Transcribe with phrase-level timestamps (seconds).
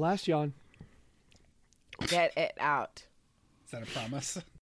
[0.00, 0.54] last yawn.
[2.06, 3.04] Get it out.
[3.66, 4.38] Is that a promise?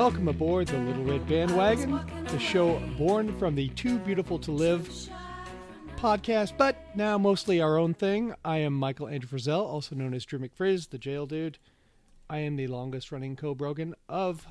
[0.00, 4.88] Welcome aboard the Little Red Bandwagon, the show born from the Too Beautiful to Live
[5.98, 8.32] podcast, but now mostly our own thing.
[8.42, 11.58] I am Michael Andrew Frizzell, also known as Drew McFrizz, the jail dude.
[12.30, 14.46] I am the longest running co brogan of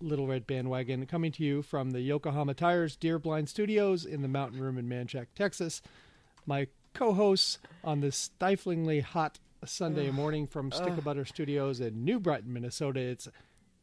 [0.00, 4.28] Little Red Bandwagon, coming to you from the Yokohama Tires Deer Blind Studios in the
[4.28, 5.82] Mountain Room in Manchac, Texas.
[6.46, 12.02] My co hosts on this stiflingly hot Sunday morning from Stick of Butter Studios in
[12.02, 13.00] New Brighton, Minnesota.
[13.00, 13.28] It's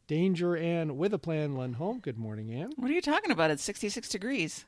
[0.06, 2.02] Danger Ann with a plan, Lundholm.
[2.02, 2.72] Good morning, Ann.
[2.76, 3.50] What are you talking about?
[3.50, 4.64] It's 66 degrees.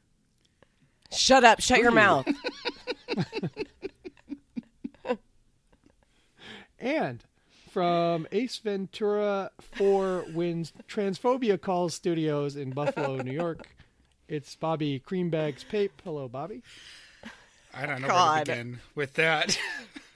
[1.12, 1.60] Shut up.
[1.60, 2.26] Shut your mouth.
[6.78, 7.24] And
[7.70, 13.66] from Ace Ventura Four Winds Transphobia Calls Studios in Buffalo, New York,
[14.28, 16.00] it's Bobby Creambags Pape.
[16.04, 16.62] Hello, Bobby.
[17.74, 18.34] I don't know God.
[18.48, 19.58] where to begin with that.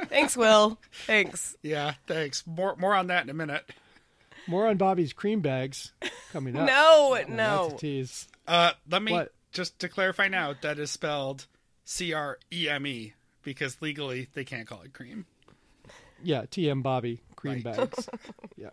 [0.07, 0.79] Thanks, Will.
[1.07, 1.57] Thanks.
[1.63, 2.47] yeah, thanks.
[2.47, 3.69] More more on that in a minute.
[4.51, 5.93] More on Bobby's cream bags
[6.33, 6.67] coming up.
[6.67, 7.77] No, That's a no.
[7.79, 8.27] tease.
[8.49, 9.33] Uh, let me What?
[9.53, 11.47] just to clarify now that is spelled
[11.85, 15.25] C R E M E because legally they can't call it cream.
[16.23, 17.77] Yeah, TM Bobby cream Right.
[17.77, 18.09] bags.
[18.57, 18.71] Yeah.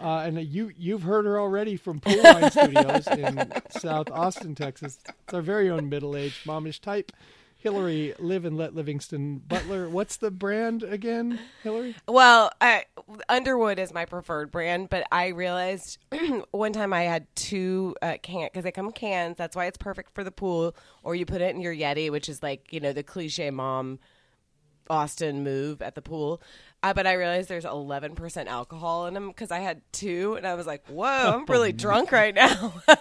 [0.00, 4.98] Uh, and you you've heard her already from Pool Line Studios in South Austin, Texas.
[5.24, 7.12] It's our very own middle-aged momish type,
[7.60, 9.88] Hillary Live and Let Livingston Butler.
[9.88, 11.94] What's the brand again, Hillary?
[12.08, 12.86] Well, I,
[13.28, 15.98] Underwood is my preferred brand, but I realized
[16.52, 19.36] one time I had two uh, can because they come cans.
[19.36, 22.28] That's why it's perfect for the pool, or you put it in your Yeti, which
[22.30, 23.98] is like you know the cliche mom
[24.88, 26.42] Austin move at the pool.
[26.82, 30.54] Uh, but I realized there's 11% alcohol in them because I had two, and I
[30.54, 32.72] was like, "Whoa, I'm really drunk right now."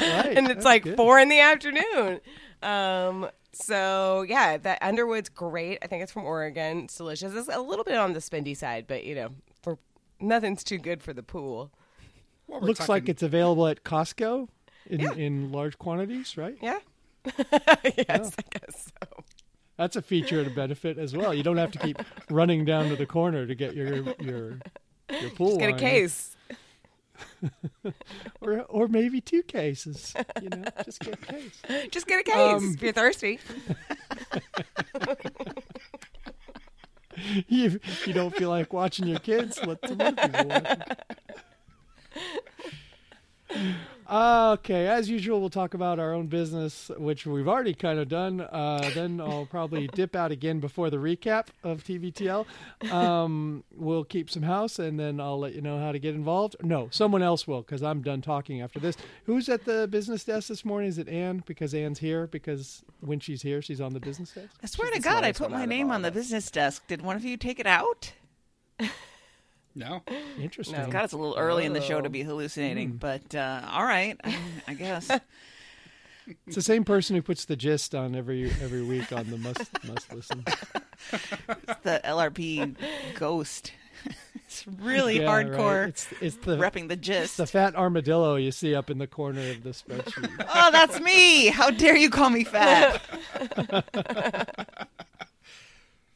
[0.00, 0.96] Right, and it's like good.
[0.96, 2.20] four in the afternoon.
[2.60, 5.78] Um, so yeah, that Underwood's great.
[5.82, 6.84] I think it's from Oregon.
[6.84, 7.34] It's delicious.
[7.34, 9.28] It's a little bit on the spendy side, but you know,
[9.62, 9.78] for
[10.20, 11.70] nothing's too good for the pool.
[12.46, 14.48] Well, we're Looks like it's available at Costco
[14.86, 15.12] in, Yeah.
[15.14, 16.56] in large quantities, right?
[16.60, 16.78] Yeah.
[17.24, 18.14] yes, oh.
[18.38, 19.24] I guess so.
[19.76, 21.32] That's a feature and a benefit as well.
[21.32, 21.98] You don't have to keep
[22.30, 24.58] running down to the corner to get your your
[25.10, 26.36] your pool Get a case.
[28.40, 30.14] or or maybe two cases.
[30.40, 31.62] You know, just get a case.
[31.90, 33.38] Just get a case Um, if you're thirsty.
[37.48, 40.78] you you don't feel like watching your kids, let some other people watch.
[43.50, 43.76] them.
[44.12, 48.42] Okay, as usual, we'll talk about our own business, which we've already kind of done.
[48.42, 52.44] Uh, then I'll probably dip out again before the recap of TVTL.
[52.92, 56.56] Um, we'll keep some house, and then I'll let you know how to get involved.
[56.62, 58.98] No, someone else will, because I'm done talking after this.
[59.24, 60.90] Who's at the business desk this morning?
[60.90, 61.42] Is it Anne?
[61.46, 62.26] Because Anne's here.
[62.26, 64.50] Because when she's here, she's on the business desk.
[64.62, 66.86] I swear She's to God, I put my name on the business desk.
[66.86, 68.12] Did one of you take it out?
[69.74, 70.02] no.
[70.40, 70.78] Interesting.
[70.78, 70.88] No.
[70.88, 74.18] God, it's a little early in the show to be hallucinating, but uh, all right,
[74.24, 74.36] I,
[74.68, 75.10] I guess.
[76.46, 79.68] It's the same person who puts the gist on every every week on the must
[79.84, 80.44] must listen.
[80.46, 82.76] It's the LRB
[83.16, 83.72] ghost.
[84.46, 85.46] it's really Yeah, right.
[85.48, 87.36] hardcore It's it's the repping the it's gist.
[87.38, 90.30] the fat armadillo you see up in the corner of the spreadsheet.
[90.54, 91.48] oh, that's me.
[91.48, 93.02] How dare you call me fat?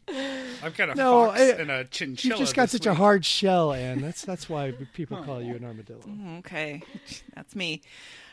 [0.08, 2.38] I've got a No, fox I- and a You chinchilla.
[2.38, 4.00] just got this such a hard shell, Anne.
[4.00, 6.00] That's that's why people call you an armadillo.
[6.38, 6.82] Okay,
[7.34, 7.82] that's me.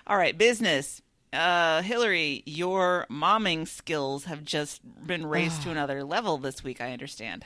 [0.08, 1.02] All right, business.
[1.32, 6.80] Uh, Hillary, your momming skills have just been raised to another level this week.
[6.80, 7.44] I understand.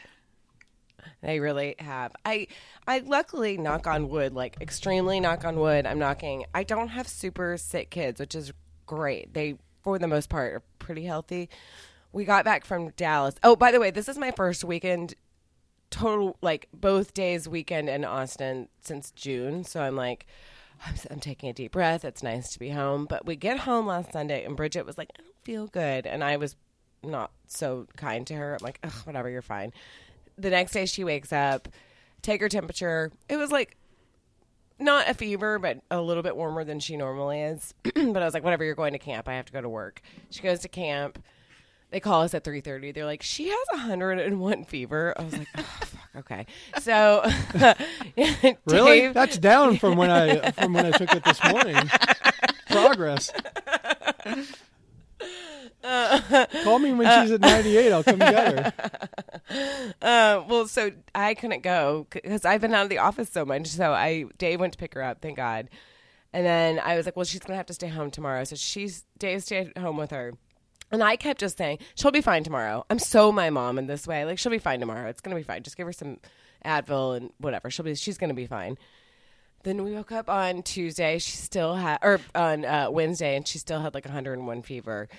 [1.21, 2.13] They really have.
[2.25, 2.47] I
[2.85, 5.85] I luckily knock on wood, like extremely knock on wood.
[5.85, 6.45] I'm knocking.
[6.53, 8.51] I don't have super sick kids, which is
[8.85, 9.33] great.
[9.33, 11.49] They for the most part are pretty healthy.
[12.11, 13.35] We got back from Dallas.
[13.43, 15.13] Oh, by the way, this is my first weekend
[15.89, 19.63] total like both days weekend in Austin since June.
[19.63, 20.25] So I'm like
[20.85, 22.05] I'm, I'm taking a deep breath.
[22.05, 23.05] It's nice to be home.
[23.05, 26.05] But we get home last Sunday and Bridget was like, I don't feel good.
[26.05, 26.55] And I was
[27.03, 28.53] not so kind to her.
[28.53, 29.71] I'm like, whatever, you're fine.
[30.37, 31.67] The next day she wakes up,
[32.21, 33.11] take her temperature.
[33.29, 33.77] It was like
[34.79, 37.73] not a fever, but a little bit warmer than she normally is.
[37.83, 39.27] but I was like, whatever, you're going to camp.
[39.27, 40.01] I have to go to work.
[40.29, 41.23] She goes to camp.
[41.89, 45.61] They call us at 3.30 they're like she has 101 fever i was like oh,
[45.81, 46.45] fuck, okay
[46.79, 47.23] so
[48.65, 49.07] Really?
[49.09, 51.77] That's down from when I from when I took it this morning.
[52.69, 53.31] Progress.
[56.63, 57.91] Call me when she's at 98.
[57.91, 58.73] I'll come get her.
[60.01, 63.67] Uh, well, so I couldn't go because I've been out of the office so much.
[63.67, 65.69] So I Dave went to pick her up, thank God.
[66.33, 68.43] And then I was like, well, she's gonna have to stay home tomorrow.
[68.43, 70.33] So she's Dave stayed home with her.
[70.91, 72.85] And I kept just saying, she'll be fine tomorrow.
[72.89, 74.25] I'm so my mom in this way.
[74.25, 75.09] Like she'll be fine tomorrow.
[75.09, 75.63] It's gonna be fine.
[75.63, 76.17] Just give her some
[76.63, 77.69] Advil and whatever.
[77.69, 78.77] She'll be she's gonna be fine.
[79.63, 81.19] Then we woke up on Tuesday.
[81.19, 85.09] She still had, or on uh, Wednesday, and she still had like 101 fever.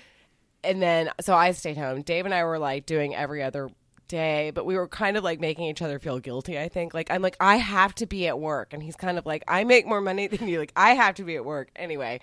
[0.63, 2.01] And then, so I stayed home.
[2.01, 3.69] Dave and I were like doing every other
[4.07, 6.57] day, but we were kind of like making each other feel guilty.
[6.57, 9.25] I think, like, I'm like, I have to be at work, and he's kind of
[9.25, 10.59] like, I make more money than you.
[10.59, 12.19] Like, I have to be at work anyway.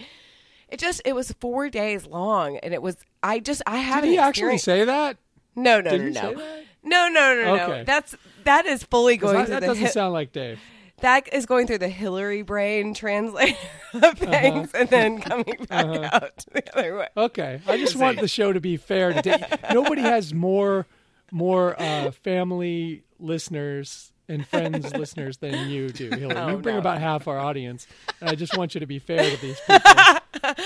[0.69, 4.01] It just, it was four days long, and it was, I just, I had.
[4.03, 5.17] Did he actually say that?
[5.55, 6.33] No, no, Did no, no,
[6.83, 7.63] no, no, no, no.
[7.65, 7.85] Okay.
[7.85, 10.61] That's that is fully going that, that doesn't hip sound like Dave.
[11.01, 13.57] that is going through the Hillary brain translator
[13.95, 14.13] Uh-huh.
[14.17, 17.09] things and then coming back out the other way.
[17.17, 19.45] Okay, I just want the show to be fair to Dave.
[19.73, 20.87] Nobody has more
[21.33, 26.37] more uh, family listeners and friends listeners than you do, Hillary.
[26.37, 26.81] Oh, you bring no.
[26.81, 27.87] about half our audience,
[28.21, 30.55] and I just want you to be fair to these people.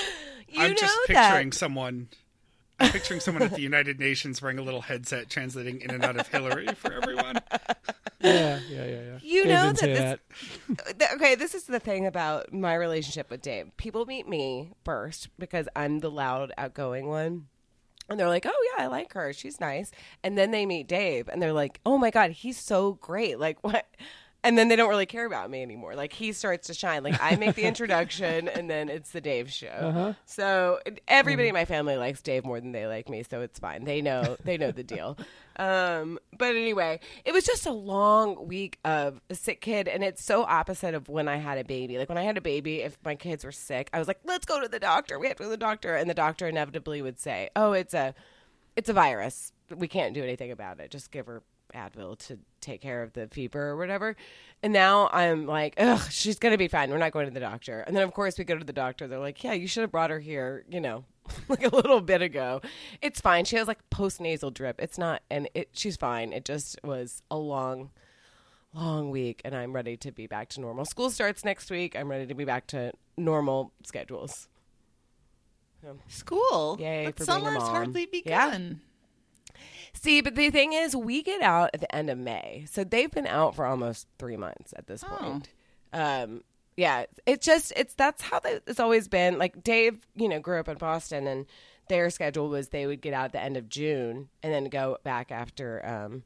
[0.53, 1.31] You I'm know just that.
[1.31, 2.09] picturing someone.
[2.81, 6.19] I'm picturing someone at the United Nations wearing a little headset translating in and out
[6.19, 7.37] of Hillary for everyone.
[8.23, 9.19] Yeah, yeah, yeah, yeah.
[9.23, 10.21] You Dave know didn't say that
[10.99, 13.75] Th- okay, this is the thing about my relationship with Dave.
[13.79, 17.47] People meet me first because I'm the loud, outgoing one.
[18.11, 19.33] And they're like, oh, yeah, I like her.
[19.33, 19.93] She's nice.
[20.25, 23.39] And then they meet Dave and they're like, oh my God, he's so great.
[23.39, 23.87] Like, what?
[24.43, 25.95] And then they don't really care about me anymore.
[25.95, 27.03] Like, he starts to shine.
[27.03, 29.69] Like, I make the introduction and then it's the Dave show.
[29.69, 30.13] Uh-huh.
[30.25, 33.23] So everybody in my family likes Dave more than they like me.
[33.23, 33.85] So it's fine.
[33.85, 35.19] They know, they know the deal.
[35.61, 40.25] Um, but anyway, it was just a long week of a sick kid, and it's
[40.25, 41.99] so opposite of when I had a baby.
[41.99, 44.47] Like when I had a baby, if my kids were sick, I was like, "Let's
[44.47, 45.19] go to the doctor.
[45.19, 47.93] We have to go to the doctor," and the doctor inevitably would say, "Oh, it's
[47.93, 48.15] a,
[48.75, 49.53] it's a virus.
[49.69, 50.91] We can't do anything about it.
[50.91, 51.43] Just give her
[51.73, 54.17] Advil to take care of the fever or whatever."
[54.63, 56.91] And now I'm like, "Ugh, she's gonna be fine.
[56.91, 59.07] We're not going to the doctor." And then of course we go to the doctor.
[59.07, 61.05] They're like, "Yeah, you should have brought her here." You know.
[61.49, 62.61] like a little bit ago.
[63.01, 63.45] It's fine.
[63.45, 64.81] She has like post nasal drip.
[64.81, 66.33] It's not, and it she's fine.
[66.33, 67.91] It just was a long,
[68.75, 70.85] long week, and I'm ready to be back to normal.
[70.85, 71.97] School starts next week.
[71.97, 74.49] I'm ready to be back to normal schedules.
[76.09, 76.77] School.
[76.79, 78.59] Yay But for being a summer's hardly Yeah.
[79.93, 83.11] See, but the thing is, we get out at the end of May, so they've
[83.11, 85.17] been out for almost three months at this Oh.
[85.17, 85.49] point.
[85.93, 86.43] Um,
[86.77, 89.39] yeah, it's just it's that's how it's always been.
[89.39, 91.47] Like Dave, you know, grew up in Boston, and
[91.89, 94.97] their schedule was they would get out at the end of June and then go
[95.03, 96.23] back after um,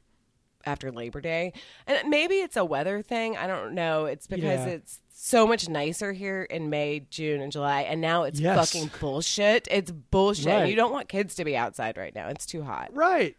[0.65, 1.51] after Labor Day.
[1.87, 3.35] And maybe it's a weather thing.
[3.35, 4.05] I don't know.
[4.05, 4.73] It's because Yeah.
[4.73, 8.71] it's so much nicer here in May, June, and July, and now it's Yes.
[8.71, 9.67] fucking bullshit.
[9.71, 10.45] It's bullshit.
[10.47, 10.69] Right.
[10.69, 12.27] You don't want kids to be outside right now.
[12.29, 12.91] It's too hot.
[12.93, 13.35] Right.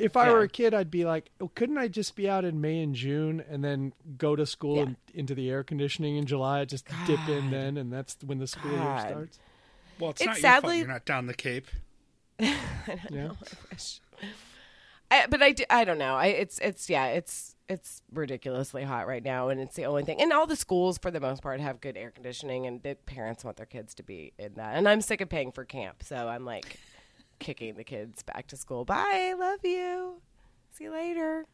[0.00, 0.32] If I Yeah.
[0.32, 2.94] were a kid, I'd be like, oh, couldn't I just be out in May and
[2.94, 4.82] June and then go to school Yeah.
[4.82, 6.64] and into the air conditioning in July?
[6.64, 9.38] Just dip in then, and that's when the school year starts.
[9.98, 11.68] Well, it's, It's not your sadly- fault you're not down the Cape.
[12.40, 12.56] I
[13.10, 13.30] don't Yeah.
[15.10, 16.14] I, but I, do, I don't know.
[16.14, 20.20] I it's it's yeah it's it's ridiculously hot right now, and it's the only thing.
[20.22, 23.44] And all the schools, for the most part, have good air conditioning, and the parents
[23.44, 24.76] want their kids to be in that.
[24.76, 26.78] And I'm sick of paying for camp, so I'm like
[27.40, 28.84] kicking the kids back to school.
[28.84, 30.20] Bye, love you.
[30.72, 31.46] See you later.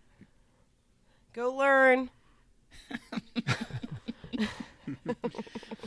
[1.33, 2.11] Go learn.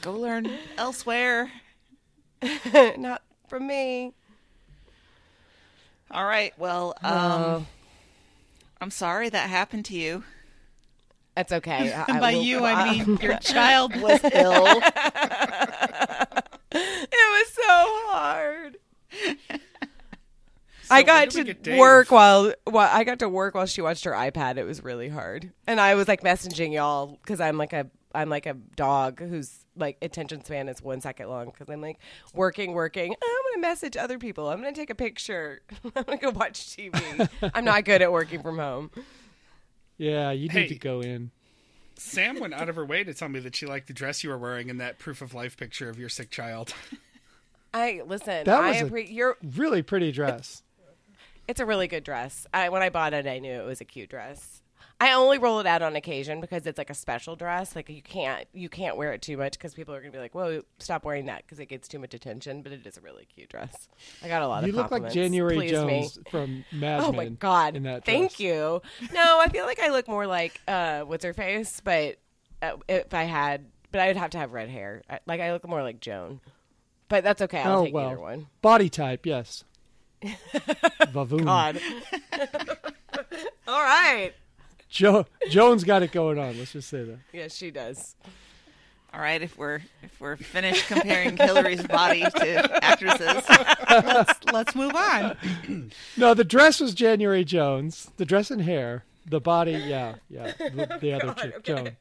[0.01, 1.51] Go learn elsewhere.
[2.97, 4.13] Not from me.
[6.11, 6.53] All right.
[6.57, 7.65] Well, um, Oh.
[8.81, 10.23] I'm sorry that happened to you.
[11.35, 11.93] That's okay.
[11.93, 14.81] I- I by will- you, I mean your child was ill.
[16.71, 18.77] It was so hard.
[20.89, 23.65] I got when do we get to work while, while I got to work while
[23.65, 24.57] she watched her iPad.
[24.57, 28.29] It was really hard, and I was like messaging y'all because I'm like a I'm
[28.29, 31.99] like a dog whose like attention span is one second long because I'm like
[32.33, 33.15] working, working.
[33.21, 34.49] Oh, I'm gonna message other people.
[34.49, 35.61] I'm gonna take a picture.
[35.95, 37.29] I'm gonna go watch TV.
[37.53, 38.91] I'm not good at working from home.
[39.97, 40.67] Yeah, you need Hey.
[40.69, 41.31] to go in.
[41.97, 44.29] Sam went out of her way to tell me that she liked the dress you
[44.29, 46.73] were wearing in that proof of life picture of your sick child.
[47.73, 48.45] I listen.
[48.45, 49.37] That I was a- appre- you're.
[49.55, 50.63] Really pretty dress.
[51.49, 52.45] It's a really good dress.
[52.53, 54.61] I, when I bought it, I knew it was a cute dress.
[55.01, 57.75] I only roll it out on occasion because it's like a special dress.
[57.75, 60.35] Like you can't you can't wear it too much because people are gonna be like,
[60.35, 62.61] "Whoa, stop wearing that" because it gets too much attention.
[62.61, 63.87] But it is a really cute dress.
[64.23, 65.11] I got a lot You of You look like.
[65.11, 66.23] January Please Jones Me.
[66.29, 67.15] from Mad Oh Men.
[67.15, 67.75] my god!
[67.77, 68.39] In that Thank dress.
[68.41, 68.81] you.
[69.11, 72.17] No, I feel like I look more like uh, what's her face, but
[72.61, 75.01] uh, if I had, but I would have to have red hair.
[75.09, 76.41] I, like I look more like Joan.
[77.07, 77.61] But that's okay.
[77.61, 78.47] I'll oh take well, either one.
[78.61, 79.63] body type, yes.
[80.23, 81.45] Vavoom.
[81.45, 81.79] God.
[83.67, 84.33] All right.
[84.89, 86.57] Jo- Joan's got it going on.
[86.57, 87.19] Let's just say that.
[87.31, 88.15] Yes, she does.
[89.11, 93.43] All right, if we're if we're finished comparing Hillary's body to actresses,
[93.89, 95.91] let's let's move on.
[96.15, 98.11] No, the dress was January Jones.
[98.17, 99.03] The dress and hair.
[99.27, 100.53] The body, yeah, yeah.
[100.59, 101.97] The, the other chick, Joan.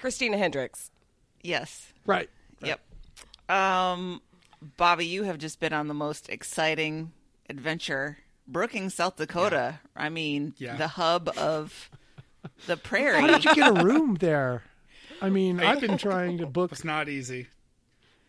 [0.00, 0.90] Christina Hendricks.
[1.42, 1.92] Yes.
[2.04, 2.28] Right.
[2.62, 2.80] Yep.
[3.48, 4.20] Um,
[4.76, 7.12] Bobby, you have just been on the most exciting
[7.48, 9.80] adventure, Brookings, South Dakota.
[9.96, 10.76] I mean, Yeah.
[10.76, 11.90] the hub of
[12.66, 13.20] the prairie.
[13.20, 14.62] How did you get a room there?
[15.20, 16.72] I mean, I've been trying to book.
[16.72, 17.48] It's not easy.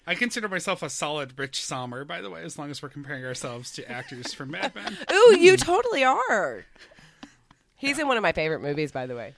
[0.08, 3.24] I consider myself a solid Rich Sommer, by the way, as long as we're comparing
[3.26, 4.98] ourselves to actors from Mad Men.
[5.14, 6.66] Ooh, you totally are.
[7.76, 9.36] He's in one of my favorite movies, by the way.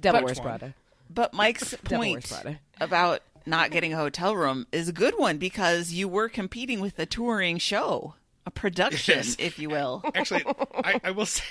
[0.00, 0.40] Devil Which Wears?
[0.40, 0.74] Prada.
[1.10, 2.32] But Mike's point
[2.80, 6.98] about not getting a hotel room is a good one because you were competing with
[6.98, 9.36] a touring show, a production, Yes.
[9.38, 10.02] if you will.
[10.14, 10.44] Actually,
[10.84, 11.44] I, I will say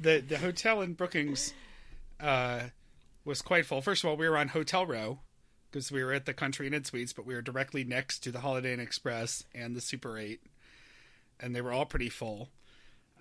[0.00, 1.54] the the hotel in Brookings
[2.20, 2.60] uh,
[3.24, 3.80] was quite full.
[3.80, 5.20] First of all, we were on Hotel Row
[5.70, 8.32] because we were at the Country Inn and Suites, but we were directly next to
[8.32, 10.40] the Holiday Inn Express and the Super Eight,
[11.40, 12.48] and they were all pretty full.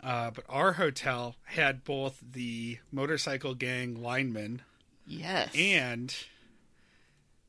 [0.04, 4.62] Uh, but our hotel had both the motorcycle gang linemen
[5.08, 5.52] Yes.
[5.58, 6.16] and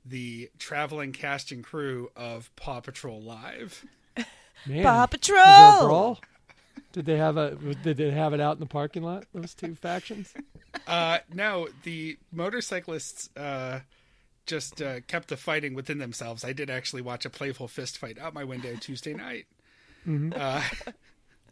[0.09, 3.85] the traveling cast and crew of Paw Patrol Live.
[4.67, 5.37] Man, Paw was Patrol.
[5.45, 6.21] there a brawl?
[6.93, 7.55] Did they have a?
[7.55, 9.25] Did they have it out in the parking lot?
[9.35, 10.33] Those two factions.
[10.87, 13.81] Uh, no, the motorcyclists uh,
[14.47, 16.45] just uh, kept the fighting within themselves.
[16.45, 19.47] I did actually watch a playful fist fight out my window Tuesday night.
[20.07, 20.63] Uh,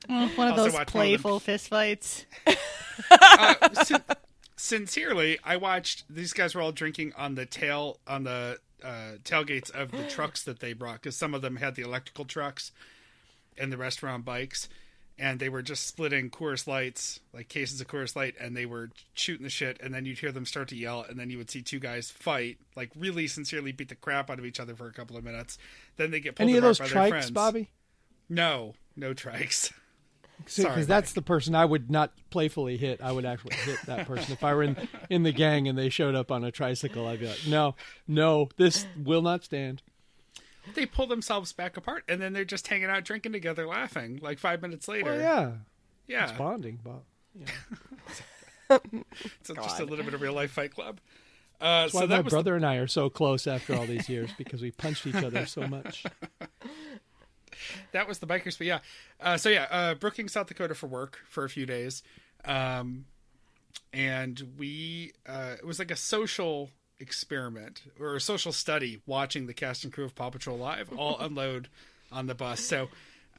[0.09, 2.25] Well, one of those watch one of playful fistfights.
[3.11, 4.03] uh, sin-
[4.57, 9.71] sincerely, I watched these guys were all drinking on the tail on the uh, tailgates
[9.71, 12.73] of the trucks that they brought because some of them had the electrical trucks
[13.59, 14.69] and the rest were on bikes.
[15.19, 18.91] And they were just splitting Coors Lights, like cases of Coors Light, and they were
[19.15, 19.81] shooting the shit.
[19.81, 22.11] And then you'd hear them start to yell, and then you would see two guys
[22.11, 25.25] fight, like really sincerely beat the crap out of each other for a couple of
[25.25, 25.57] minutes.
[25.97, 27.31] Then they get pulled Any of those by their trikes, friends.
[27.31, 27.71] Bobby?
[28.29, 29.73] No, no trikes.
[30.45, 33.01] Because that's the person I would not playfully hit.
[33.03, 34.77] I would actually hit that person if I were in
[35.11, 37.07] in the gang and they showed up on a tricycle.
[37.07, 37.75] I'd be like, no,
[38.07, 39.83] no, this will not stand.
[40.75, 44.19] They pull themselves back apart, and then they're just hanging out, drinking together, laughing.
[44.21, 45.53] Like five minutes later, Well, yeah,
[46.09, 47.03] yeah, it's bonding, Bob.
[49.43, 50.99] So just a little bit of real life Fight Club.
[51.61, 53.87] Uh, That's so why that my was brother and I are so close after all
[53.87, 56.05] these years because we punched each other so much.
[57.93, 58.81] That was the bikers, but yeah.
[59.21, 62.03] Uh, so yeah, uh, Brookings, South Dakota for work for a few days,
[62.45, 63.07] um,
[63.93, 69.55] and we uh, it was like a social experiment or a social study watching the
[69.55, 71.69] cast and crew of Paw Patrol live all unload
[72.13, 72.61] on the bus.
[72.61, 72.89] So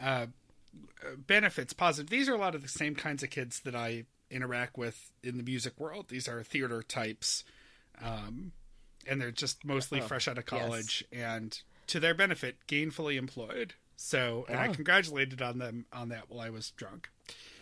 [0.02, 0.28] uh,
[1.16, 2.10] benefits positive.
[2.10, 5.38] These are a lot of the same kinds of kids that I interact with in
[5.38, 6.08] the music world.
[6.10, 7.44] These are theater types,
[8.04, 8.52] um,
[9.08, 13.74] and they're just mostly fresh out of college and to their benefit, gainfully employed.
[14.00, 17.10] So, and I congratulated on them on that while I was drunk.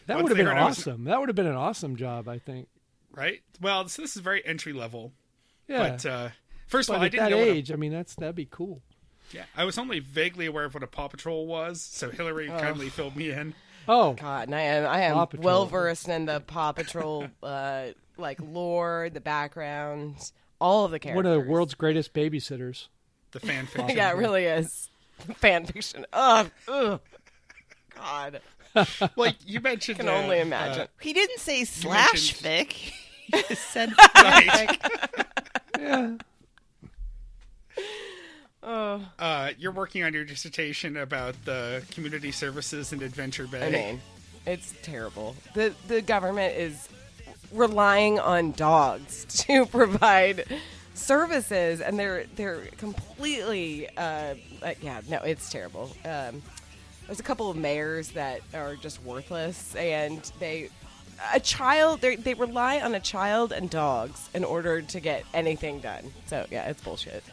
[0.05, 1.05] That Once would have been heard I was- awesome.
[1.05, 2.67] That would have been an awesome job, I think.
[3.11, 3.41] Right?
[3.61, 5.13] Well, so this is very entry level.
[5.67, 6.29] Yeah, But uh,
[6.67, 8.47] first of but all, I at didn't that know age, I mean, that's that'd be
[8.51, 8.81] cool.
[9.31, 11.81] yeah, I was only vaguely aware of what a Paw Patrol was.
[11.81, 13.55] So Hillary kindly filled me in.
[13.87, 17.87] Oh, God, and I am I am well versed in the Paw Patrol uh,
[18.17, 20.17] like lore, the background,
[20.59, 21.23] all of the characters.
[21.23, 22.89] one of the world's greatest babysitters.
[23.31, 23.95] The fan fiction.
[23.95, 24.89] Yeah, it really is
[25.35, 26.05] fan fiction.
[26.13, 26.99] Ugh, ugh.
[27.95, 28.41] God,
[29.15, 29.99] Like you mentioned.
[29.99, 30.87] can uh, only imagine.
[30.99, 32.73] He didn't say slash fic.
[33.33, 34.77] He just said uh, right.
[35.79, 36.11] Yeah,
[38.61, 43.65] Uh, you're working on your dissertation about the community services in Adventure Bay.
[43.65, 44.01] I mean,
[44.45, 45.35] it's terrible.
[45.55, 46.87] the The government is
[47.51, 50.45] relying on dogs to provide
[50.95, 55.91] services, and they're they're completely uh, like, yeah, no, it's terrible.
[56.03, 56.41] Um,
[57.05, 60.69] there's a couple of mayors that are just worthless, and they
[61.33, 65.79] a child they they rely on a child and dogs in order to get anything
[65.79, 66.11] done.
[66.27, 67.23] So yeah, it's bullshit.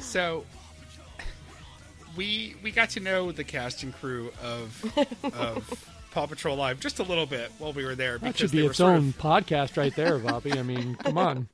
[0.00, 0.44] So
[2.16, 4.84] we we got to know the cast and crew of
[5.34, 8.64] of Paw Patrol Live just a little bit while we were there That should be
[8.64, 10.52] its own of podcast right there, Bobby.
[10.52, 11.48] I mean, come on.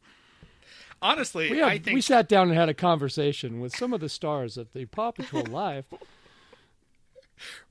[1.00, 1.50] honestly.
[1.50, 4.08] We, I had, think we sat down and had a conversation with some of the
[4.10, 5.86] stars of the Paw Patrol Live.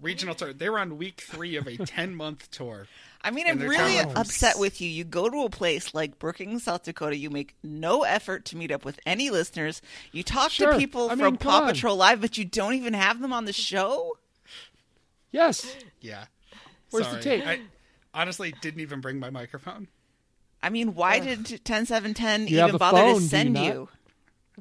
[0.02, 0.52] regional tour.
[0.52, 2.88] They were on week three of a ten month tour.
[3.22, 4.90] I mean, I'm really traveling upset with you.
[4.90, 7.18] You go to a place like Brookings, South Dakota.
[7.18, 9.82] You make no effort to meet up with any listeners.
[10.12, 10.72] You talk Sure.
[10.72, 11.74] to people I from mean, Paw come on.
[11.74, 14.18] Patrol Live, but you don't even have them on the show.
[15.32, 15.76] Yes.
[16.02, 16.26] Yeah.
[16.92, 17.44] Where's the tape?
[17.46, 17.60] I
[18.14, 19.88] honestly didn't even bring my microphone.
[20.62, 23.24] I mean, why did ten seven ten You have even a bother phone, to do
[23.24, 23.66] you send not?
[23.66, 23.90] you?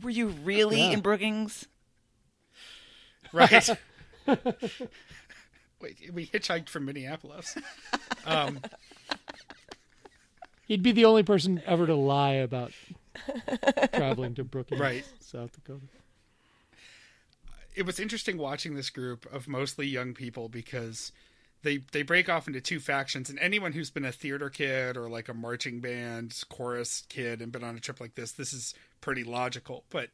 [0.02, 0.90] Were you really Yeah.
[0.92, 1.66] in Brookings?
[3.32, 3.68] Right.
[5.80, 7.56] Wait, we hitchhiked from Minneapolis.
[8.24, 8.60] Um,
[10.66, 12.72] He'd be the only person ever to lie about
[13.94, 15.04] traveling to Brookings, Right.
[15.20, 15.86] South Dakota.
[17.74, 21.10] it was interesting watching this group of mostly young people because
[21.62, 25.08] they they break off into two factions and anyone who's been a theater kid or
[25.08, 28.74] like a marching band chorus kid and been on a trip like this this is
[29.00, 30.10] pretty logical but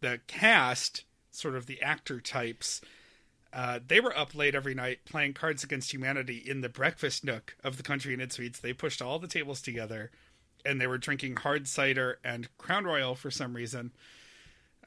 [0.00, 2.80] the cast sort of the actor types
[3.52, 7.56] uh, they were up late every night playing Cards Against Humanity in the breakfast nook
[7.64, 8.60] of the Country Inn Suites.
[8.60, 10.10] They pushed all the tables together,
[10.64, 13.92] and they were drinking hard cider and Crown Royal for some reason.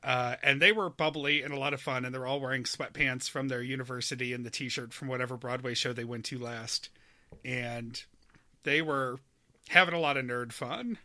[0.03, 2.63] Uh, and they were bubbly and a lot of fun, and they were all wearing
[2.63, 6.89] sweatpants from their university and the T-shirt from whatever Broadway show they went to last,
[7.43, 8.01] and
[8.63, 9.19] they were
[9.69, 10.97] having a lot of nerd fun.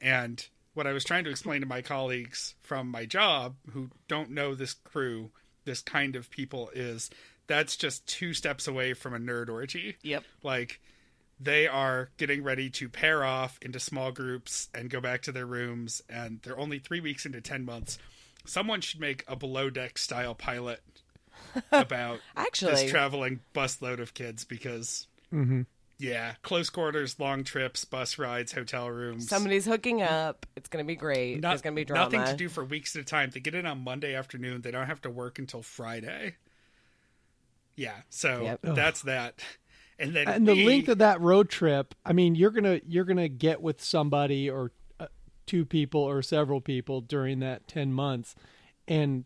[0.00, 4.30] And what I was trying to explain to my colleagues from my job who don't
[4.30, 5.30] know this crew,
[5.64, 7.10] this kind of people, is
[7.46, 9.96] that's just two steps away from a nerd orgy.
[10.02, 10.24] Yep.
[10.42, 10.80] Like
[11.40, 15.46] they are getting ready to pair off into small groups and go back to their
[15.46, 17.98] rooms, and they're only three weeks into 10 months.
[18.46, 20.80] Someone should make a below deck style pilot
[21.72, 25.62] about Actually- this traveling busload of kids because, mm-hmm.
[25.98, 29.28] yeah, close quarters, long trips, bus rides, hotel rooms.
[29.28, 30.46] Somebody's hooking up.
[30.56, 31.40] It's gonna be great.
[31.40, 32.04] Not- There's gonna be drama.
[32.04, 33.30] Nothing to do for weeks at a time.
[33.30, 34.62] They get in on Monday afternoon.
[34.62, 36.36] They don't have to work until Friday.
[37.76, 38.60] Yeah, so Yep.
[38.74, 39.40] that's that.
[39.98, 43.04] And then and the we- length of that road trip i mean you're gonna you're
[43.04, 44.72] gonna get with somebody or
[45.46, 48.34] two people or several people during that 10 months
[48.86, 49.24] and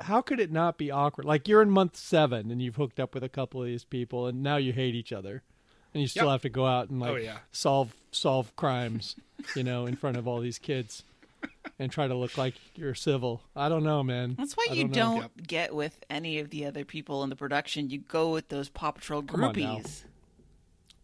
[0.00, 3.14] how could it not be awkward like you're in month seven and you've hooked up
[3.14, 5.42] with a couple of these people and now you hate each other
[5.94, 6.32] and you still Yep.
[6.32, 7.38] have to go out and like Oh, yeah.
[7.52, 9.14] solve solve crimes
[9.54, 11.04] you know in front of all these kids
[11.78, 14.82] and try to look like you're civil i don't know man That's why I you
[14.88, 15.16] don't don't.
[15.16, 15.30] Yep.
[15.46, 17.90] get with any of the other people in the production.
[17.90, 19.76] You go with those Paw Patrol Come on now.
[19.78, 20.02] groupies.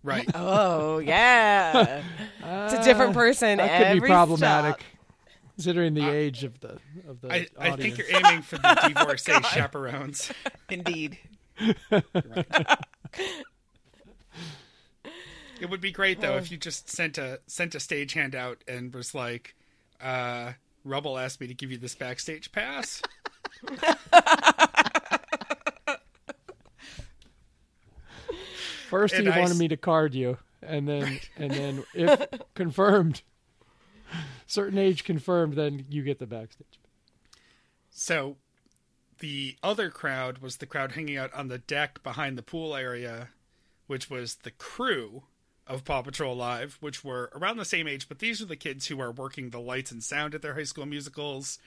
[0.08, 0.28] Right.
[0.34, 2.02] Oh yeah,
[2.42, 3.60] it's a different person.
[3.60, 4.90] Uh, that could every be problematic stop.
[5.54, 9.40] considering the age of the of the I, I think you're aiming for the divorcee
[9.52, 10.32] chaperones.
[10.70, 11.18] Indeed.
[15.60, 18.94] It would be great though if you just sent a sent a stage handout and
[18.94, 19.54] was like,
[20.00, 20.52] uh,
[20.84, 23.02] "Rubble asked me to give you this backstage pass."
[28.88, 32.26] First, And he I wanted s- me to card you, and then and then if
[32.54, 33.22] confirmed,
[34.46, 36.78] certain age confirmed, then you get the backstage.
[37.90, 38.36] So,
[39.18, 43.28] the other crowd was the crowd hanging out on the deck behind the pool area,
[43.86, 45.24] which was the crew
[45.66, 48.86] of Paw Patrol Live, which were around the same age, but these are the kids
[48.86, 51.58] who are working the lights and sound at their high school musicals.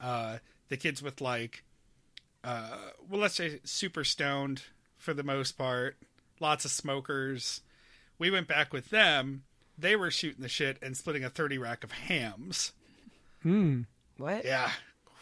[0.00, 1.64] Uh, the kids with like,
[2.44, 2.76] uh,
[3.08, 4.62] well, let's say super stoned
[4.96, 5.96] for the most part,
[6.42, 7.62] lots of smokers.
[8.18, 9.44] We went back with them.
[9.78, 12.72] They were shooting the shit and splitting a 30 rack of Hamm's.
[14.18, 14.44] What?
[14.44, 14.70] Yeah.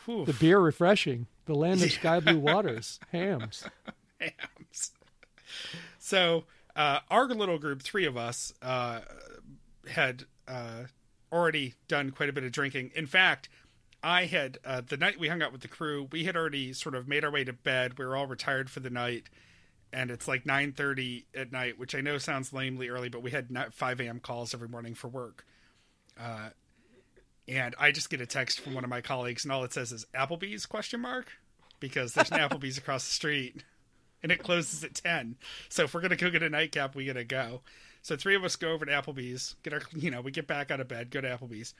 [0.05, 0.27] Whew.
[0.27, 1.27] The beer refreshing.
[1.47, 2.99] The land of sky blue waters.
[3.13, 3.65] Hamm's.
[4.21, 4.91] Hamm's.
[5.99, 9.01] So uh, our little group, three of us, uh,
[9.89, 10.85] had uh,
[11.33, 12.91] already done quite a bit of drinking.
[12.95, 13.49] In fact,
[14.03, 16.95] I had uh, the night we hung out with the crew, we had already sort
[16.95, 17.99] of made our way to bed.
[17.99, 19.29] We were all retired for the night,
[19.93, 23.31] and it's like nine thirty at night, which I know sounds lamely early, but we
[23.31, 24.21] had five a.m.
[24.21, 25.45] calls every morning for work.
[26.19, 26.51] Uh,
[27.49, 29.91] and I just get a text from one of my colleagues, and all it says
[29.93, 31.33] is Applebee's question mark
[31.81, 33.65] because there's an Applebee's across the street,
[34.23, 35.37] and it closes at ten.
[35.69, 37.63] So if we're gonna go get a nightcap, we gotta go.
[38.03, 40.71] So three of us go over to Applebee's, get our, you know, we get back
[40.71, 41.75] out of bed, go to Applebee's,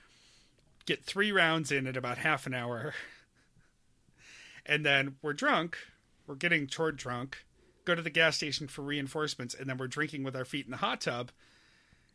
[0.85, 2.93] get three rounds in at about half an hour,
[4.65, 5.77] and then we're drunk.
[6.27, 7.45] We're getting chord drunk.
[7.85, 10.71] Go to the gas station for reinforcements, and then we're drinking with our feet in
[10.71, 11.31] the hot tub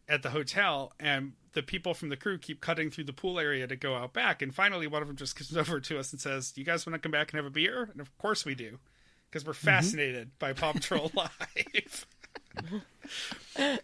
[0.08, 0.92] at the hotel.
[1.00, 4.12] And the people from the crew keep cutting through the pool area to go out
[4.12, 4.42] back.
[4.42, 6.94] And finally, one of them just comes over to us and says, "You guys want
[6.94, 8.78] to come back and have a beer?" And of course we do,
[9.30, 11.10] because we're fascinated by Paw Patrol
[11.56, 12.06] Live.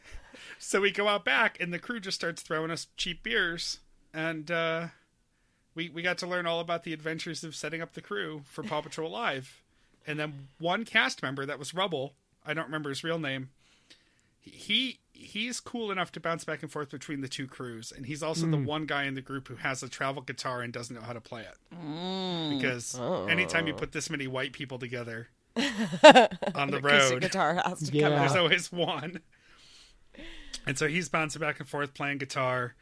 [0.58, 3.80] so we go out back, and the crew just starts throwing us cheap beers,
[4.14, 4.88] and uh,
[5.74, 8.62] we we got to learn all about the adventures of setting up the crew for
[8.62, 9.62] Paw Patrol Live.
[10.06, 13.50] And then one cast member that was Rubble, I don't remember his real name.
[14.40, 18.22] He he's cool enough to bounce back and forth between the two crews, and he's
[18.22, 18.64] also the hmm.
[18.64, 21.20] one guy in the group who has a travel guitar and doesn't know how to
[21.20, 21.56] play it.
[21.76, 22.58] Mm.
[22.58, 23.26] Because oh.
[23.26, 27.96] anytime you put this many white people together on the Acoustic road, guitar has to
[27.96, 28.08] Yeah.
[28.08, 29.20] come there's always one.
[30.66, 32.74] And so he's bouncing back and forth playing guitar.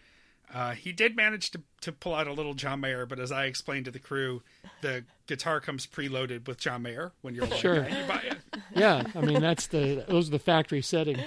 [0.52, 3.44] Uh, he did manage to, to pull out a little John Mayer, but as I
[3.44, 4.42] explained to the crew,
[4.80, 7.82] the guitar comes preloaded with John Mayer when you're like, Sure.
[7.84, 8.38] "Hey, you buy it.
[8.74, 11.20] Yeah, I mean that's the those are the factory settings.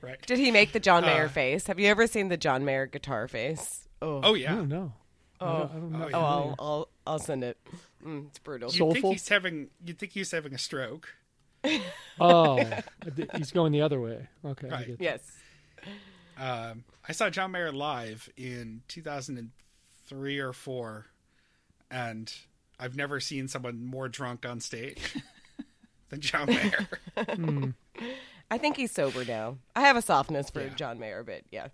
[0.00, 0.20] Right.
[0.26, 1.66] Did he make the John Mayer Uh, face?
[1.66, 3.86] Have you ever seen the John Mayer guitar face?
[4.00, 4.54] Oh, Oh, yeah.
[4.54, 4.92] don't know.
[5.40, 6.08] I don't, I don't know.
[6.08, 6.16] yeah.
[6.16, 7.58] oh, I'll, I'll I'll send it.
[8.04, 8.68] Mm, it's brutal.
[8.70, 8.94] You'd Soulful?
[8.94, 11.08] think he's having you'd think he's having a stroke.
[12.20, 12.64] Oh,
[13.36, 14.28] he's going the other way.
[14.44, 14.68] Okay.
[14.68, 14.86] I Right.
[14.86, 15.00] get.
[15.00, 15.20] Yes.
[16.38, 21.06] Um, I saw John Mayer live in 2003 or 4
[21.90, 22.32] and
[22.80, 25.14] I've never seen someone more drunk on stage
[26.08, 27.74] than John Mayer.
[28.50, 29.58] I think he's sober now.
[29.76, 30.68] I have a softness for Yeah.
[30.74, 31.68] John Mayer, but yeah.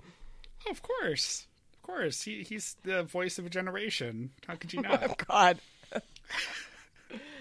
[0.67, 1.47] Oh, of course.
[1.75, 2.23] Of course.
[2.23, 4.31] He he's the voice of a generation.
[4.47, 5.03] How could you not?
[5.03, 5.27] Oh not?
[5.29, 5.59] God.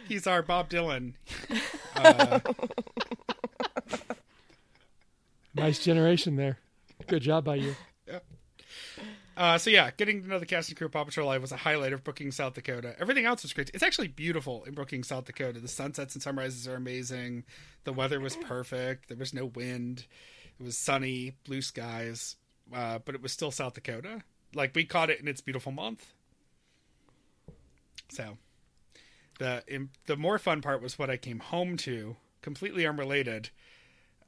[0.07, 1.13] he's our Bob Dylan.
[5.55, 6.59] Nice generation there.
[7.05, 7.75] Good job by you.
[9.37, 11.51] Uh, so yeah, getting to know the cast and crew of Paw Patrol Live was
[11.51, 12.95] a highlight of Brookings, South Dakota.
[12.99, 13.69] Everything else was great.
[13.71, 15.59] It's actually beautiful in Brookings, South Dakota.
[15.59, 17.43] The sunsets and sunrises are amazing.
[17.83, 19.09] The weather was perfect.
[19.09, 20.07] There was no wind.
[20.59, 22.35] It was sunny, blue skies.
[22.73, 24.23] Uh, but it was still South Dakota.
[24.55, 26.13] Like we caught it in its beautiful month.
[28.09, 28.37] So
[29.37, 33.51] the im the more fun part was what I came home to, completely unrelated.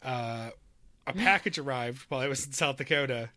[0.03, 0.51] Uh,
[1.09, 3.29] a package arrived while I was in South Dakota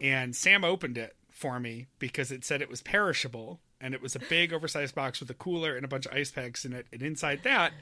[0.00, 4.14] and Sam opened it for me because it said it was perishable and it was
[4.16, 6.86] a big oversized box with a cooler and a bunch of ice packs in it
[6.92, 7.72] and inside that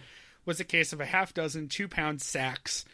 [0.44, 2.84] was a case of a half dozen two pound sacks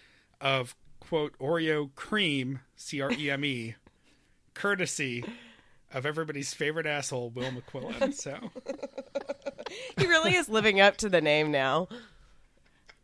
[0.41, 3.75] of quote Oreo cream C R E M E
[4.55, 5.25] courtesy
[5.93, 8.37] of everybody's favorite asshole Will McQuillan so
[9.99, 11.89] He really is living up to the name now.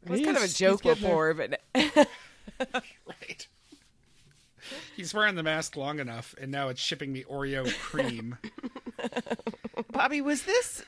[0.05, 1.11] It was He kind of a is- he's joke getting there.
[1.35, 1.61] before, but
[3.07, 3.47] right
[4.97, 8.39] he's wearing the mask long enough and now it's shipping me Oreo cream
[9.93, 10.85] Bobby, was this?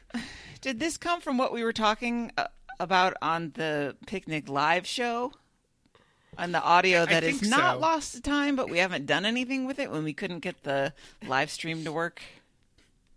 [0.61, 2.47] Did this come from what we were talking uh,
[2.81, 5.33] about on the picnic live show?
[6.37, 7.81] On the audio that is not so.
[7.81, 10.93] lost to time, but we haven't done anything with it when we couldn't get the
[11.29, 12.23] live stream to work.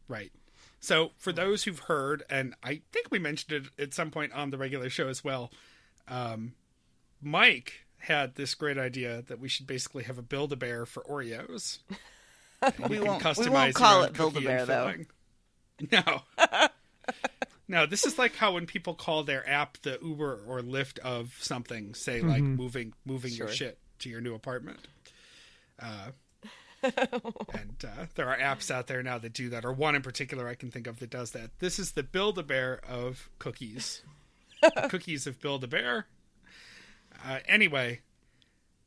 [0.08, 0.32] Right.
[0.80, 4.52] So, for those who've heard, and I think we mentioned it at some point on
[4.52, 5.52] the regular show as well,
[6.08, 6.54] um,
[7.20, 11.04] Mike had this great idea that we should basically have a Build a Bear for
[11.04, 11.80] Oreos.
[12.90, 14.92] We can won't- we customize won't your call it Build a Bear, though.
[14.92, 15.08] filling.
[15.92, 16.22] No.
[17.68, 21.36] no, this is like how when people call their app the Uber or Lyft of
[21.40, 24.80] something, say like moving moving your shit to your new apartment.
[25.80, 26.08] Uh,
[26.84, 30.48] and uh, there are apps out there now that do that, or one in particular
[30.48, 31.52] I can think of that does that.
[31.60, 34.02] This is the Build a Bear of cookies.
[34.64, 36.08] The cookies of Build a Bear.
[37.26, 38.02] Uh, anyway,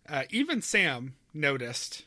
[0.08, 2.04] uh, even Sam noticed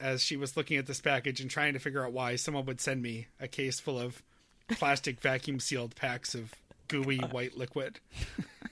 [0.00, 2.80] as she was looking at this package and trying to figure out why someone would
[2.80, 4.22] send me a case full of
[4.70, 6.52] plastic vacuum sealed packs of
[6.88, 8.00] gooey white liquid.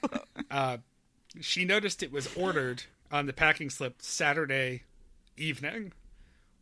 [0.51, 0.79] uh,
[1.41, 4.83] she noticed it was ordered on the packing slip Saturday
[5.37, 5.93] evening,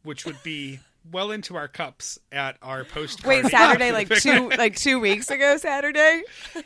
[0.03, 3.25] which would be well into our cups at our post.
[3.25, 6.23] wait, Saturday, like two, like two weeks ago, Saturday.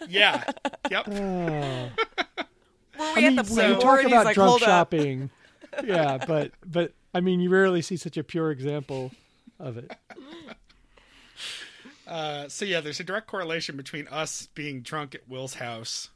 [0.08, 0.44] yeah,
[0.90, 1.08] yep.
[1.08, 1.90] Oh.
[3.12, 3.96] Were I we mean, at the when you store?
[3.96, 5.30] talk and he's about like, drunk shopping.
[5.84, 9.12] yeah, but but I mean, you rarely see such a pure example
[9.58, 9.90] of it.
[12.06, 16.10] Uh, so yeah, there's a direct correlation between us being drunk at Will's house,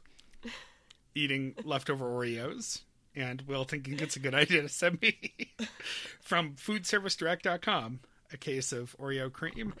[1.15, 2.81] eating leftover Oreos,
[3.15, 5.17] and Will thinking it's a good idea to send me
[6.21, 9.73] from foodservicedirect.com a case of Oreo cream.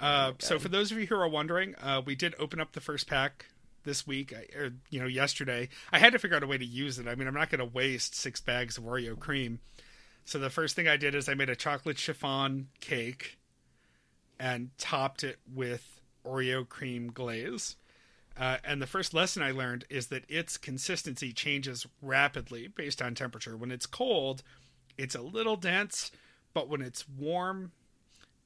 [0.00, 2.80] Uh, so for those of you who are wondering, uh, we did open up the
[2.80, 3.46] first pack
[3.84, 5.68] this week, or you know, yesterday.
[5.92, 7.06] I had to figure out a way to use it.
[7.06, 9.60] I mean, I'm not going to waste six bags of Oreo cream.
[10.24, 13.38] So the first thing I did is I made a chocolate chiffon cake
[14.40, 17.76] and topped it with Oreo cream glaze.
[18.36, 23.14] Uh, and the first lesson I learned is that its consistency changes rapidly based on
[23.14, 23.56] temperature.
[23.56, 24.42] When it's cold,
[24.98, 26.10] it's a little dense,
[26.52, 27.72] but when it's warm,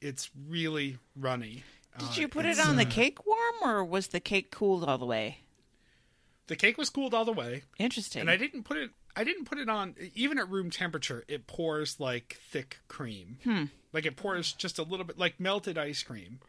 [0.01, 1.65] it's really runny.
[1.99, 4.85] Did you put it it's, on the uh, cake warm, or was the cake cooled
[4.85, 5.39] all the way?
[6.47, 8.23] The cake was cooled all the way, Interesting.
[8.23, 8.91] and I didn't put it.
[9.15, 11.25] I didn't put it on even at room temperature.
[11.29, 13.39] It pours like thick cream.
[13.45, 13.65] Hmm.
[13.93, 16.41] Like it pours just a little bit like melted ice cream.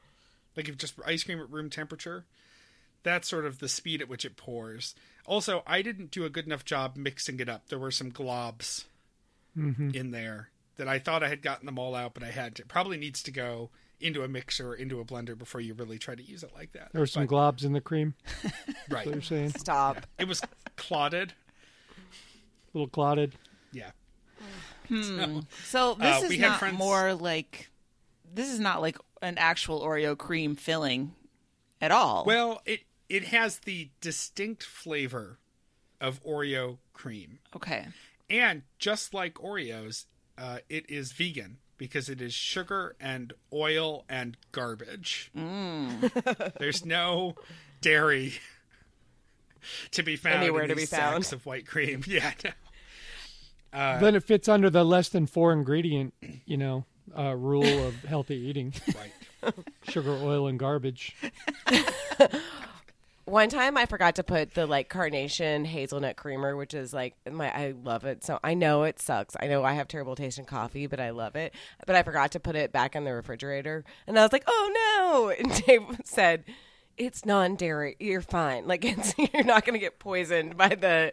[0.55, 2.25] Like if just ice cream at room temperature.
[3.03, 4.93] That's sort of the speed at which it pours.
[5.25, 7.69] Also, I didn't do a good enough job mixing it up.
[7.69, 8.83] There were some globs
[9.55, 12.65] in there that I thought I had gotten them all out, but I had to.
[12.65, 13.69] Probably needs to go
[14.01, 16.71] into a mixer or into a blender before you really try to use it like
[16.73, 16.89] that.
[16.93, 18.15] There were some But- globs in the cream.
[18.89, 19.05] right.
[19.05, 19.51] You're saying?
[19.51, 20.05] Stop.
[20.17, 20.41] It was
[20.77, 21.33] clotted.
[22.73, 23.35] A little clotted.
[23.71, 23.91] Yeah.
[24.87, 25.39] Hmm.
[25.65, 27.69] So this Uh, we is had not friends- more like
[28.33, 31.13] this is not like an actual Oreo cream filling
[31.81, 32.23] at all.
[32.25, 35.39] Well, it it has the distinct flavor
[35.99, 37.87] of Oreo cream, okay.
[38.29, 40.05] and just like Oreos,
[40.37, 45.31] uh, it is vegan because it is sugar and oil and garbage.
[46.59, 47.33] There's no
[47.81, 48.33] dairy
[49.91, 51.23] to be found Anywhere in to these be found.
[51.23, 52.03] sacks of white cream.
[52.07, 52.31] Yeah.
[52.43, 52.51] no.
[53.71, 56.13] Uh, then it fits under the less than four ingredient,
[56.45, 56.85] you know,
[57.17, 58.73] uh, rule of healthy eating:
[59.43, 59.53] Right.
[59.89, 61.15] sugar, oil, and garbage.
[63.29, 67.55] One time I forgot to put the like carnation hazelnut creamer, which is like my
[67.55, 68.23] I love it.
[68.23, 69.35] So I know it sucks.
[69.39, 71.53] I know I have terrible taste in coffee, but I love it.
[71.85, 73.85] But I forgot to put it back in the refrigerator.
[74.07, 76.43] And I was like, "Oh no." And Dave said,
[76.97, 77.97] "It's non-dairy.
[77.99, 78.67] You're fine.
[78.67, 81.11] Like it's you're not going to get poisoned by the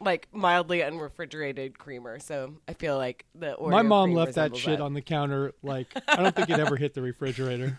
[0.00, 4.80] like mildly unrefrigerated creamer." So I feel like the Oreo My mom left that shit
[4.80, 5.52] on the counter.
[5.62, 7.78] Like I don't think it ever hit the refrigerator.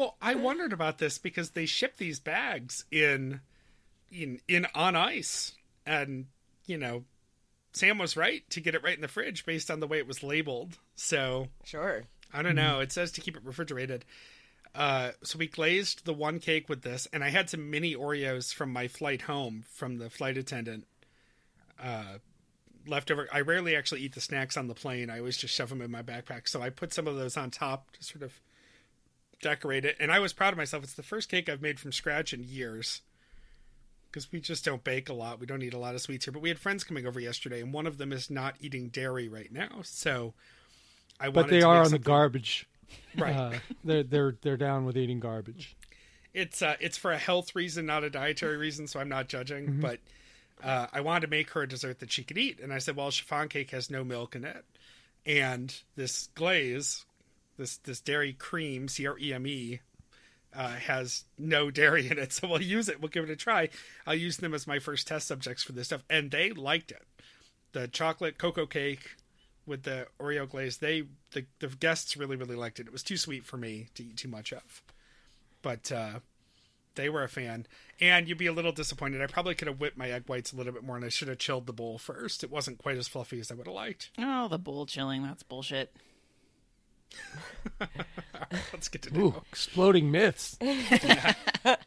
[0.00, 3.42] Well, I wondered about this because they ship these bags in
[4.10, 5.52] in in on ice
[5.84, 6.24] and
[6.64, 7.04] you know
[7.74, 10.06] Sam was right to get it right in the fridge based on the way it
[10.06, 10.78] was labeled.
[10.96, 12.04] So, Sure.
[12.32, 12.80] I don't know.
[12.80, 14.06] It says to keep it refrigerated.
[14.74, 18.54] Uh, so we glazed the one cake with this, and I had some mini Oreos
[18.54, 20.86] from my flight home from the flight attendant.
[21.78, 22.20] Uh,
[22.86, 23.28] leftover.
[23.30, 25.10] I rarely actually eat the snacks on the plane.
[25.10, 26.48] I always just shove them in my backpack.
[26.48, 28.40] So I put some of those on top to sort of
[29.40, 29.96] decorate it.
[29.98, 30.84] And I was proud of myself.
[30.84, 33.02] It's the first cake I've made from scratch in years.
[34.10, 35.38] Because we just don't bake a lot.
[35.38, 36.32] We don't eat a lot of sweets here.
[36.32, 39.28] But we had friends coming over yesterday, and one of them is not eating dairy
[39.28, 39.82] right now.
[39.84, 40.34] So
[41.20, 42.66] I But they are on the garbage.
[43.16, 43.36] Right.
[43.36, 43.52] Uh,
[43.84, 45.76] they're they're they're down with eating garbage.
[46.34, 48.86] it's uh, it's for a health reason, not a dietary reason.
[48.86, 49.66] So I'm not judging.
[49.66, 49.80] Mm-hmm.
[49.80, 50.00] But
[50.62, 52.96] uh, I wanted to make her a dessert that she could eat, and I said,
[52.96, 54.64] "Well, chiffon cake has no milk in it,
[55.24, 57.04] and this glaze,
[57.60, 59.80] this this dairy cream, C R E M E,
[60.54, 62.32] uh, has no dairy in it.
[62.40, 63.00] So we'll use it.
[63.00, 63.68] We'll give it a try.
[64.06, 67.02] I'll use them as my first test subjects for this stuff, and they liked it.
[67.72, 69.16] The chocolate cocoa cake
[69.66, 72.86] with the Oreo glaze, they the the guests really really liked it.
[72.86, 74.82] It was too sweet for me to eat too much of,
[75.62, 75.92] but.
[75.92, 76.20] uh
[76.96, 77.66] they were a fan,
[78.00, 79.22] and you'd be a little disappointed.
[79.22, 81.28] I probably could have whipped my egg whites a little bit more, and I should
[81.28, 82.42] have chilled the bowl first.
[82.42, 84.10] It wasn't quite as fluffy as I would have liked.
[84.18, 85.22] Oh, the bowl chilling.
[85.22, 85.94] That's bullshit.
[88.72, 89.24] Let's get to know.
[89.26, 90.56] Ooh, exploding myths.
[90.62, 91.78] I thought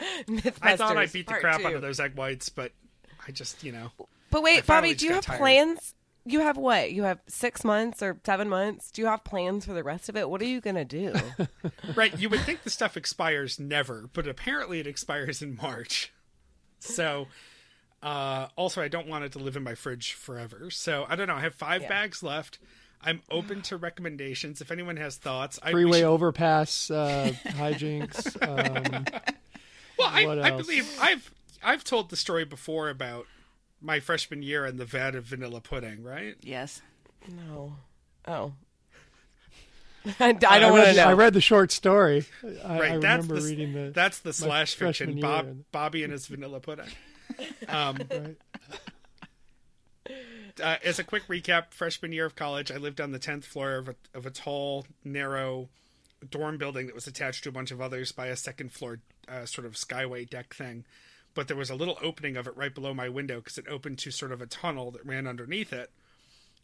[0.00, 1.66] I Mythbusters, beat the crap two.
[1.66, 2.72] out of those egg whites, but
[3.26, 3.90] I just, you know,
[4.30, 5.38] But wait, Bobby, do you have tired.
[5.38, 5.94] plans?
[6.24, 6.92] You have what?
[6.92, 8.90] You have six months or seven months?
[8.90, 10.28] Do you have plans for the rest of it?
[10.28, 11.14] What are you gonna do?
[11.96, 12.16] right?
[12.18, 16.12] You would think the stuff expires never, but apparently it expires in March.
[16.80, 17.26] So,
[18.02, 20.70] uh, also, I don't want it to live in my fridge forever.
[20.70, 21.34] So I don't know.
[21.34, 21.88] I have five Yeah.
[21.88, 22.58] bags left.
[23.02, 24.60] I'm open to recommendations.
[24.60, 28.36] If anyone has thoughts, I Freeway should- overpass uh, hijinks.
[28.42, 29.04] Um,
[29.98, 30.62] Well, I, What I else?
[30.66, 31.32] believe I've
[31.62, 33.26] I've told the story before about
[33.80, 36.36] my freshman year and the vat of vanilla pudding, right?
[36.42, 36.82] Yes.
[37.28, 37.74] no.
[38.26, 38.52] Oh.
[40.20, 41.08] I, I don't I want to read, know.
[41.08, 42.24] I read the short story.
[42.44, 42.62] I, Right.
[42.92, 43.90] I that's remember the reading the.
[43.90, 45.18] that's the slash freshman fiction.
[45.18, 45.22] year.
[45.26, 46.86] Bob Bobby and his vanilla pudding.
[47.68, 48.36] Um, right.
[50.60, 53.76] Uh, as a quick recap, freshman year of college, I lived on the tenth floor
[53.76, 55.68] of a of a tall, narrow
[56.30, 59.46] dorm building that was attached to a bunch of others by a second floor uh,
[59.46, 60.84] sort of skyway deck thing.
[61.34, 63.98] But there was a little opening of it right below my window because it opened
[63.98, 65.90] to sort of a tunnel that ran underneath it.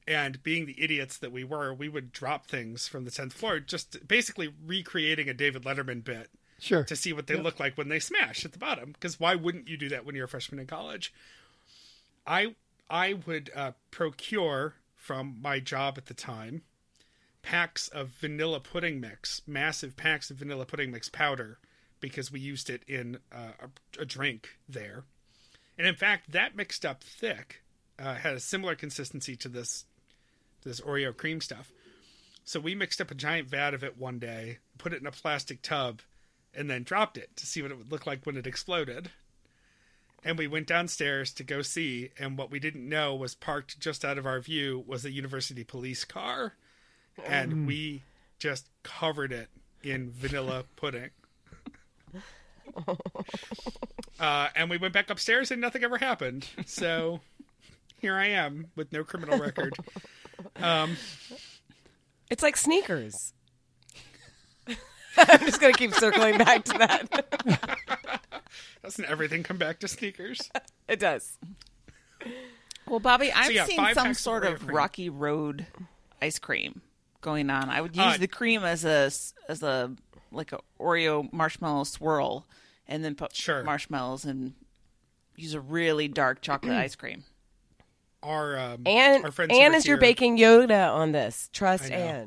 [0.07, 3.61] And being the idiots that we were, we would drop things from the tenth floor,
[3.61, 6.29] just basically recreating a David Letterman bit
[6.59, 6.85] Sure.
[6.85, 8.93] to see what they look like when they smash at the bottom.
[8.93, 11.13] Because why wouldn't you do that when you're a freshman in college?
[12.27, 12.55] I
[12.89, 16.63] I would uh, procure from my job at the time
[17.43, 21.59] packs of vanilla pudding mix, massive packs of vanilla pudding mix powder,
[22.01, 23.53] because we used it in uh,
[23.99, 25.05] a, a drink there.
[25.77, 27.63] And in fact, that mixed up thick
[27.99, 29.85] uh, had a similar consistency to this
[30.63, 31.71] this Oreo cream stuff.
[32.45, 35.13] So we mixed up a giant vat of it one day, put it in a
[35.13, 36.01] plastic tub,
[36.55, 39.11] and then dropped it to see what it would look like when it exploded.
[40.25, 42.11] And we went downstairs to go see.
[42.19, 45.65] And what we didn't know was parked just out of our view was a university
[45.65, 46.55] police car,
[47.25, 48.03] and we
[48.39, 49.49] just covered it
[49.83, 51.11] in vanilla pudding.
[54.21, 56.49] Uh, and we went back upstairs and nothing ever happened.
[56.67, 57.21] So
[58.01, 59.75] here I am with no criminal record.
[60.57, 60.97] Um,
[62.31, 63.33] It's like sneakers.
[65.17, 67.99] I'm just gonna keep circling back to that.
[68.83, 70.51] Doesn't everything come back to sneakers?
[70.87, 71.39] It does.
[72.87, 74.77] Well, Bobby, I've yeah, seen some packs of sort of cream.
[74.77, 75.67] Rocky Road
[76.21, 76.83] ice cream
[77.23, 77.71] going on.
[77.71, 79.11] I would use Uh, the cream as a
[79.49, 79.95] as a
[80.31, 82.47] like a Oreo marshmallow swirl,
[82.87, 83.63] and then put Sure.
[83.65, 84.53] marshmallows and
[85.37, 87.25] use a really dark chocolate ice cream.
[88.23, 91.49] Our um, Anne, our friends Anne who is were your baking Yoda on this.
[91.53, 92.27] Trust I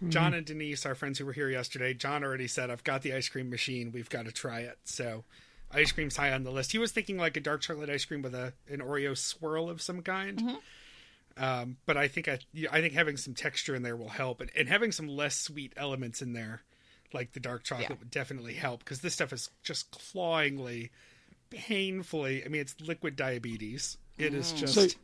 [0.00, 0.06] know.
[0.06, 0.10] Anne.
[0.10, 0.38] John mm-hmm.
[0.38, 3.28] and Denise, our friends who were here yesterday, John already said, I've got the ice
[3.28, 3.92] cream machine.
[3.92, 4.78] We've got to try it.
[4.84, 5.24] So,
[5.72, 6.72] ice cream's high on the list.
[6.72, 9.80] He was thinking like a dark chocolate ice cream with a an Oreo swirl of
[9.80, 10.38] some kind.
[10.38, 11.42] Mm-hmm.
[11.42, 12.38] Um, but I think I,
[12.70, 15.72] I think having some texture in there will help, and, and having some less sweet
[15.76, 16.62] elements in there,
[17.12, 17.96] like the dark chocolate, Yeah.
[17.98, 20.90] would definitely help because this stuff is just clawingly,
[21.50, 22.44] painfully.
[22.44, 23.96] I mean, it's liquid diabetes.
[24.18, 24.56] It is mm.
[24.56, 24.74] just.
[24.74, 24.98] So-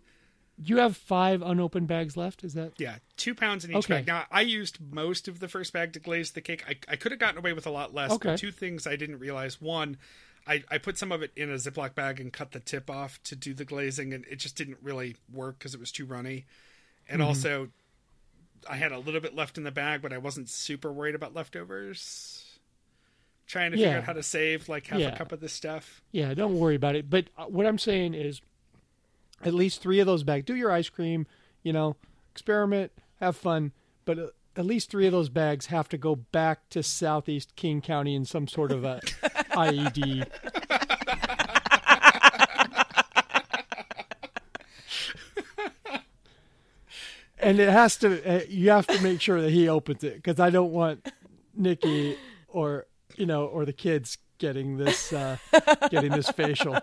[0.62, 2.42] You have five unopened bags left.
[2.42, 2.72] Is that?
[2.78, 3.94] Yeah, two pounds in each Okay.
[3.94, 4.06] bag.
[4.06, 6.64] Now, I used most of the first bag to glaze the cake.
[6.66, 8.30] I, I could have gotten away with a lot less, Okay.
[8.30, 9.60] but two things I didn't realize.
[9.60, 9.98] One,
[10.46, 13.22] I, I put some of it in a Ziploc bag and cut the tip off
[13.24, 16.46] to do the glazing, and it just didn't really work because it was too runny.
[17.08, 17.28] And Mm-hmm.
[17.28, 17.68] also,
[18.68, 21.34] I had a little bit left in the bag, but I wasn't super worried about
[21.34, 22.42] leftovers.
[23.46, 25.08] Trying to figure out how to save like half Yeah.
[25.14, 26.00] a cup of this stuff.
[26.10, 27.08] Yeah, don't worry about it.
[27.08, 28.40] But uh, what I'm saying is,
[29.44, 30.44] at least three of those bags.
[30.44, 31.26] Do your ice cream.
[31.62, 31.96] You know,
[32.32, 33.72] experiment, have fun.
[34.04, 37.80] But uh, at least three of those bags have to go back to Southeast King
[37.80, 39.00] County in some sort of a
[39.52, 40.26] IED.
[47.38, 48.22] and it has to.
[48.24, 51.08] Uh, you have to make sure that he opens it because I don't want
[51.54, 52.16] Nikki
[52.48, 55.36] or you know or the kids getting this uh,
[55.90, 56.78] getting this facial.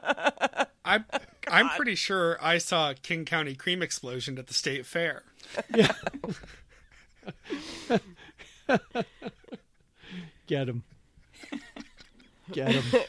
[1.54, 5.24] I'm I'm pretty sure I saw King County cream explosion at the state fair.
[5.74, 5.92] Yeah.
[10.48, 10.84] Get him.
[12.52, 13.02] Get him.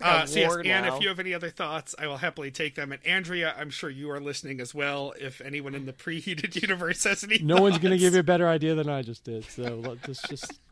[0.00, 2.74] Uh, so yes, war Anne, if you have any other thoughts, I will happily take
[2.74, 2.90] them.
[2.92, 5.14] And Andrea, I'm sure you are listening as well.
[5.18, 8.24] If anyone in the preheated universe has any, No one's going to give you a
[8.24, 9.44] better idea than I just did.
[9.44, 10.58] So let's just.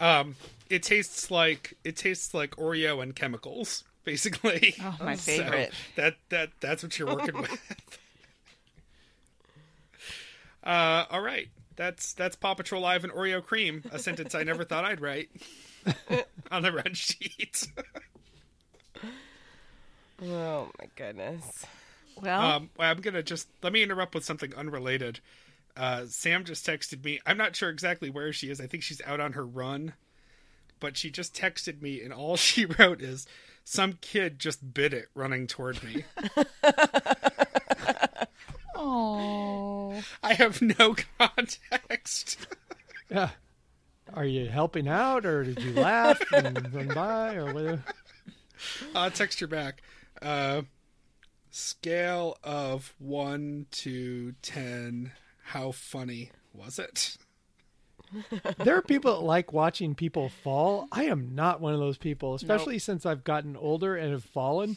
[0.00, 0.34] Um,
[0.68, 4.74] it tastes like it tastes like Oreo and chemicals, basically.
[4.82, 5.72] Oh, my So favorite.
[5.96, 7.50] that that that's what you're working with.
[10.62, 14.64] Uh, all right, that's that's Paw Patrol Live and Oreo cream, a sentence I never
[14.64, 15.28] thought I'd write
[16.50, 17.66] on the red sheet.
[20.22, 21.66] Oh my goodness.
[22.20, 25.20] Well, Um, I'm gonna just let me interrupt with something unrelated.
[25.76, 27.20] Uh, Sam just texted me.
[27.26, 28.60] I'm not sure exactly where she is.
[28.60, 29.92] I think she's out on her run,
[30.80, 33.26] but she just texted me, and all she wrote is,
[33.64, 36.04] "Some kid just bit it running toward me."
[38.76, 40.02] Oh.
[40.22, 42.46] I have no context.
[43.10, 43.30] Yeah.
[44.14, 47.84] Are you helping out, or did you laugh and run by, or whatever?
[48.94, 49.82] I'll text you back.
[50.20, 50.62] Uh,
[51.50, 55.12] scale of one to ten.
[55.44, 57.16] How funny was it?
[58.64, 60.86] There are people that like watching people fall.
[60.92, 64.76] I am not one of those people, especially since I've gotten older and have fallen.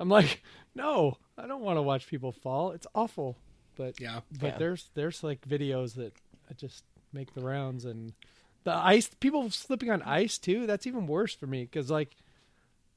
[0.00, 0.42] I'm like,
[0.74, 2.72] no, I don't want to watch people fall.
[2.72, 3.36] It's awful.
[3.76, 4.20] But Yeah.
[4.40, 4.58] but Yeah.
[4.58, 6.12] there's there's like videos that
[6.56, 8.12] just make the rounds and
[8.64, 10.66] the ice people slipping on ice too.
[10.66, 12.16] That's even worse for me because like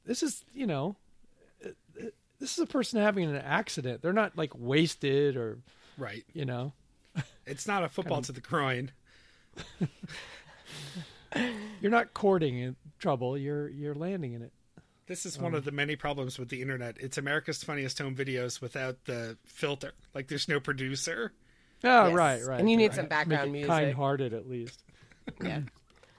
[0.05, 0.95] this is you know
[1.65, 1.69] uh,
[2.39, 4.01] this is a person having an accident.
[4.01, 5.59] They're not like wasted or
[5.97, 6.23] Right.
[6.33, 6.73] you know.
[7.45, 8.91] It's not a football to the groin.
[11.81, 13.37] You're not courting in trouble.
[13.37, 14.51] You're you're landing in it.
[15.07, 16.97] This is one of the many problems with the internet.
[16.99, 19.91] It's America's Funniest Home Videos without the filter.
[20.13, 21.33] Like, there's no producer.
[21.83, 22.13] Oh, Yes.
[22.15, 22.59] right, right.
[22.59, 22.95] And you need right.
[22.95, 23.69] some Make background it music.
[23.69, 24.83] Kind-hearted, at least.
[25.43, 25.61] Yeah.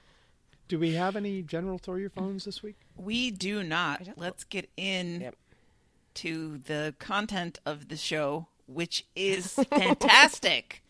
[0.68, 2.76] Do we have any general throw your phones this week?
[2.96, 4.08] we do not.
[4.16, 5.36] Let's get in Yep.
[6.14, 10.82] to the content of the show, which is fantastic.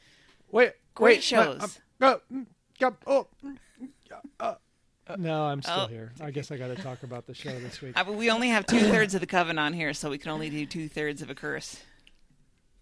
[0.51, 1.79] Wait, Great wait, shows.
[2.03, 2.47] Uh, mm,
[3.07, 3.57] oh, mm,
[4.41, 4.55] uh,
[5.19, 5.87] no, I'm still Oh.
[5.87, 6.13] here.
[6.21, 7.95] I guess I got to talk about the show this week.
[7.97, 10.49] But we only have two thirds of the coven on here, so we can only
[10.51, 11.83] do two thirds of a curse.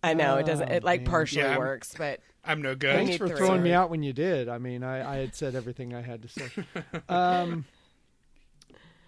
[0.03, 0.71] I know it doesn't.
[0.71, 1.11] It like man.
[1.11, 2.95] partially Yeah, works, but I'm no good.
[2.97, 3.37] Thanks for three.
[3.37, 4.49] throwing me out when you did.
[4.49, 6.49] I mean, I, I had said everything I had to say.
[7.09, 7.67] Um,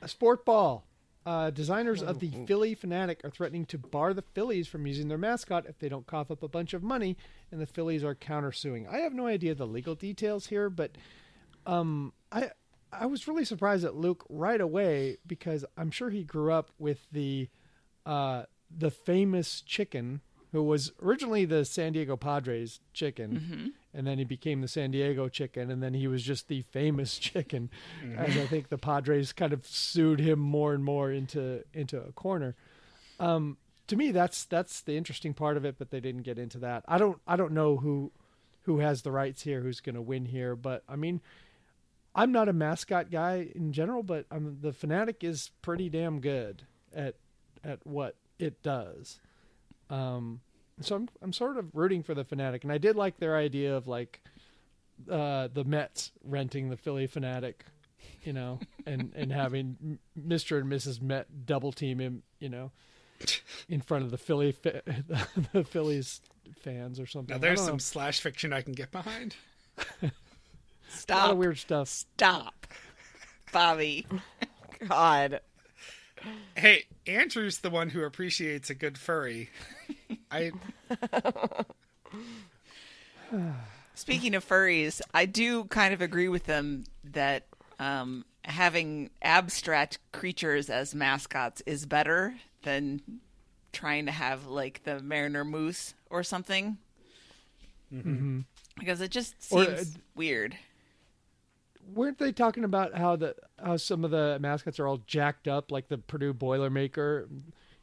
[0.02, 0.84] a sport ball.
[1.24, 5.18] Uh, designers of the Phillie Phanatic are threatening to bar the Phillies from using their
[5.18, 7.16] mascot if they don't cough up a bunch of money,
[7.52, 8.88] and the Phillies are countersuing.
[8.92, 10.92] I have no idea the legal details here, but
[11.64, 12.50] um, I
[12.92, 17.06] I was really surprised at Luke right away because I'm sure he grew up with
[17.12, 17.48] the
[18.04, 18.44] uh,
[18.76, 24.60] the famous chicken who was originally the San Diego Padres chicken, and then he became
[24.60, 27.70] the San Diego chicken, and then he was just the famous chicken,
[28.16, 32.12] as I think the Padres kind of sued him more and more into into a
[32.12, 32.54] corner.
[33.20, 36.58] Um, to me, that's that's the interesting part of it, but they didn't get into
[36.58, 36.84] that.
[36.88, 38.12] I don't I don't know who
[38.62, 41.20] who has the rights here, who's going to win here, but I mean.
[42.14, 46.66] I'm not a mascot guy in general, but I'm, the Phanatic is pretty damn good
[46.94, 47.14] at
[47.64, 49.18] at what it does.
[49.88, 50.40] Um,
[50.80, 53.76] so I'm I'm sort of rooting for the Phanatic, and I did like their idea
[53.76, 54.20] of like
[55.10, 57.54] uh, the Mets renting the Phillie Phanatic,
[58.24, 60.60] you know, and and having Mr.
[60.60, 61.00] and Mrs.
[61.02, 62.70] Met double team him, you know,
[63.68, 64.82] in front of the Philly fa-
[65.52, 66.20] the Phillies
[66.60, 67.34] fans or something.
[67.34, 67.78] Now there's some know.
[67.78, 69.36] slash fiction I can get behind.
[70.02, 70.12] a lot
[70.88, 71.30] Stop.
[71.32, 71.88] of weird stuff.
[71.88, 72.66] Stop.
[73.52, 74.06] Bobby.
[74.88, 75.40] God.
[76.54, 79.50] Hey, Andrew's the one who appreciates a good furry.
[80.30, 80.52] I
[83.94, 87.46] Speaking of furries, I do kind of agree with them that
[87.78, 93.00] um, having abstract creatures as mascots is better than
[93.72, 96.78] trying to have like the Mariner Moose or something.
[98.78, 100.56] Because it just Or, seems uh, weird.
[101.94, 105.70] weren't they talking about how the how some of the mascots are all jacked up
[105.70, 107.26] like the Purdue Boilermaker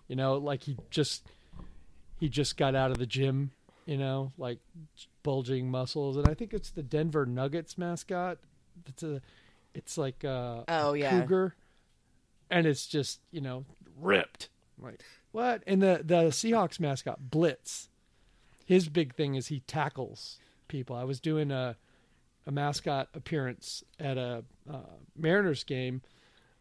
[0.08, 1.28] you know like he just
[2.20, 3.52] he just got out of the gym
[3.86, 4.60] you know like
[5.24, 6.16] bulging muscles.
[6.18, 8.38] And I think it's the Denver Nuggets mascot.
[8.88, 9.22] It's a
[9.74, 11.10] it's like a Oh, yeah.
[11.22, 11.56] cougar.
[12.50, 13.66] And it's just you know
[14.00, 14.50] ripped.
[14.82, 15.02] Like
[15.32, 15.64] what?
[15.68, 17.90] And the the Seahawks mascot Blitz.
[18.66, 20.96] His big thing is he tackles people.
[20.96, 21.76] I was doing a
[22.46, 24.78] a mascot appearance at a uh,
[25.16, 26.02] Mariners game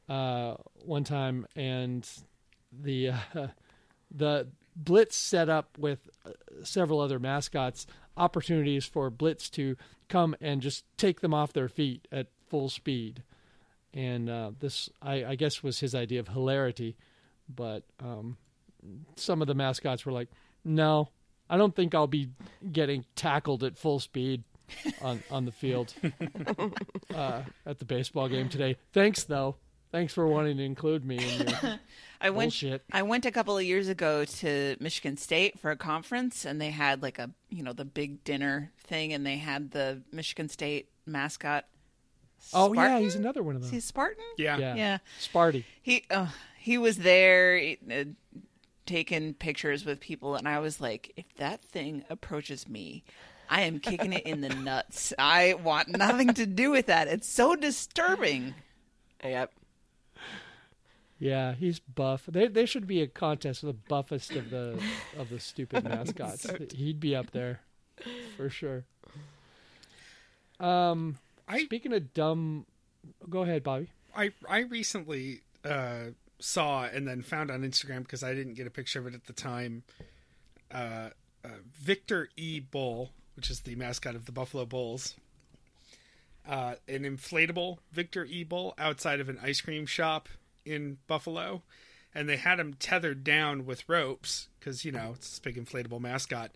[0.08, 0.54] uh,
[0.84, 2.08] one time, and
[2.72, 3.18] the uh,
[4.10, 4.48] the
[4.78, 6.30] Blitz set up with uh,
[6.62, 9.76] several other mascots opportunities for Blitz to
[10.08, 13.22] come and just take them off their feet at full speed,
[13.92, 16.96] and uh, this I, I guess was his idea of hilarity,
[17.48, 18.36] but um,
[19.16, 20.28] some of the mascots were like,
[20.64, 21.08] "No,
[21.50, 22.30] I don't think I'll be
[22.70, 24.44] getting tackled at full speed."
[25.00, 25.94] on on the field
[27.14, 28.76] uh, at the baseball game today.
[28.92, 29.56] Thanks though.
[29.90, 31.80] Thanks for wanting to include me in your
[32.20, 32.82] I went bullshit.
[32.92, 36.70] I went a couple of years ago to Michigan State for a conference and they
[36.70, 40.90] had like a you know the big dinner thing and they had the Michigan State
[41.06, 41.64] mascot.
[42.52, 43.76] Oh yeah, he's another one of Is them.
[43.76, 44.24] he Spartan?
[44.36, 44.58] yeah.
[44.58, 44.98] Yeah, Yeah.
[45.20, 45.64] Sparty.
[45.80, 46.26] He uh,
[46.58, 48.04] he was there uh,
[48.84, 53.04] taking pictures with people and I was like if that thing approaches me
[53.50, 55.14] I am kicking it in the nuts.
[55.18, 57.08] I want nothing to do with that.
[57.08, 58.54] It's so disturbing.
[59.24, 59.52] Yep.
[61.18, 62.24] Yeah, he's buff.
[62.28, 64.80] They they should be a contest of the buffest of the
[65.18, 66.46] of the stupid mascots.
[66.72, 67.60] He'd be up there
[68.36, 68.84] for sure.
[70.60, 72.66] Um, I speaking of dumb,
[73.28, 73.90] go ahead, Bobby.
[74.16, 78.70] I I recently uh, saw and then found on Instagram because I didn't get a
[78.70, 79.82] picture of it at the time.
[80.70, 81.10] Uh,
[81.44, 82.60] uh, Victor E.
[82.60, 85.14] Bull, which is the mascot of the Buffalo Bulls,
[86.48, 88.44] uh, an inflatable Victor E.
[88.44, 90.28] Bull outside of an ice cream shop
[90.68, 91.62] in Buffalo,
[92.14, 96.00] and they had him tethered down with ropes because you know it's this big inflatable
[96.00, 96.50] mascot,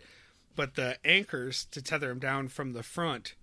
[0.54, 3.34] but the anchors to tether him down from the front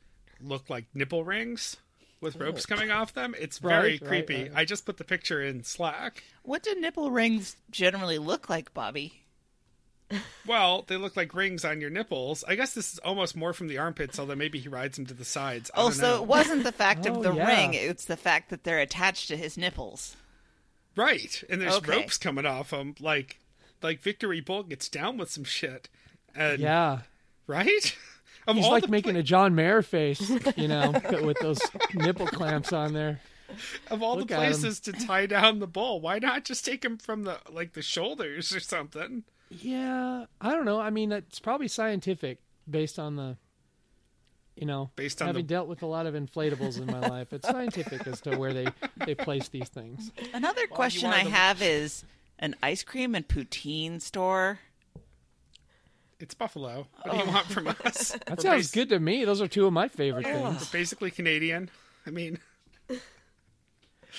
[0.42, 1.78] look like nipple rings
[2.22, 2.46] with oh.
[2.46, 3.34] ropes coming off them.
[3.40, 4.44] It's very Right, right, creepy.
[4.44, 4.52] right.
[4.56, 6.24] I just put the picture in Slack.
[6.44, 9.24] What do nipple rings generally look like, Bobby?
[10.48, 12.44] Well, they look like rings on your nipples.
[12.48, 15.14] I guess this is almost more from the armpits, although maybe he rides them to
[15.14, 15.70] the sides.
[15.76, 17.46] I Oh, so it wasn't the fact Oh, of the yeah.
[17.46, 20.16] ring; it's the fact that they're attached to his nipples.
[21.00, 21.92] Right, and there's Okay.
[21.98, 22.96] ropes coming off him.
[23.00, 23.40] Like,
[23.82, 25.90] like Victory Bull gets down with some shit,
[26.36, 27.00] and Yeah,
[27.48, 27.96] right.
[28.48, 30.28] Of he's all like the making a John Mayer face,
[30.58, 30.92] you know,
[31.24, 31.60] with those
[31.94, 33.22] nipple clamps on there.
[33.92, 34.46] of all the Look at him.
[34.52, 37.84] places to tie down the bull, why not just take him from the like the
[37.84, 39.24] shoulders or something?
[39.52, 40.80] Yeah, I don't know.
[40.80, 43.38] I mean, it's probably scientific based on the,
[44.60, 47.32] you know, Based on having the- dealt with a lot of inflatables in my life.
[47.34, 48.68] It's scientific as to where they
[49.06, 50.12] they place these things.
[50.34, 52.04] Another question I the- have is
[52.40, 54.60] an ice cream and poutine store.
[56.20, 56.88] It's Buffalo.
[57.04, 57.32] What do you oh.
[57.32, 58.12] want from us?
[58.26, 59.24] That We're sounds bas- good to me.
[59.24, 60.70] Those are two of my favorite We're things.
[60.70, 61.70] basically Canadian.
[62.06, 62.40] I mean,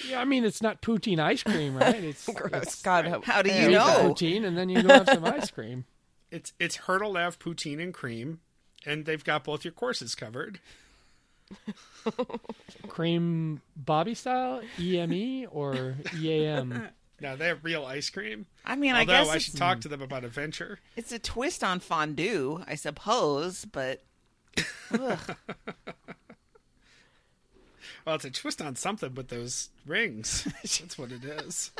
[0.08, 2.02] Yeah, I mean it's not poutine ice cream, right?
[2.10, 2.50] It's, Gross.
[2.62, 4.14] it's God, hope- How do you you eat the know?
[4.14, 5.84] poutine and then you go have some ice cream.
[6.30, 8.40] It's it's Hertel Ave poutine and cream,
[8.86, 10.60] and they've got both your courses covered.
[12.88, 16.88] Cream Bobby style, EME or EAM.
[17.22, 18.46] Now they have real ice cream.
[18.64, 20.78] I mean, I Although guess I should talk to them about a venture.
[20.96, 24.02] it's a twist on fondue, I suppose, but.
[28.06, 30.44] Well, it's a twist on something with those rings.
[30.62, 31.70] That's what it is.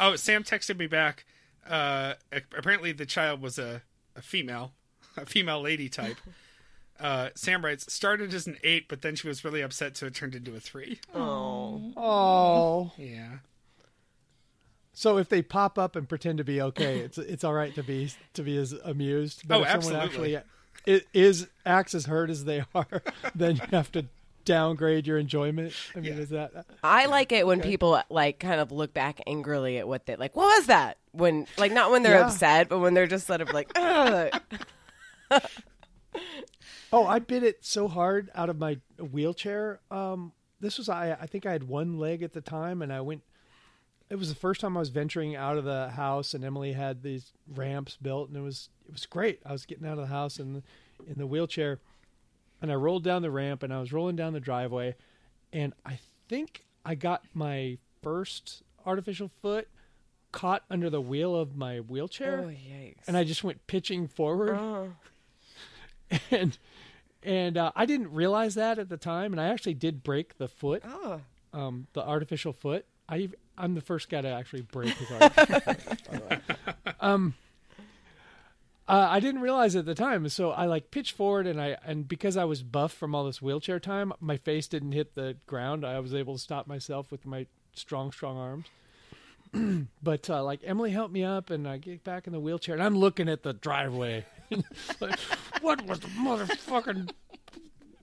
[0.00, 1.24] oh, Sam texted me back.
[1.68, 2.14] Uh,
[2.56, 3.82] apparently, the child was a,
[4.16, 4.72] a female,
[5.16, 6.16] a female lady type.
[7.00, 10.16] Uh, Sam writes, started as an eight, but then she was really upset, so it
[10.16, 10.98] turned into a three.
[11.14, 11.92] Oh.
[11.96, 12.90] Oh.
[12.98, 13.38] Yeah.
[14.94, 17.84] So if they pop up and pretend to be okay, it's it's all right to
[17.84, 19.46] be to be as amused.
[19.46, 20.36] But Oh, if someone absolutely.
[20.38, 23.02] actually i- is acts as hurt as they are,
[23.34, 24.06] then you have to
[24.48, 25.72] downgrade your enjoyment.
[25.94, 26.18] I mean, Yeah.
[26.20, 30.06] is that I like it when people like kind of look back angrily at what
[30.06, 30.34] they like.
[30.34, 30.98] What was that?
[31.12, 32.26] When like not when they're Yeah.
[32.26, 34.32] upset, but when they're just sort of like, Ugh.
[36.90, 39.80] Oh, I bit it so hard out of my wheelchair.
[39.90, 41.12] Um, this was I.
[41.12, 43.22] I think I had one leg at the time, and I went.
[44.08, 47.02] It was the first time I was venturing out of the house, and Emily had
[47.02, 49.40] these ramps built, and it was it was great.
[49.44, 50.62] I was getting out of the house and
[51.06, 51.78] in the wheelchair,
[52.62, 54.94] and I rolled down the ramp, and I was rolling down the driveway,
[55.52, 55.98] and I
[56.28, 59.68] think I got my first artificial foot
[60.30, 63.06] caught under the wheel of my wheelchair oh yikes!
[63.08, 64.92] and I just went pitching forward, Oh.
[66.30, 66.56] and
[67.22, 70.48] and uh, I didn't realize that at the time, and I actually did break the
[70.48, 71.20] foot, Oh.
[71.52, 72.86] um, the artificial foot.
[73.08, 75.86] I I'm the first guy to actually break his artificial foot.
[76.10, 76.40] by the way.
[77.00, 77.34] Um,
[78.88, 82.08] uh, I didn't realize at the time, so I like pitched forward, and I and
[82.08, 85.84] because I was buff from all this wheelchair time, my face didn't hit the ground.
[85.84, 88.66] I was able to stop myself with my strong, strong arms.
[90.02, 92.82] but uh, like Emily helped me up, and I get back in the wheelchair, and
[92.82, 94.24] I'm looking at the driveway.
[95.00, 95.18] like,
[95.60, 97.10] what was the motherfucking?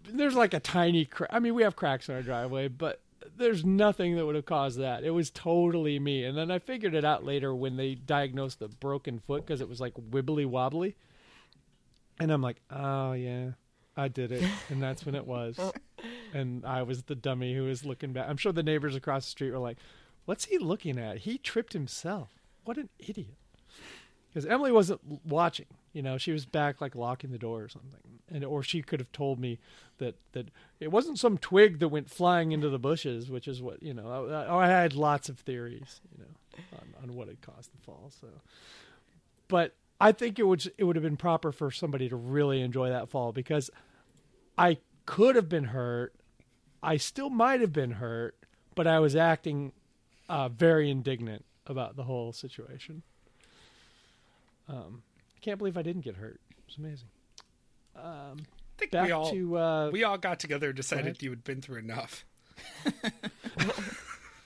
[0.08, 1.32] There's like a tiny crack.
[1.34, 3.02] I mean, we have cracks in our driveway, but
[3.38, 5.04] there's nothing that would have caused that.
[5.04, 6.24] It was totally me.
[6.24, 9.70] And then I figured it out later when they diagnosed the broken foot because it
[9.70, 10.96] was like wibbly wobbly.
[12.20, 13.52] And I'm like, oh yeah,
[13.98, 15.60] I did it, and that's when it was.
[16.34, 18.28] and I was the dummy who was looking back.
[18.30, 19.78] I'm sure the neighbors across the street were like,
[20.26, 21.20] "What's he looking at?
[21.20, 22.30] He tripped himself.
[22.64, 23.38] What an idiot!"
[24.30, 25.68] Because Emily wasn't watching.
[25.94, 29.00] You know, she was back like locking the door or something, and or she could
[29.00, 29.60] have told me
[29.98, 33.82] that that it wasn't some twig that went flying into the bushes, which is what
[33.82, 34.28] you know.
[34.30, 38.12] I, I had lots of theories, you know, on, on what had caused the fall.
[38.20, 38.28] So,
[39.48, 42.90] but I think it would it would have been proper for somebody to really enjoy
[42.90, 43.70] that fall because
[44.58, 46.14] I could have been hurt.
[46.84, 48.36] I still might have been hurt,
[48.76, 49.72] but I was acting
[50.30, 53.02] uh, very indignant about the whole situation.
[54.68, 55.04] Um,
[55.36, 56.40] I can't believe I didn't get hurt.
[56.68, 57.08] It's amazing.
[58.76, 61.44] I think Back we all to uh, we all got together and decided you had
[61.44, 62.26] been through enough.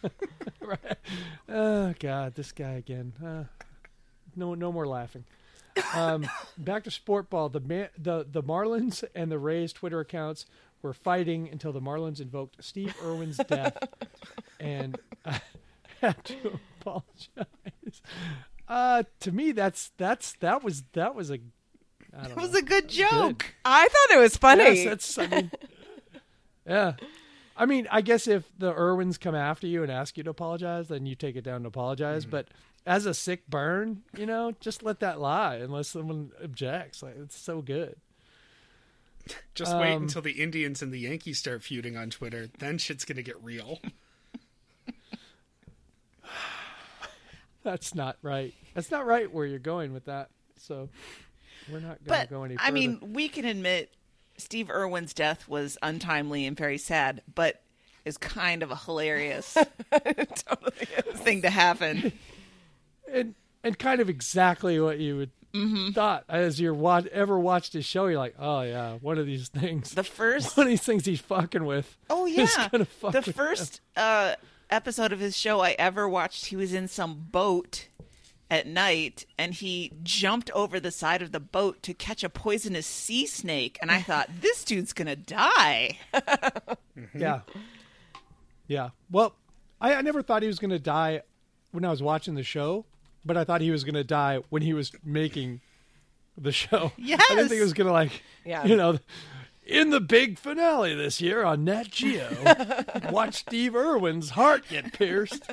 [1.48, 3.14] Oh God, this guy again.
[3.24, 3.46] Uh,
[4.36, 5.24] no, no more laughing.
[5.94, 7.50] Um, back to sport ball.
[7.50, 10.46] The man, the the Marlins and the Rays Twitter accounts
[10.82, 13.78] were fighting until the Marlins invoked Steve Irwin's death,
[14.60, 15.42] and I
[16.02, 18.02] had to apologize.
[18.68, 21.40] Uh, to me, that's that's that was that was a.
[22.18, 22.60] I it was know.
[22.60, 23.54] a good joke.
[23.66, 24.84] I thought it was funny.
[24.84, 25.18] Yes, that's.
[25.18, 25.52] I mean,
[26.68, 26.94] yeah.
[27.56, 30.88] I mean, I guess if the Irwins come after you and ask you to apologize,
[30.88, 32.26] then you take it down to apologize.
[32.26, 32.48] But
[32.86, 37.04] as a sick burn, you know, just let that lie unless someone objects.
[37.04, 37.98] Like it's so good.
[39.54, 42.48] Just wait Um, until the Indians and the Yankees start feuding on Twitter.
[42.58, 43.80] Then shit's gonna get real.
[47.64, 48.54] That's not right.
[48.74, 50.30] That's not right where you're going with that.
[50.58, 50.90] So
[51.72, 52.68] we're not going to go any further.
[52.68, 53.92] I mean, we can admit
[54.38, 57.62] Steve Irwin's death was untimely and very sad, but
[58.06, 59.54] is kind of a hilarious
[59.92, 60.86] totally
[61.16, 62.14] thing to happen.
[63.12, 65.32] and and kind of exactly what you would
[65.94, 68.06] thought as you're watch ever watched his show.
[68.06, 69.92] You're like, oh yeah, one of these things.
[69.92, 71.98] The first one of these things he's fucking with.
[72.10, 72.86] Oh yeah, the
[73.36, 74.36] first uh,
[74.70, 77.88] episode of his show I ever watched, he was in some boat
[78.52, 82.88] at night, and he jumped over the side of the boat to catch a poisonous
[82.88, 85.98] sea snake, and I thought this dude's gonna die.
[86.14, 87.20] Mm-hmm.
[87.20, 87.42] Yeah.
[88.68, 88.90] Yeah.
[89.10, 89.36] Well,
[89.82, 91.22] I, I never thought he was going to die
[91.72, 92.86] when I was watching the show,
[93.26, 95.62] but I thought he was going to die when he was making
[96.38, 96.92] the show.
[97.00, 98.66] I didn't think it was going to like, Yeah.
[98.66, 99.00] you know,
[99.70, 102.28] In the big finale this year on Nat Geo,
[103.12, 105.46] watch Steve Irwin's heart get pierced.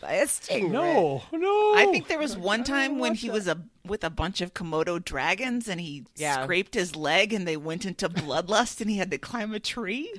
[0.00, 0.70] By a stingray.
[0.70, 1.74] No, no.
[1.74, 5.02] I think there was one time when he was a with a bunch of Komodo
[5.04, 6.42] dragons and he Yeah.
[6.44, 10.12] scraped his leg and they went into bloodlust and he had to climb a tree.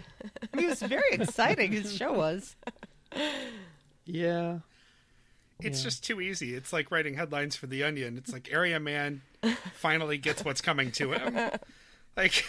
[0.54, 1.72] I mean, it was very exciting.
[1.72, 2.56] His show was.
[4.06, 4.60] Yeah.
[5.62, 5.84] It's Yeah.
[5.84, 6.56] just too easy.
[6.56, 8.18] It's like writing headlines for The Onion.
[8.18, 9.22] It's like Area Man
[9.74, 11.52] finally gets what's coming to him.
[12.18, 12.44] Like,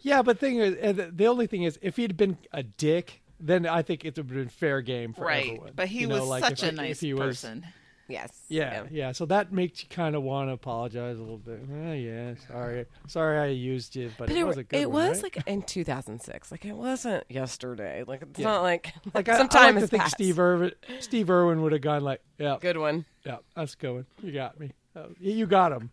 [0.00, 3.20] Yeah, but thing is, uh, the- the only thing is, if he'd been a dick,
[3.40, 5.72] then I think it would have been fair game for Right, everyone.
[5.74, 7.66] but he You know, was like, such if- a nice if he was- person.
[8.10, 8.32] Yes.
[8.48, 9.12] Yeah, yeah.
[9.12, 11.60] So that makes you kind of want to apologize a little bit.
[11.70, 14.90] Oh, yeah, sorry, sorry, I used you, but, But it it, was a good it
[14.90, 15.36] one, was right?
[15.36, 16.50] like in 2006.
[16.50, 18.04] Like it wasn't yesterday.
[18.06, 18.46] Like it's Yeah.
[18.46, 20.14] not like like I, some I time like to think passed.
[20.14, 23.04] Steve Irwin, Steve Irwin would have gone like, yeah, Good one.
[23.26, 24.06] yeah, that's going.
[24.22, 24.72] You got me.
[24.96, 25.90] Uh, you got him.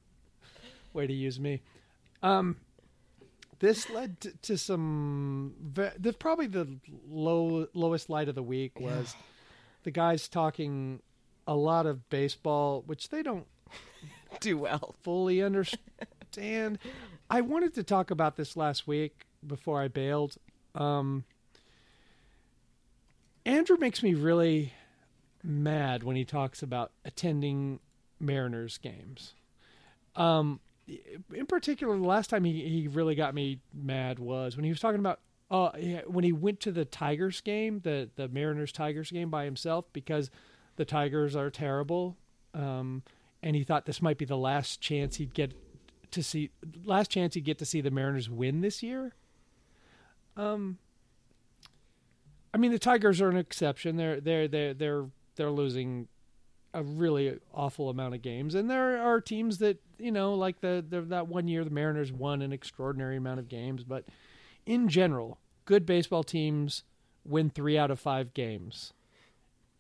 [0.94, 1.64] Way to use me.
[2.24, 2.56] Um,
[3.60, 5.54] this led to, to some.
[5.74, 9.16] The, probably the low lowest light of the week was
[9.84, 11.02] the guys talking
[11.48, 13.48] a lot of baseball, which they don't
[14.40, 14.96] Do well.
[15.02, 16.80] fully understand.
[17.30, 20.36] I wanted to talk about this last week before I bailed.
[20.74, 21.24] Um,
[23.46, 24.74] Andrew makes me really
[25.44, 27.80] mad when he talks about attending
[28.20, 29.34] Mariners games.
[30.16, 34.70] Um, in particular, the last time he, he really got me mad was when he
[34.70, 35.20] was talking about
[35.52, 35.72] uh,
[36.08, 40.30] when he went to the Tigers game, the the Mariners Tigers game by himself because
[40.76, 42.18] the Tigers are terrible.
[42.54, 43.04] Um,
[43.44, 45.54] and he thought this might be the last chance he'd get
[46.12, 46.50] to see
[46.84, 49.14] last chance he'd get to see the Mariners win this year.
[50.36, 50.80] Um
[52.54, 53.98] I mean the Tigers are an exception.
[53.98, 55.06] They're they're they're they're
[55.36, 56.08] they're losing
[56.76, 60.86] a really awful amount of games and there are teams that, you know, like the,
[60.88, 64.06] the that one year the Mariners won an extraordinary amount of games, but
[64.66, 66.84] in general, good baseball teams
[67.24, 68.94] win 3 out of 5 games.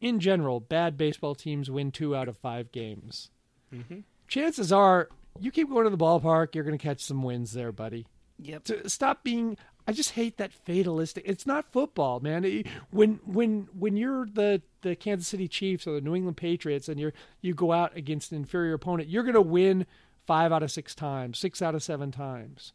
[0.02, 3.30] In general, bad baseball teams win 2 out of 5 games
[3.74, 4.00] mm-hmm.
[4.28, 7.72] chances are you keep going to the ballpark, you're going to catch some wins there,
[7.72, 8.08] buddy.
[8.40, 8.64] Yep.
[8.66, 9.58] To stop being
[9.88, 11.24] I just hate that fatalistic.
[11.28, 12.64] It's not football, man.
[12.90, 17.00] When when when you're the the Kansas City Chiefs or the New England Patriots and
[17.00, 19.86] you're you go out against an inferior opponent, you're going to win
[20.26, 22.74] 5 out of 6 times, 6 out of 7 times.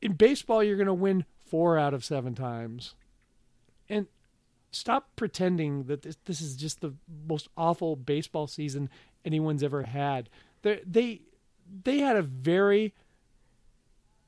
[0.00, 2.94] In baseball, you're going to win 4 out of 7 times.
[3.90, 4.06] And
[4.70, 6.94] stop pretending that this, this is just the
[7.28, 8.88] most awful baseball season
[9.24, 10.30] anyone's ever had.
[10.62, 11.20] They they
[11.84, 12.94] they had a very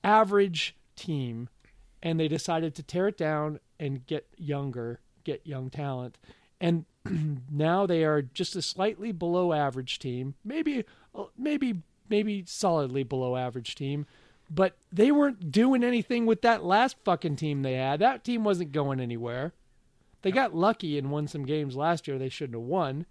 [0.03, 1.49] average team
[2.05, 6.19] and they decided to tear it down and get younger, get young talent.
[6.61, 6.85] And
[7.51, 10.85] now they are just a slightly below average team, maybe
[11.15, 14.07] uh, maybe maybe solidly below average team,
[14.51, 17.99] but they weren't doing anything with that last fucking team they had.
[18.01, 19.55] That team wasn't going anywhere.
[20.21, 23.07] They got lucky and won some games last year they shouldn't have won.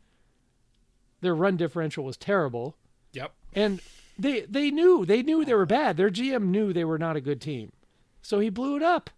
[1.22, 2.76] Their run differential was terrible,
[3.12, 3.34] yep.
[3.54, 3.82] and
[4.20, 5.98] they they knew they knew they were bad.
[5.98, 7.72] Their GM knew they were not a good team,
[8.24, 9.11] so he blew it up.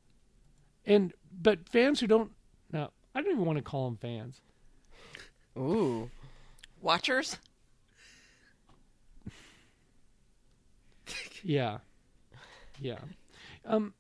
[0.86, 2.32] And but fans who don't
[2.74, 4.41] now I don't even want to call them fans.
[5.58, 6.10] Ooh.
[6.82, 7.38] Watchers?
[11.43, 11.78] Yeah,
[12.82, 12.97] yeah.
[13.66, 13.93] Um,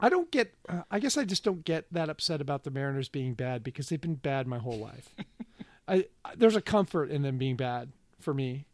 [0.00, 0.54] I don't get.
[0.66, 3.90] Uh, I guess I just don't get that upset about the Mariners being bad because
[3.90, 5.14] they've been bad my whole life.
[5.88, 8.64] I, I there's a comfort in them being bad for me.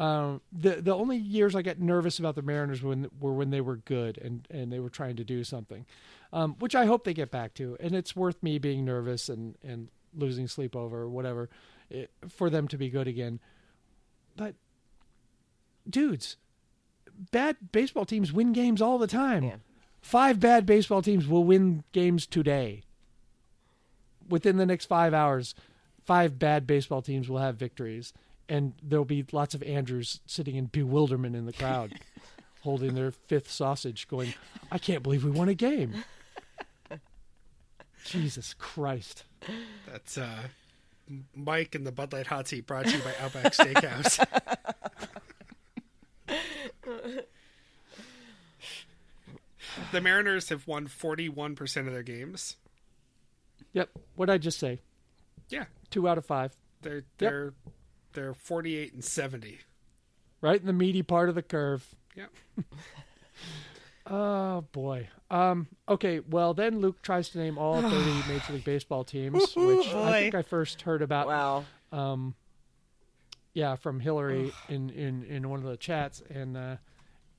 [0.00, 3.60] Um, the the only years I got nervous about the Mariners when were when they
[3.60, 5.84] were good and and they were trying to do something,
[6.32, 7.76] um, which I hope they get back to.
[7.78, 11.50] And it's worth me being nervous and and losing sleep over or whatever
[11.90, 13.40] it, for them to be good again.
[14.36, 14.54] But
[15.88, 16.38] dudes,
[17.30, 19.44] bad baseball teams win games all the time.
[19.44, 19.56] Yeah.
[20.00, 22.84] Five bad baseball teams will win games today.
[24.30, 25.54] Within the next five hours,
[26.06, 28.14] five bad baseball teams will have victories,
[28.50, 31.94] and there'll be lots of Andrews sitting in bewilderment in the crowd,
[32.62, 34.34] holding their fifth sausage, going,
[34.70, 36.04] "I can't believe we won a game."
[38.04, 39.24] Jesus Christ!
[39.90, 40.48] That's uh,
[41.34, 44.26] Mike and the Bud Light Hot Seat brought to you by Outback Steakhouse.
[49.92, 52.56] the Mariners have won 41% of their games.
[53.72, 54.80] Yep, what would I just say?
[55.48, 57.52] Yeah, Two out of five, they're they're
[58.12, 59.58] they're 48 and 70.
[60.40, 61.94] right in the meaty part of the curve.
[62.16, 62.30] Yep.
[64.06, 65.08] Oh boy.
[65.30, 65.68] Um.
[65.88, 66.20] Okay.
[66.20, 67.94] Well, then Luke tries to name all 30
[68.32, 71.26] Major League Baseball teams, which I think I first heard about.
[71.28, 71.64] Wow.
[71.92, 72.34] Um.
[73.52, 76.76] Yeah, from Hillary in in in one of the chats, and uh,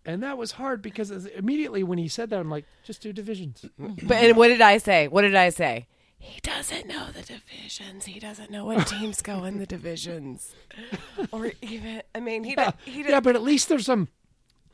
[0.05, 3.65] and that was hard because immediately when he said that, I'm like, just do divisions.
[3.77, 5.07] But and what did I say?
[5.07, 5.87] What did I say?
[6.23, 8.05] He doesn't know the divisions.
[8.05, 10.53] He doesn't know what teams go in the divisions,
[11.31, 12.03] or even.
[12.13, 12.53] I mean, he.
[12.55, 13.01] Yeah, He.
[13.03, 14.07] yeah, but at least there's some,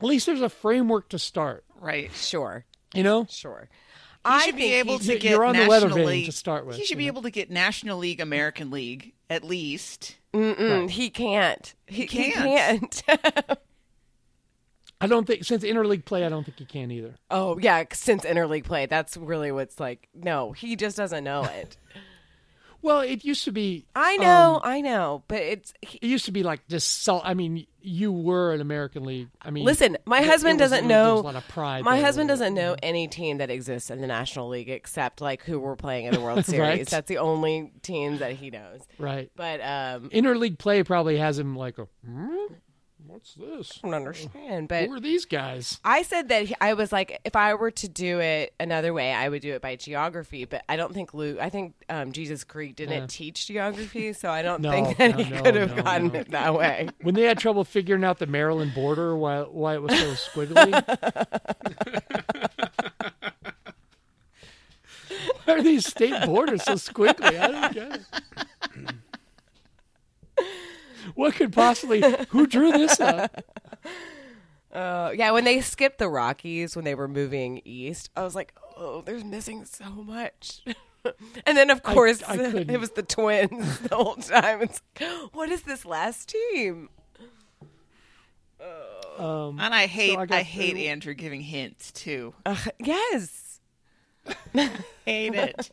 [0.00, 1.64] at least there's a framework to start.
[1.80, 2.12] Right.
[2.12, 2.64] Sure.
[2.94, 3.68] You know, Sure.
[3.70, 3.76] He
[4.24, 6.66] I should be able he- to You're get on the National weather League to start
[6.66, 7.08] with, He should be know?
[7.12, 10.16] able to get National League, American League, at least.
[10.34, 11.74] Mm-mm, He can't.
[11.86, 13.02] He, he can't.
[13.06, 13.58] can't.
[15.00, 17.14] I don't think since interleague play, I don't think he can either.
[17.30, 20.08] oh yeah, since interleague play, that's really what's like.
[20.14, 21.76] No, he just doesn't know it.
[22.80, 23.86] Well, it used to be.
[23.96, 25.74] I know, um, I know, but it's.
[25.82, 27.20] He, it used to be like just so.
[27.20, 29.30] I mean, you were an American League.
[29.42, 31.14] I mean, listen, my it- it husband was- doesn't know.
[31.14, 31.82] a lot of pride.
[31.82, 35.58] My husband doesn't know any team that exists in the National League except like who
[35.58, 36.60] we're playing in the World Series.
[36.60, 36.86] Right.
[36.86, 38.82] That's the only team that he knows.
[38.96, 39.28] Right.
[39.34, 42.36] But um, Interleague play probably has him like, a, hmm?
[43.18, 43.80] What's this?
[43.82, 44.68] I don't understand.
[44.68, 45.80] But Who are these guys?
[45.84, 49.12] I said that he, I was like, if I were to do it another way,
[49.12, 50.44] I would do it by geography.
[50.44, 51.38] But I don't think Luke.
[51.40, 53.06] I think um, Jesus Creek didn't Yeah.
[53.08, 56.30] teach geography, so I don't No, think that no, he no, could have gotten it
[56.30, 56.88] that way.
[57.02, 60.72] When they had trouble figuring out the Maryland border, why why it was so squiggly.
[65.44, 67.38] why are these state borders so squiggly?
[67.38, 68.02] I don't get it.
[71.18, 72.00] What could possibly?
[72.28, 73.44] Who drew this up?
[74.72, 78.54] Uh, yeah, when they skipped the Rockies when they were moving east, I was like,
[78.76, 80.60] oh, they're missing so much.
[81.44, 82.70] and then of course I couldn't.
[82.70, 84.62] it was the Twins the whole time.
[84.62, 86.88] It's like, what is this last team?
[89.18, 92.32] Um, And I hate I I, got- hate Andrew giving hints too.
[92.46, 93.58] Uh, yes.
[95.04, 95.70] Hate it.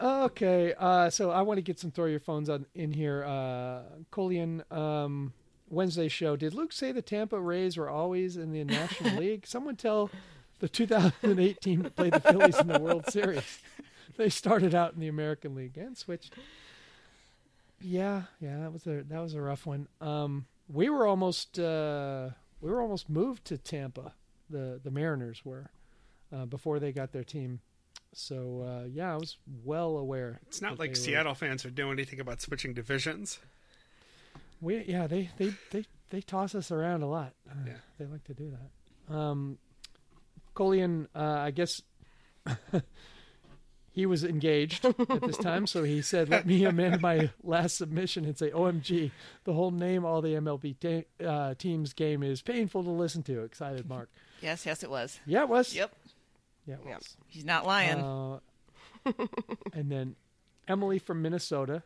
[0.00, 3.22] Okay, uh, so I want to get some throw your phones on in here.
[3.24, 5.34] Uh, Colian, um,
[5.68, 6.36] Wednesday show.
[6.36, 9.46] Did Luke say the Tampa Rays were always in the National League?
[9.46, 10.10] Someone tell
[10.60, 13.58] the 2008 team that played the Phillies in the World Series.
[14.16, 16.34] They started out in the American League and switched.
[17.80, 19.88] Yeah, yeah, that was a that was a rough one.
[20.02, 22.30] Um, we were almost uh,
[22.60, 24.12] we were almost moved to Tampa.
[24.50, 25.70] The the Mariners were
[26.34, 27.60] uh, before they got their team.
[28.12, 30.40] So uh, yeah, I was well aware.
[30.48, 33.38] It's not like they were- Seattle fans are doing anything about switching divisions.
[34.60, 37.34] We yeah they they they they toss us around a lot.
[37.50, 37.72] Uh, Yeah.
[37.98, 38.50] They like to do
[39.08, 39.14] that.
[39.14, 39.58] Um,
[40.54, 41.80] Colian, uh, I guess
[43.92, 48.24] he was engaged at this time, so he said, "Let me amend my last submission
[48.24, 49.10] and say, OMG,
[49.44, 53.42] the whole name all the MLB te- uh, teams game is painful to listen to."
[53.42, 54.10] Excited Mark.
[54.42, 55.20] Yes, yes, it was.
[55.26, 55.74] Yeah, it was.
[55.74, 55.92] Yep,
[56.70, 57.16] Yeah, it was.
[57.26, 57.98] he's not lying.
[57.98, 58.38] Uh,
[59.72, 60.16] and then
[60.68, 61.82] Emily from Minnesota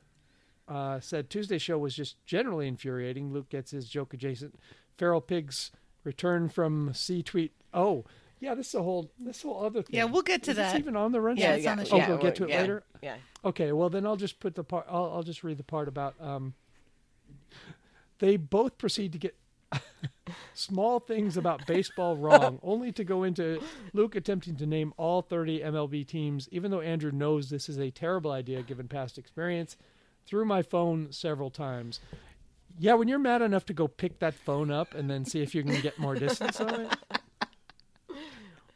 [0.68, 3.32] uh, said Tuesday show was just generally infuriating.
[3.32, 4.54] Luke gets his joke adjacent.
[4.98, 5.70] Feral pigs
[6.04, 7.52] return from C tweet.
[7.72, 8.04] Oh,
[8.40, 9.96] yeah, this is a whole this whole other thing.
[9.96, 10.78] Yeah, we'll get to Is that.
[10.78, 11.36] even on the run?
[11.36, 12.82] Yeah, Yeah, it's on the Oh, we'll get to it yeah, later.
[13.02, 13.16] Yeah.
[13.44, 14.86] Okay, well then I'll just put the part.
[14.88, 16.14] I'll, I'll just read the part about.
[16.20, 16.54] Um,
[18.18, 19.34] they both proceed to get
[20.54, 23.60] small things about baseball wrong, only to go into
[23.92, 27.90] Luke attempting to name all 30 MLB teams, even though Andrew knows this is a
[27.90, 29.76] terrible idea given past experience.
[30.26, 32.00] Through my phone several times.
[32.78, 35.54] Yeah, when you're mad enough to go pick that phone up and then see if
[35.54, 38.18] you can get more distance on it,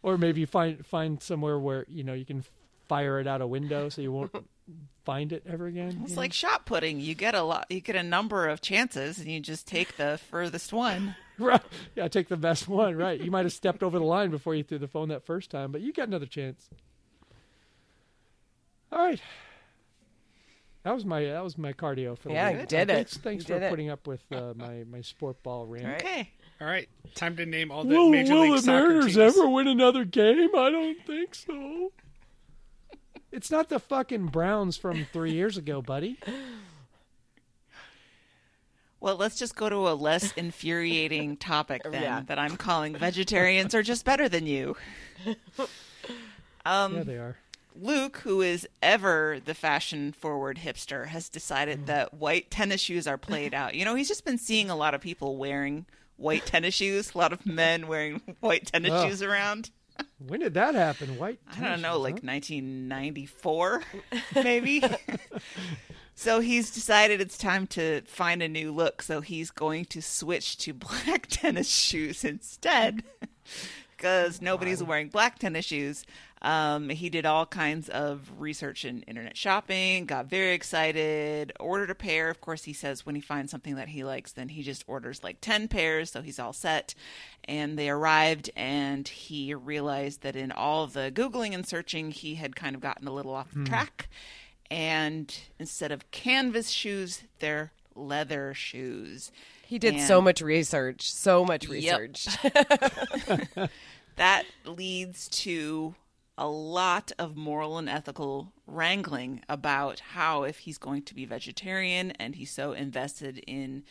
[0.03, 2.45] or maybe find find somewhere where you know you can
[2.89, 4.33] fire it out a window so you won't
[5.05, 6.01] find it ever again.
[6.03, 6.21] It's you know?
[6.23, 7.01] like shot putting.
[7.01, 7.67] You get a lot.
[7.71, 11.15] You get a number of chances, and you just take the furthest one.
[11.39, 11.63] right,
[11.95, 12.97] yeah, take the best one.
[12.97, 15.51] Right, you might have stepped over the line before you threw the phone that first
[15.51, 16.69] time, but you got another chance.
[18.91, 19.21] All right,
[20.83, 22.61] that was my that was my cardio for the Yeah, week.
[22.63, 23.23] you did thanks, it.
[23.23, 23.71] Thanks You for did it.
[23.71, 26.03] putting up with uh, my my sport ball rant.
[26.03, 26.31] Okay.
[26.61, 29.19] All right, time to name all the Will, Major will League the Soccer Mariners teams.
[29.19, 30.49] ever win another game?
[30.57, 31.93] I don't think so.
[33.31, 36.19] It's not the fucking Browns from three years ago, buddy.
[39.01, 42.23] Well, let's just go to a less infuriating topic then Yeah.
[42.27, 44.77] that I'm calling vegetarians are just better than you.
[46.67, 47.37] Um, Yeah, they are.
[47.81, 53.17] Luke, who is ever the fashion forward hipster, has decided that white tennis shoes are
[53.19, 53.75] played out.
[53.77, 57.19] You know, he's just been seeing a lot of people wearing white tennis shoes, a
[57.19, 59.07] lot of men wearing white tennis Oh.
[59.09, 59.71] shoes around.
[60.19, 61.17] When did that happen?
[61.17, 61.39] White.
[61.57, 62.27] I don't know, like huh?
[62.27, 63.83] 1994,
[64.43, 64.83] maybe.
[66.15, 69.03] so he's decided it's time to find a new look.
[69.03, 73.05] So he's going to switch to black tennis shoes instead.
[73.97, 76.05] because nobody's wearing black tennis shoes.
[76.41, 81.95] Um, he did all kinds of research in internet shopping, got very excited, ordered a
[81.95, 82.31] pair.
[82.31, 85.25] Of course, he says when he finds something that he likes, then he just orders
[85.25, 86.95] like 10 pairs, so he's all set.
[87.45, 92.55] And they arrived, and he realized that in all the Googling and searching, he had
[92.55, 94.09] kind of gotten a little off the track.
[94.71, 99.33] And instead of canvas shoes, they're leather shoes.
[99.67, 101.99] He did And- so much research, so much Yep.
[102.01, 102.27] research.
[104.17, 105.95] that leads to
[106.39, 112.13] a lot of moral and ethical wrangling about how if he's going to be vegetarian
[112.13, 113.83] and he's so invested in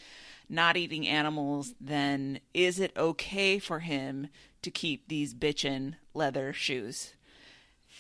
[0.50, 4.28] not eating animals then is it okay for him
[4.62, 7.14] to keep these bitchin leather shoes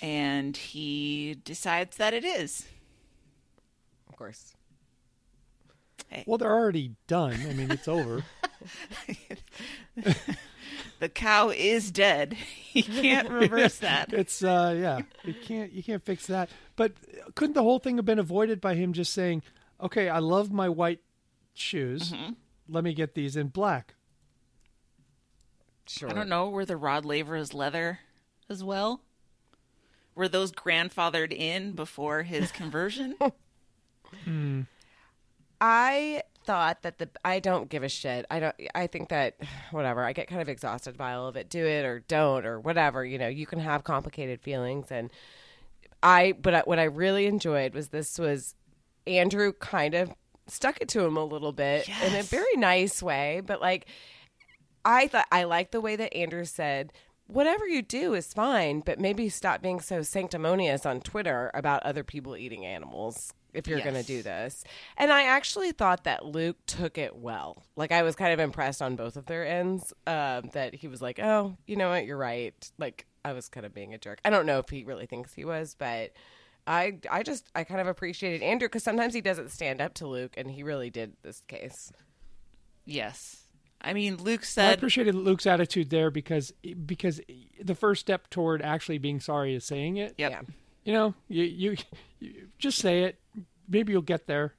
[0.01, 2.65] and he decides that it is
[4.07, 4.53] of course.
[6.25, 7.37] Well, they're already done.
[7.47, 8.23] I mean, it's over.
[10.99, 12.33] the cow is dead
[12.77, 16.49] he can't reverse that It's uh yeah, you can't you can't fix that.
[16.75, 16.93] But
[17.35, 19.41] couldn't the whole thing have been avoided by him just saying,
[19.81, 21.01] "Okay, I love my white
[21.53, 22.11] shoes.
[22.11, 22.33] Mm-hmm.
[22.69, 23.95] Let me get these in black."
[25.87, 26.09] Sure.
[26.09, 26.49] I don't know.
[26.49, 27.99] where the Rod Lavers leather
[28.49, 29.01] as well?
[30.15, 33.15] Were those grandfathered in before his conversion?
[35.61, 38.25] I thought that the I don't give a shit.
[38.31, 38.55] I don't.
[38.73, 39.35] I think that
[39.71, 40.03] whatever.
[40.03, 41.49] I get kind of exhausted by all of it.
[41.49, 43.05] Do it or don't or whatever.
[43.05, 45.11] You know, you can have complicated feelings, and
[46.01, 46.31] I.
[46.31, 48.55] But I, what I really enjoyed was this was
[49.05, 50.11] Andrew kind of
[50.47, 53.87] stuck it to him a little bit in a very nice way, but like
[54.85, 56.93] I thought I like the way that Andrew said.
[57.29, 62.01] Whatever you do is fine, but maybe stop being so sanctimonious on Twitter about other
[62.01, 64.63] people eating animals if you're going to do this.
[64.97, 67.63] And I actually thought that Luke took it well.
[67.75, 69.93] Like I was kind of impressed on both of their ends.
[70.05, 72.05] Um, that he was like, "Oh, you know what?
[72.05, 74.19] You're right." Like I was kind of being a jerk.
[74.23, 76.11] I don't know if he really thinks he was, but
[76.65, 80.07] I I just I kind of appreciated Andrew because sometimes he doesn't stand up to
[80.07, 81.91] Luke, and he really did this case.
[82.85, 83.43] yes.
[83.79, 86.51] I mean, Luke Well, I appreciated Luke's attitude there because
[86.85, 87.21] because
[87.61, 90.15] the first step toward actually being sorry is saying it.
[90.17, 90.31] yep.
[90.31, 90.41] Yeah.
[90.83, 91.77] You know, you, you you
[92.57, 93.19] just say it.
[93.67, 94.53] Maybe you'll get there.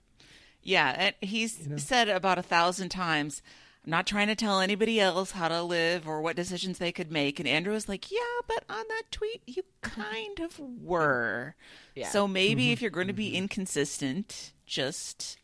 [0.62, 3.42] Yeah, and he's said about a thousand times,
[3.84, 7.10] I'm not trying to tell anybody else how to live or what decisions they could
[7.10, 7.40] make.
[7.40, 11.54] And Andrew was like, Yeah, but on that tweet, you kind of were.
[11.94, 12.08] Yeah.
[12.08, 12.72] So maybe mm-hmm.
[12.72, 13.44] if you're going to be mm-hmm.
[13.44, 15.38] inconsistent, just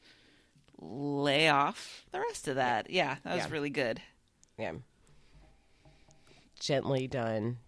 [0.78, 2.90] lay off the rest of that.
[2.90, 3.50] Yeah, that was Yeah.
[3.50, 4.02] really good.
[4.58, 4.72] Yeah.
[6.60, 7.58] Gently done.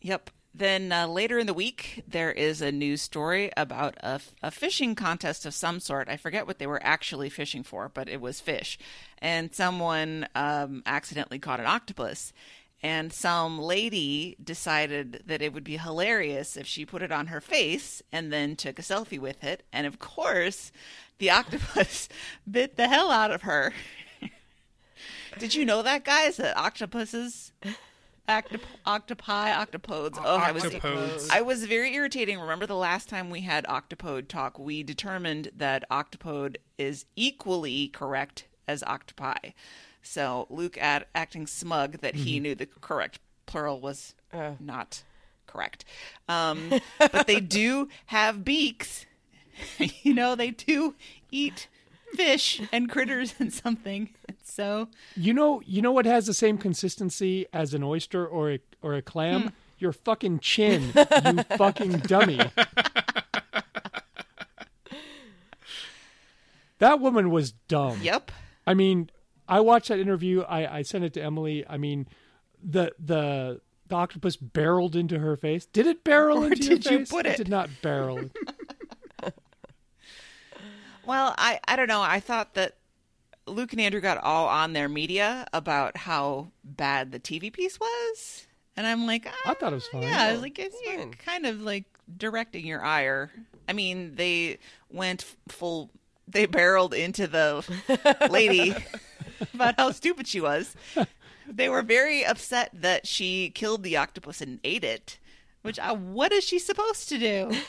[0.00, 0.30] Yep.
[0.56, 4.94] Then uh, later in the week, there is a news story about a, a fishing
[4.94, 6.08] contest of some sort.
[6.08, 8.78] I forget what they were actually fishing for, but it was fish.
[9.18, 12.32] And someone um, accidentally caught an octopus.
[12.82, 17.42] And some lady decided that it would be hilarious if she put it on her
[17.42, 19.62] face and then took a selfie with it.
[19.74, 20.72] And of course,
[21.18, 22.08] the octopus
[22.50, 23.74] bit the hell out of her.
[25.38, 26.38] Did you know that, guys?
[26.38, 27.52] That octopuses
[28.28, 30.18] Octop- octopi, octopodes.
[30.22, 31.30] Oh, I was Octopodes.
[31.30, 32.40] I was very irritating.
[32.40, 38.46] Remember the last time we had octopode talk, we determined that octopode is equally correct
[38.66, 39.50] as octopi.
[40.02, 44.14] So Luke ad- acting smug that he knew the correct plural was
[44.60, 45.02] not
[45.46, 45.84] correct.
[46.28, 49.06] Um, but they do have beaks.
[49.78, 50.94] you know, they do
[51.30, 51.68] eat
[52.14, 54.10] fish and critters and something.
[54.44, 58.60] So You know, you know what has the same consistency as an oyster or a
[58.82, 59.42] or a clam?
[59.42, 59.48] Hmm.
[59.78, 62.40] Your fucking chin, you fucking dummy.
[66.78, 68.00] that woman was dumb.
[68.02, 68.30] yep.
[68.66, 69.10] I mean,
[69.48, 70.42] I watched that interview.
[70.42, 71.64] I, I sent it to Emily.
[71.68, 72.08] I mean,
[72.62, 75.66] the the the octopus barreled into her face.
[75.66, 77.10] Did it barrel Where into your did you face?
[77.10, 77.36] put it?
[77.36, 78.20] did not barrel.
[81.06, 82.02] Well, I, I don't know.
[82.02, 82.74] I thought that
[83.46, 88.46] Luke and Andrew got all on their media about how bad the TV piece was.
[88.76, 90.02] And I'm like, I thought it was ah, fine.
[90.02, 91.14] Yeah, I was like, it's, you're fine.
[91.14, 91.84] kind of like
[92.18, 93.30] directing your ire.
[93.68, 94.58] I mean, they
[94.90, 95.90] went full,
[96.28, 97.64] they barreled into the
[98.30, 98.74] lady
[99.54, 100.74] about how stupid she was.
[101.48, 105.18] They were very upset that she killed the octopus and ate it.
[105.62, 107.52] Which, uh, what is she supposed to do?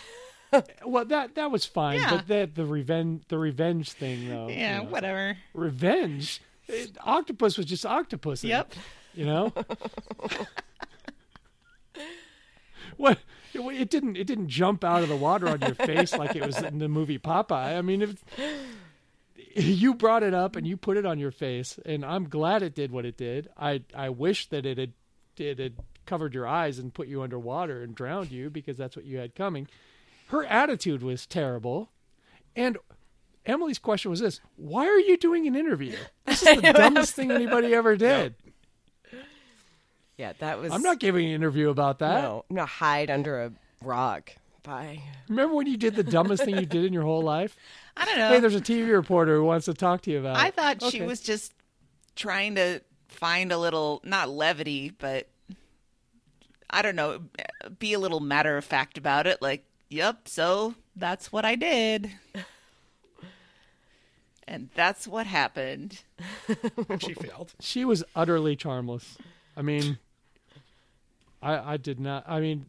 [0.86, 2.12] well, that that was fine, Yeah.
[2.18, 4.48] but the the revenge the revenge thing though.
[4.48, 5.38] Yeah, you know, whatever.
[5.54, 6.42] Revenge.
[6.68, 8.44] It- octopus was just octopus.
[8.44, 8.74] Yep.
[9.14, 9.54] You know.
[12.98, 13.20] what?
[13.54, 14.16] It, it didn't.
[14.18, 16.88] It didn't jump out of the water on your face like it was in the
[16.88, 17.78] movie Popeye.
[17.78, 18.24] I mean, if
[19.56, 22.76] you brought it up and you put it on your face, and I'm glad it
[22.76, 23.50] did what it did.
[23.58, 24.94] I I wish that it had
[25.38, 25.74] it had
[26.06, 29.36] covered your eyes and put you underwater and drowned you because that's what you had
[29.36, 29.68] coming.
[30.28, 31.90] Her attitude was terrible.
[32.56, 32.78] And
[33.46, 35.96] Emily's question was this Why are you doing an interview?
[36.26, 38.36] This is the dumbest thing anybody ever did.
[40.18, 40.72] Yeah, that was.
[40.72, 42.24] I'm not giving an interview about that.
[42.24, 43.52] No, I'm gonna hide under a
[43.84, 44.32] rock.
[44.64, 45.02] Bye.
[45.30, 47.56] Remember when you did the dumbest thing you did in your whole life?
[47.98, 48.30] I don't know.
[48.30, 50.56] Hey, there's a TV reporter who wants to talk to you about I it.
[50.56, 51.54] thought she was just
[52.16, 55.30] trying to find a little not levity, but
[56.70, 57.22] I don't know,
[57.80, 59.42] be a little matter of fact about it.
[59.42, 62.12] Like, yep, so that's what I did.
[64.48, 66.04] And that's what happened.
[67.00, 67.54] She failed.
[67.60, 69.18] She was utterly charmless.
[69.58, 69.98] I mean,
[71.42, 72.24] I I did not.
[72.28, 72.68] I mean,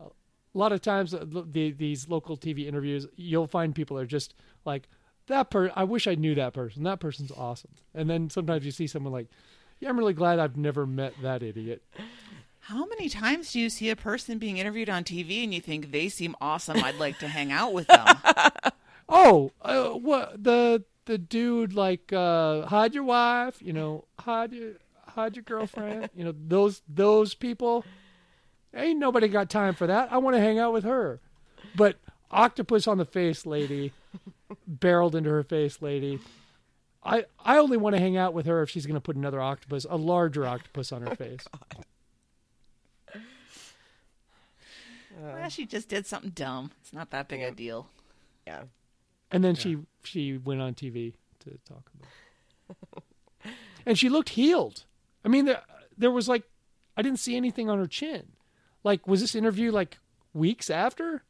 [0.00, 0.08] a
[0.54, 4.34] lot of times uh, the, these local TV interviews, you'll find people are just
[4.64, 4.88] like
[5.28, 5.50] that.
[5.50, 6.82] Per I wish I knew that person.
[6.82, 7.70] That person's awesome.
[7.94, 9.28] And then sometimes you see someone like,
[9.78, 11.84] yeah, I'm really glad I've never met that idiot.
[12.68, 15.92] How many times do you see a person being interviewed on TV and you think
[15.92, 16.82] they seem awesome?
[16.82, 18.06] I'd like to hang out with them.
[19.08, 24.72] Oh, uh, what the the dude like uh hide your wife, you know, hide your
[25.06, 27.84] hide your girlfriend, you know, those those people.
[28.74, 30.12] Ain't nobody got time for that.
[30.12, 31.20] I want to hang out with her.
[31.76, 31.98] But
[32.32, 33.92] octopus on the face lady,
[34.66, 36.18] barreled into her face lady.
[37.04, 39.40] I I only want to hang out with her if she's going to put another
[39.40, 41.46] octopus, a larger octopus on her face.
[45.18, 46.72] Well, she just did something dumb.
[46.80, 47.88] It's not that big a deal.
[48.46, 48.62] Yeah.
[49.30, 52.08] And then she she went on TV to talk about.
[53.44, 53.52] It.
[53.86, 54.84] and she looked healed.
[55.24, 55.62] I mean, there
[55.96, 56.44] there was like
[56.96, 58.32] I didn't see anything on her chin.
[58.84, 59.98] Like, was this interview like
[60.32, 61.24] weeks after?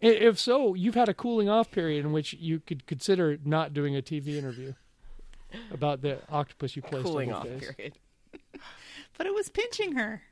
[0.00, 3.96] If so, you've had a cooling off period in which you could consider not doing
[3.96, 4.74] a TV interview
[5.70, 7.70] about the octopus you placed Cooling on off your face.
[7.76, 7.98] period.
[9.16, 10.22] But it was pinching her.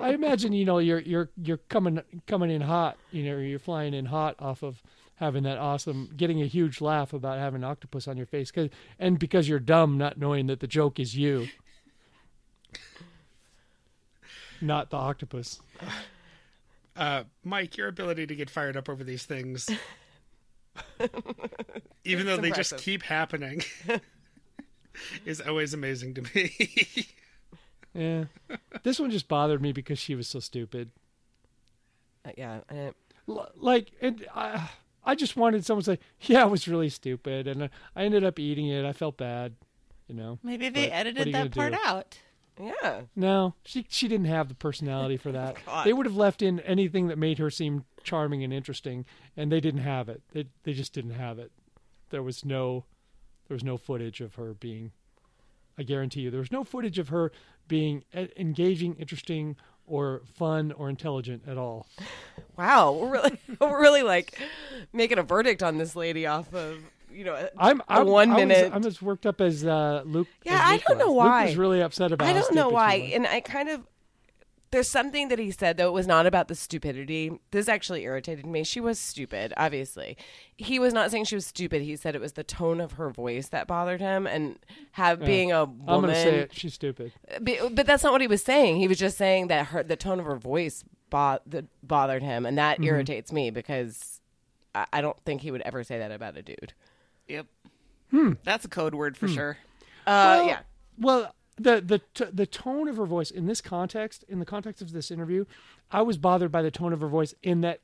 [0.00, 2.96] I imagine you know you're you're you're coming coming in hot.
[3.10, 4.82] You know you're flying in hot off of
[5.16, 8.70] having that awesome, getting a huge laugh about having an octopus on your face, 'cause-
[8.98, 11.46] and because you're dumb, not knowing that the joke is you,
[14.60, 15.60] not the octopus.
[16.96, 19.68] Uh, Mike, your ability to get fired up over these things,
[22.04, 23.62] even though they just keep happening,
[25.24, 27.06] is always amazing to me.
[27.94, 28.24] Yeah,
[28.82, 30.90] this one just bothered me because she was so stupid.
[32.24, 32.60] Uh, yeah.
[32.70, 32.92] I,
[33.28, 34.68] L- like and I,
[35.04, 38.24] I just wanted someone to say, "Yeah, it was really stupid," and I- I ended
[38.24, 38.84] up eating it.
[38.84, 39.54] I felt bad,
[40.08, 40.38] you know.
[40.42, 41.78] Maybe they what are edited that part do?
[41.84, 42.18] out.
[42.60, 43.02] yeah.
[43.14, 45.56] No, she she didn't have the personality for that.
[45.84, 49.04] They would have left in anything that made her seem charming and interesting,
[49.36, 50.22] and they didn't have it.
[50.32, 51.52] They they just didn't have it.
[52.10, 52.84] There was no
[53.48, 54.92] there was no footage of her being.
[55.78, 57.32] I guarantee you, there was no footage of her
[57.68, 58.04] being
[58.36, 59.56] engaging, interesting,
[59.86, 61.86] or fun or intelligent at all.
[62.56, 62.92] Wow.
[62.92, 64.38] We're really, we're really like
[64.92, 66.78] making a verdict on this lady off of
[67.12, 67.48] you know.
[67.58, 68.72] I'm, I'm one I was- minute.
[68.74, 70.28] I'm as worked up as uh, Luke.
[70.44, 71.40] Yeah, as I don't know why.
[71.40, 72.26] Luke was really upset about.
[72.28, 73.82] I don't know why, and I kind of
[74.72, 77.30] there's something that he said though it was not about the stupidity.
[77.52, 78.64] This actually irritated me.
[78.64, 80.16] She was stupid, obviously.
[80.56, 81.82] He was not saying she was stupid.
[81.82, 84.58] He said it was the tone of her voice that bothered him, and
[84.92, 85.84] have being a woman.
[85.88, 86.52] I'm gonna say it.
[86.54, 87.12] She's stupid.
[87.40, 88.76] But, but that's not what he was saying.
[88.76, 92.44] He was just saying that her the tone of her voice bo- that bothered him,
[92.46, 92.82] and Mm-hmm.
[92.82, 94.20] that irritates me because
[94.74, 96.72] I, I don't think he would ever say that about a dude.
[97.28, 97.46] Yep.
[98.10, 98.32] Hmm.
[98.44, 99.58] That's a code word for sure.
[100.06, 100.58] Uh, Well, yeah,
[100.98, 104.82] Well, the the t- the tone of her voice in this context, in the context
[104.82, 105.44] of this interview,
[105.90, 107.80] I was bothered by the tone of her voice in that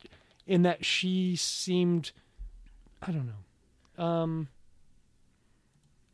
[0.47, 2.13] in that she seemed,
[3.03, 4.05] I don't know.
[4.05, 4.49] Um,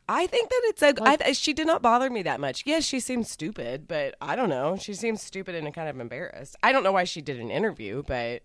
[0.07, 0.93] I think that it's a.
[1.01, 2.63] I, she did not bother me that much.
[2.65, 4.75] Yes, she seemed stupid, but I don't know.
[4.79, 6.55] She seems stupid and kind of embarrassed.
[6.61, 8.43] I don't know why she did an interview, but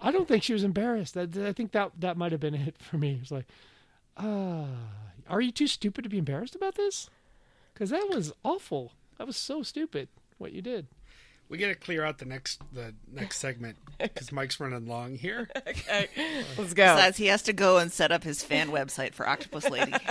[0.00, 1.16] I don't think she was embarrassed.
[1.16, 3.12] I, I think that that might have been it for me.
[3.12, 3.46] It was like,
[4.16, 4.66] ah,
[5.28, 7.10] are you too stupid to be embarrassed about this?
[7.78, 8.90] Because that was awful.
[9.18, 10.08] That was so stupid
[10.38, 10.88] what you did.
[11.48, 15.48] we got to clear out the next the next segment because Mike's running long here.
[15.56, 16.08] okay,
[16.58, 16.96] let's go.
[16.96, 19.92] Besides, he has to go and set up his fan website for Octopus Lady.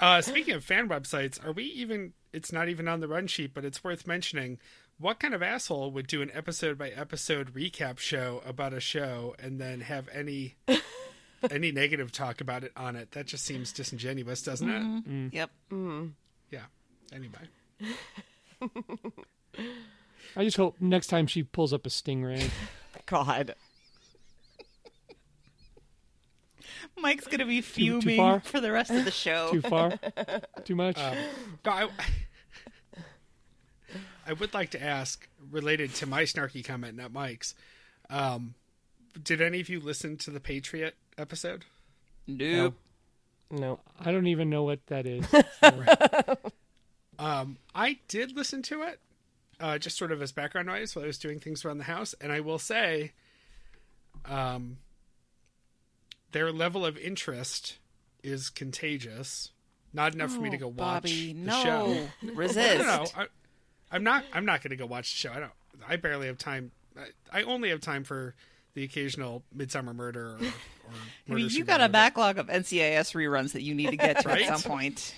[0.00, 2.14] Uh, speaking of fan websites, are we even?
[2.32, 4.58] It's not even on the run sheet, but it's worth mentioning.
[4.98, 9.34] What kind of asshole would do an episode by episode recap show about a show
[9.38, 10.54] and then have any
[11.50, 13.12] any negative talk about it on it?
[13.12, 15.32] That just seems disingenuous, doesn't it?
[15.34, 15.50] Yep.
[16.50, 16.60] Yeah.
[17.12, 17.48] Anyway,
[20.36, 22.48] I just hope next time she pulls up a stingray.
[23.06, 23.54] God,
[26.96, 28.40] Mike's gonna be too fuming far?
[28.40, 29.50] for the rest of the show.
[29.52, 29.92] Too far?
[30.64, 30.98] Too much?
[30.98, 31.16] Um,
[31.64, 31.88] no, I,
[34.26, 37.54] I would like to ask, related to my snarky comment, not Mike's.
[38.10, 38.54] Um,
[39.22, 41.64] did any of you listen to the Patriot episode?
[42.26, 42.74] nope.
[43.50, 43.78] No.
[44.00, 45.26] I don't even know what that is.
[47.18, 49.00] Um, I did listen to it,
[49.60, 52.14] uh, just sort of as background noise while I was doing things around the house,
[52.20, 53.12] and I will say,
[54.24, 54.78] um,
[56.32, 57.78] their level of interest
[58.22, 59.50] is contagious.
[59.92, 61.62] Not enough for me to go watch Bobby, the no.
[61.62, 62.08] show.
[62.34, 62.78] Resist.
[62.84, 63.26] No, no, I,
[63.92, 64.24] I'm not.
[64.32, 65.32] I'm not going to go watch the show.
[65.32, 65.52] I don't.
[65.88, 66.72] I barely have time.
[66.98, 68.34] I, I only have time for
[68.74, 70.30] the occasional Midsomer Murder.
[70.30, 70.52] Or, or
[70.88, 73.96] I Murder, mean, She you got a backlog of NCIS reruns that you need to
[73.96, 74.42] get to Right?
[74.48, 75.14] at some point.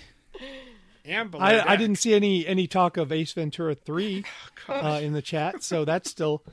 [1.05, 4.25] And Below I, I didn't see any any talk of Ace Ventura three
[4.67, 6.43] uh, in the chat, so that still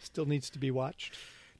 [0.00, 1.16] still needs to be watched.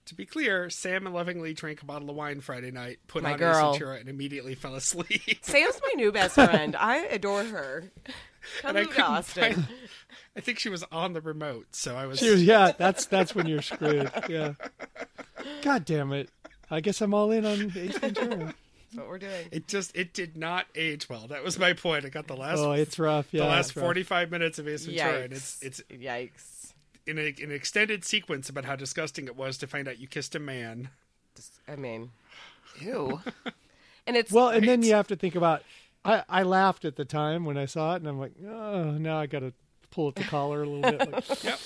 [0.06, 3.38] To be clear, Sam lovingly drank a bottle of wine Friday night, put My on
[3.38, 3.70] girl.
[3.70, 5.38] Ace Ventura, and immediately fell asleep.
[5.42, 6.74] Sam's my new best friend.
[6.74, 7.92] I adore her.
[8.62, 9.52] Come And I to couldn't Austin.
[9.54, 9.68] find-
[10.34, 12.18] I think she was on the remote, so I was.
[12.18, 14.10] She was, yeah, that's that's when you're screwed.
[14.28, 14.54] Yeah.
[15.62, 16.28] God damn it!
[16.70, 18.36] I guess I'm all in on Ace Ventura.
[18.36, 18.54] That's
[18.94, 19.48] what we're doing.
[19.52, 21.26] It just it did not age well.
[21.28, 22.04] That was my point.
[22.04, 23.28] I got the last Oh, it's rough.
[23.32, 26.72] Yeah, the last forty five minutes of Ace Ventura, and it's it's Yikes.
[27.06, 30.34] in a, an extended sequence about how disgusting it was to find out you kissed
[30.34, 30.90] a man.
[31.68, 32.10] I mean,
[32.80, 33.20] Ew.
[34.06, 35.62] and it's Well, and then you have to think about.
[36.04, 39.18] I I laughed at the time when I saw it, and I'm like, oh, now
[39.18, 39.52] I got to
[39.90, 41.12] pull at the collar a little bit.
[41.12, 41.58] Like, Yep.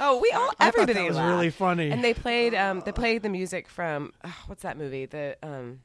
[0.00, 1.28] oh, we all I everybody that was laughed.
[1.28, 1.90] really funny.
[1.90, 5.06] And they played um they played the music from uh, what's that movie?
[5.06, 5.80] The um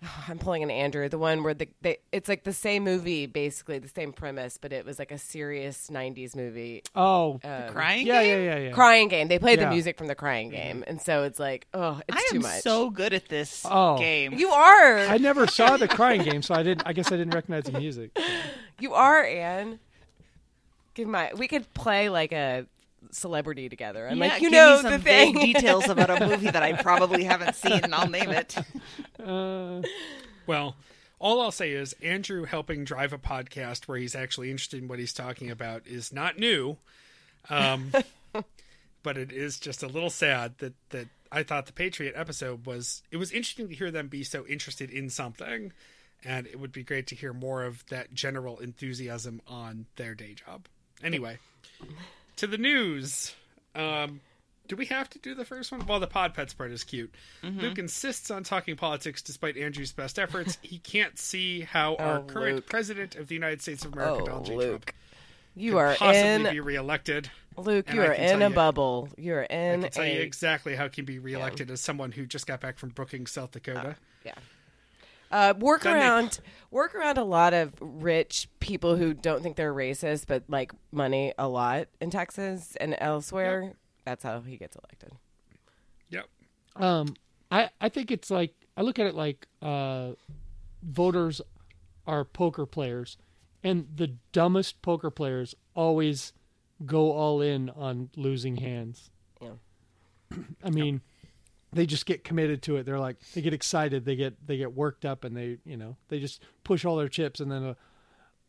[0.28, 3.80] I'm pulling an Andrew, the one where the they, it's like the same movie, basically
[3.80, 8.22] the same premise, but it was like a serious '90s movie, oh, um, Crying yeah,
[8.22, 8.44] game?
[8.44, 8.72] yeah, yeah, yeah.
[8.72, 9.26] Crying Game.
[9.26, 9.64] They played Yeah.
[9.68, 12.42] the music from the Crying Game, and so it's like, oh, it's I too am
[12.42, 12.60] much.
[12.62, 13.98] so good at this Oh.
[13.98, 14.34] game.
[14.34, 16.82] you are, I never saw the crying game, so I didn't.
[16.86, 18.16] I guess I didn't recognize the music.
[18.78, 19.80] you are, Anne.
[20.98, 21.30] Give my.
[21.36, 22.66] We could play like a
[23.12, 24.08] celebrity together.
[24.08, 25.32] I'm Yeah, like, you give know me some the thing.
[25.38, 28.56] vague details about a movie that I probably haven't seen, and I'll name it.
[29.24, 29.82] Uh,
[30.48, 30.74] Well,
[31.20, 34.98] all I'll say is Andrew helping drive a podcast where he's actually interested in what
[34.98, 36.78] he's talking about is not new.
[37.48, 37.92] Um,
[39.04, 43.02] but it is just a little sad that that I thought the Patriot episode was
[43.12, 45.72] it was interesting to hear them be so interested in something
[46.24, 50.34] and it would be great to hear more of that general enthusiasm on their day
[50.34, 50.66] job.
[51.02, 51.38] Anyway,
[52.36, 53.34] to the news.
[53.74, 54.20] Um
[54.66, 55.86] do we have to do the first one?
[55.86, 57.14] Well, the pod pets part is cute.
[57.42, 60.58] Luke insists on talking politics despite Andrew's best efforts.
[60.60, 62.66] he can't see how our Oh, current Luke.
[62.66, 64.56] president of the United States of America, oh, Donald J.
[64.56, 64.92] Luke, Trump,
[65.56, 66.50] you are possibly in.
[66.52, 67.30] be reelected.
[67.56, 69.08] Luke, and you are in a you- bubble.
[69.16, 69.80] You are in.
[69.80, 72.46] I can tell a you exactly how he can be reelected as someone who just
[72.46, 73.96] got back from Brookings, South Dakota.
[74.24, 74.34] Yeah.
[75.30, 79.74] Uh, work Doesn't around work around a lot of rich people who don't think they're
[79.74, 83.74] racist but like money a lot in Texas and elsewhere.
[84.04, 85.12] That's how he gets elected.
[86.10, 86.26] Yep.
[86.76, 87.14] um,
[87.50, 90.12] I I think it's like I look at it like uh,
[90.82, 91.40] voters
[92.06, 93.18] are poker players,
[93.62, 96.32] and the dumbest poker players always
[96.86, 99.10] go all in on losing hands.
[99.42, 99.50] Yeah.
[100.64, 101.00] I mean,
[101.78, 102.84] they just get committed to it.
[102.84, 105.96] They're like they get excited, they get they get worked up, and they you know
[106.08, 107.76] they just push all their chips, and then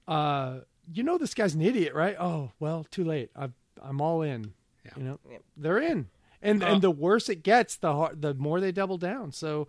[0.07, 0.61] uh, uh
[0.91, 2.15] you know this guy's an idiot, right?
[2.19, 3.29] Oh well, too late.
[3.35, 3.49] I
[3.81, 4.53] I'm all in.
[4.83, 4.91] Yeah.
[4.97, 5.43] You know Yep.
[5.55, 6.07] they're in,
[6.41, 9.31] and Uh, and the worse it gets, the hard, the more they double down.
[9.31, 9.67] So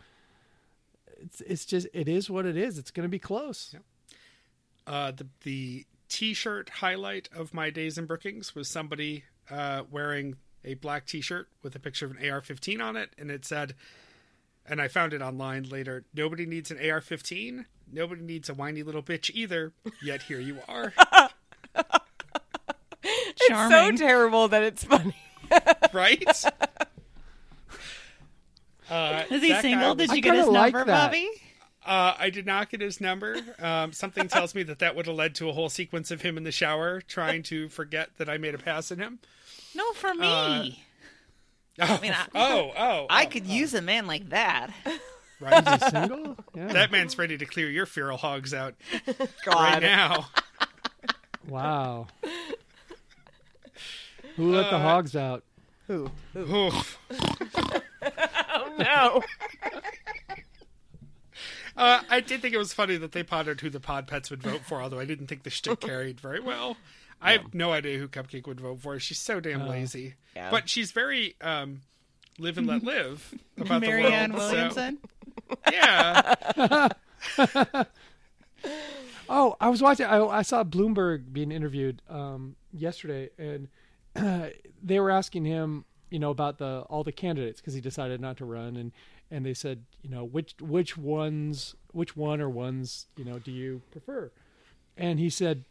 [1.18, 2.78] it's it's just it is what it is.
[2.78, 3.74] It's going to be close.
[4.86, 10.74] Uh, the the T-shirt highlight of my days in Brookings was somebody uh, wearing a
[10.74, 13.74] black T-shirt with a picture of an AR-15 on it, and it said,
[14.66, 16.04] and I found it online later.
[16.14, 17.64] Nobody needs an AR-15.
[17.92, 19.72] Nobody needs a whiny little bitch either.
[20.02, 20.92] Yet here you are,
[23.48, 23.96] Charming.
[23.96, 25.16] So terrible that it's funny.
[25.92, 26.24] right?
[28.90, 29.94] Uh, Is he single?
[29.94, 31.06] Did I you get his like number, that.
[31.12, 31.30] Bobby?
[31.86, 33.36] Uh, I did not get his number.
[33.60, 36.36] Um, something tells me that that would have led to a whole sequence of him
[36.36, 39.20] in the shower trying to forget that I made a pass at him.
[39.74, 40.26] No, for me.
[40.26, 40.64] Uh,
[41.82, 44.70] Oh, mean, I- oh, oh, I oh, could oh, use a man like that.
[45.40, 45.66] right.
[45.66, 46.36] Is he single?
[46.54, 46.66] Yeah.
[46.74, 48.74] that man's ready to clear your feral hogs out
[49.46, 50.28] right now.
[51.48, 52.06] wow.
[54.36, 55.42] Who let the Uh, hogs out?
[55.86, 56.10] Who?
[56.36, 56.98] Oof.
[58.52, 59.22] Oh no.
[61.76, 64.42] Uh, I did think it was funny that they pondered who the pod pets would
[64.42, 66.76] vote for, although I didn't think the shtick carried very well.
[67.20, 68.98] I have no idea who Cupcake would vote for.
[68.98, 70.14] She's so damn lazy.
[70.34, 70.50] Yeah.
[70.50, 71.82] But she's very um,
[72.38, 74.50] Live and Let Live about Marianne the world.
[74.50, 74.98] So, Williamson.
[75.72, 76.88] yeah,
[79.32, 80.06] Oh, I was watching.
[80.06, 83.68] I, I saw Bloomberg being interviewed um, yesterday, and
[84.82, 88.38] they were asking him, you know, about the all the candidates because he decided not
[88.38, 88.90] to run, and
[89.30, 93.52] and they said, you know, which which ones, which one or ones, you know, do
[93.52, 94.32] you prefer?
[94.96, 95.64] And he said,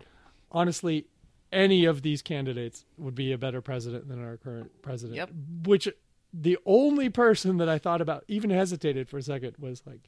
[0.54, 1.08] honestly,
[1.52, 5.16] any of these candidates would be a better president than our current president.
[5.18, 5.30] Yep.
[5.66, 5.88] Which
[6.34, 10.02] the only person that I thought about, even hesitated for a second, was like,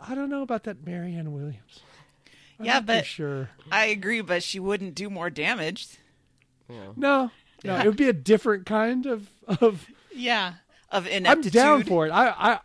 [0.00, 1.80] I don't know about that Marianne Williams.
[2.58, 3.50] I'm Yeah, but- sure.
[3.70, 5.88] I agree, but she wouldn't do more damage.
[6.96, 7.30] No,
[7.62, 9.28] no, it would be a different kind of
[9.60, 9.86] of.
[10.14, 10.54] Yeah,
[10.90, 11.16] of ineptitude.
[11.16, 11.52] I'm ineptitude.
[11.52, 12.10] down for it.
[12.10, 12.60] I I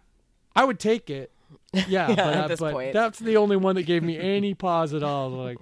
[0.56, 1.32] I would take it.
[1.88, 2.94] Yeah, but, at uh, this but point.
[2.94, 5.30] that's the only one that gave me any pause at all.
[5.30, 5.58] Like,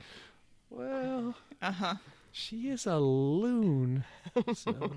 [0.69, 1.35] well,
[1.67, 1.95] Uh huh.
[2.31, 4.05] she is a loon.
[4.53, 4.91] So.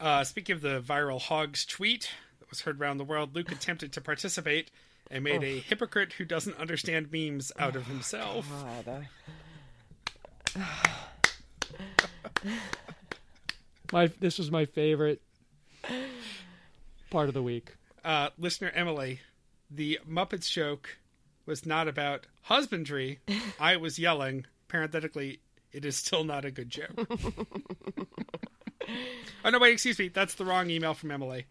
[0.00, 3.92] Uh, speaking of the viral hogs tweet that was heard around the world, Luke attempted
[3.92, 4.70] to participate
[5.10, 8.48] and made a hypocrite who doesn't understand memes out of himself.
[8.86, 9.08] God.
[13.92, 15.20] My this was my favorite
[17.10, 17.74] part of the week.
[18.04, 19.20] Uh, listener Emily,
[19.70, 20.98] the Muppets joke
[21.48, 23.18] was not about husbandry.
[23.60, 24.46] I was yelling.
[24.68, 25.40] Parenthetically,
[25.72, 26.92] it is still not a good joke.
[29.44, 30.08] oh no, wait, excuse me.
[30.08, 31.46] That's the wrong email from Emily.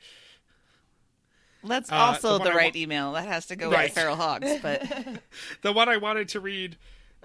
[1.63, 3.11] That's Uh, also the the, right wa- email.
[3.13, 3.85] That has to go Right.
[3.85, 4.47] with Feral Hogs.
[4.61, 4.83] But
[5.61, 6.77] The one I wanted to read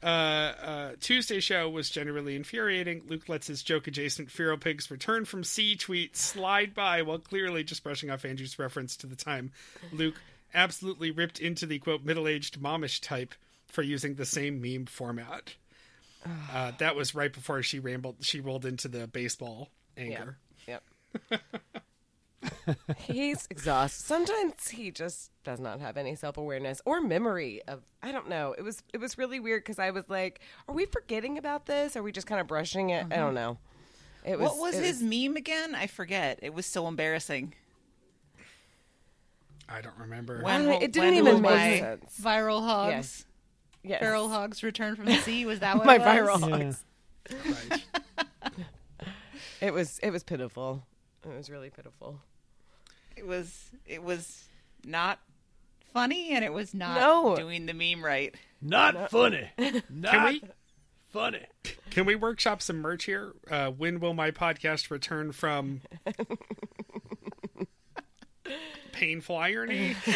[0.03, 3.03] uh, uh, Tuesday show was generally infuriating.
[3.07, 7.63] Luke lets his joke adjacent Feral Pigs return from sea tweet slide by while clearly
[7.63, 9.53] just brushing off Andrew's reference to the time
[9.93, 10.17] Luke
[10.55, 13.35] absolutely ripped into the quote middle aged momish type
[13.67, 15.55] for using the same meme format.
[16.55, 18.15] Uh, that was right before she rambled.
[18.21, 20.37] She rolled into the baseball anger.
[20.69, 20.85] Yep.
[22.99, 24.05] He's exhausted.
[24.05, 27.83] Sometimes he just does not have any self awareness or memory of.
[28.03, 28.55] I don't know.
[28.57, 31.97] It was it was really weird because I was like, "Are we forgetting about this?
[31.97, 33.59] Are we just kind of brushing it?" I don't know.
[34.25, 34.51] It was.
[34.51, 35.75] what was it his meme again?
[35.75, 36.39] I forget.
[36.43, 37.55] It was so embarrassing.
[39.69, 40.41] I don't remember.
[40.41, 42.21] I When it didn't when even make sense.
[42.21, 42.91] Viral hogs.
[42.93, 43.25] Yes.
[43.85, 44.01] Yes.
[44.01, 45.45] Feral hogs return from the sea.
[45.47, 46.07] Was that what My it was?
[46.41, 46.57] viral Yeah.
[46.65, 46.85] hogs.
[47.71, 47.85] Right.
[49.61, 50.01] It was.
[50.03, 50.85] It was pitiful.
[51.25, 52.19] It was really pitiful.
[53.17, 53.71] It was.
[53.87, 54.45] It was
[54.85, 55.21] not
[55.93, 57.37] funny, and it was not No.
[57.37, 58.35] doing the meme right.
[58.61, 59.51] Not funny.
[59.59, 60.43] Can we
[61.13, 61.47] funny.
[61.91, 63.35] can we workshop some merch here?
[63.49, 65.83] Uh, when will my podcast return from
[68.93, 69.97] painful irony?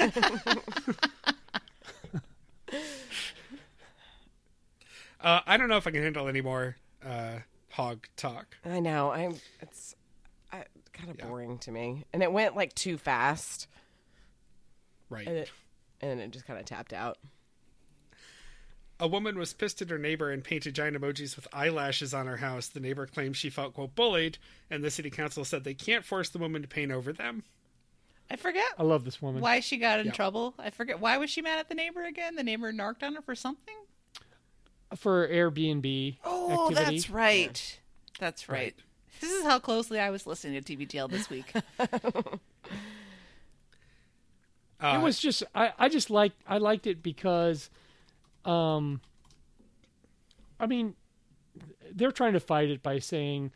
[5.20, 7.38] uh, I don't know if I can handle any more uh,
[7.70, 8.56] hog talk.
[8.64, 9.10] I know.
[9.12, 9.36] I'm.
[9.60, 9.94] It's
[10.52, 11.26] I, kind of Yeah.
[11.26, 13.66] boring to me, and it went like too fast,
[15.08, 15.26] Right.
[15.26, 15.50] and it
[16.00, 17.18] and it just kind of tapped out.
[18.98, 22.38] A woman was pissed at her neighbor and painted giant emojis with eyelashes on her
[22.38, 22.68] house.
[22.68, 24.38] The neighbor claimed she felt quote bullied,
[24.70, 27.44] and the city council said they can't force the woman to paint over them.
[28.30, 29.40] I forget I love this woman.
[29.42, 30.12] Why she got in Yeah.
[30.12, 30.54] trouble?
[30.58, 31.00] I forget.
[31.00, 32.34] Why was she mad at the neighbor again?
[32.34, 33.74] The neighbor narked on her for something.
[34.96, 36.96] For Airbnb Oh, activity.
[36.96, 37.80] that's right.
[38.18, 38.56] That's right.
[38.58, 38.74] Right.
[39.20, 41.52] This is how closely I was listening to TBTL this week.
[44.78, 47.70] Uh, it was just I, I just liked I liked it because
[48.44, 49.00] um
[50.60, 50.94] I mean
[51.90, 53.52] they're trying to fight it by saying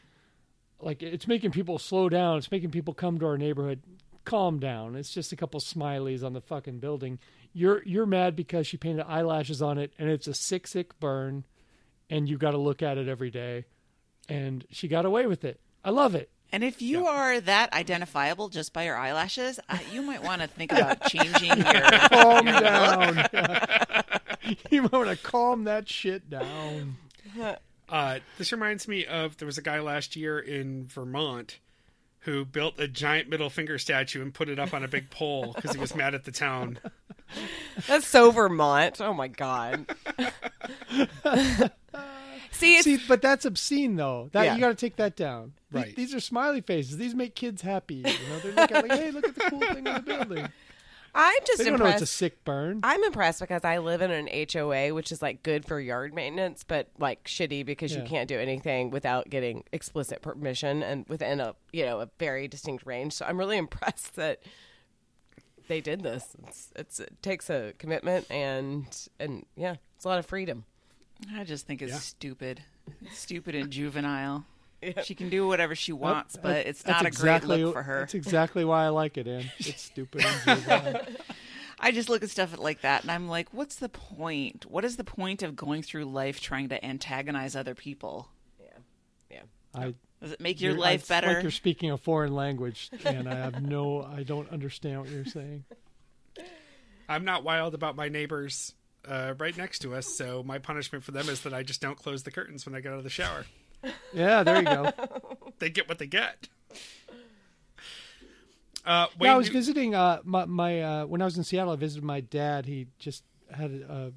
[0.80, 3.82] like it's making people slow down, it's making people come to our neighborhood.
[4.24, 4.97] Calm down.
[4.97, 7.18] It's just a couple smileys on the fucking building.
[7.52, 11.44] You're you're mad because she painted eyelashes on it and it's a sick sick burn
[12.09, 13.64] and you got to look at it every day.
[14.28, 15.60] And she got away with it.
[15.84, 16.30] I love it.
[16.52, 20.48] And if you are that identifiable just by your eyelashes, uh, you might want to
[20.48, 21.90] think about changing your.
[22.09, 23.26] Calm down.
[24.70, 26.97] you might want to calm that shit down.
[27.88, 31.59] Uh, this reminds me of there was a guy last year in Vermont
[32.20, 35.52] who built a giant middle finger statue and put it up on a big pole
[35.55, 36.78] because he was mad at the town.
[37.86, 39.01] That's so Vermont.
[39.01, 39.86] Oh my god.
[42.52, 44.28] See, it's, See, but that's obscene though.
[44.32, 44.55] That Yeah.
[44.55, 45.52] you got to take that down.
[45.72, 45.97] Th- Right.
[45.97, 46.97] These are smiley faces.
[46.98, 47.94] These make kids happy.
[47.97, 50.48] You know, they're looking like, hey, look at the cool thing in the building.
[51.15, 52.03] I'm just They don't know impressed.
[52.03, 52.81] it's a sick burn.
[52.82, 56.62] I'm impressed because I live in an HOA, which is like good for yard maintenance,
[56.65, 61.55] but like shitty because you can't do anything without getting explicit permission and within a
[61.73, 63.12] you know a very distinct range.
[63.15, 64.41] So I'm really impressed that
[65.69, 66.37] they did this.
[66.47, 68.87] It's, it's it takes a commitment and
[69.19, 70.65] and yeah, it's a lot of freedom.
[71.35, 71.99] I just think it's Yeah.
[71.99, 72.62] stupid.
[73.03, 74.47] It's stupid and juvenile.
[75.05, 77.82] She can do whatever she wants, Nope, but it's not a exactly- great look for
[77.82, 78.01] her.
[78.01, 79.51] That's exactly why I like it, Ann.
[79.59, 80.24] It's stupid.
[80.47, 81.16] and.
[81.82, 84.66] I just look at stuff like that and I'm like, what's the point?
[84.66, 88.28] What is the point of going through life trying to antagonize other people?
[89.31, 89.39] Yeah.
[89.74, 91.28] I Does it make your you're- life it's better?
[91.32, 94.02] Like you're speaking a foreign language, and I have no.
[94.02, 95.65] I don't understand what you're saying.
[97.09, 98.74] I'm not wild about my neighbors
[99.09, 101.97] uh, right next to us, so my punishment for them is that I just don't
[101.97, 103.47] close the curtains when I get out of the shower.
[104.12, 104.93] Yeah, there you go.
[105.59, 106.48] They get what they get.
[108.85, 111.73] Uh, Yeah, I was Newton- visiting uh, my, my uh, when I was in Seattle.
[111.73, 112.66] I visited my dad.
[112.66, 114.12] He just had a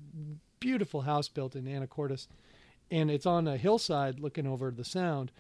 [0.60, 2.28] beautiful house built in Anacortes,
[2.90, 5.32] and it's on a hillside looking over the Sound.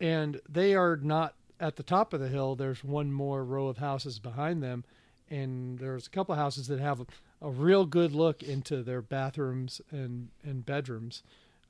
[0.00, 2.56] And they are not at the top of the hill.
[2.56, 4.84] There's one more row of houses behind them,
[5.30, 7.06] and there's a couple houses that have a,
[7.40, 11.22] a real good look into their bathrooms and and bedrooms.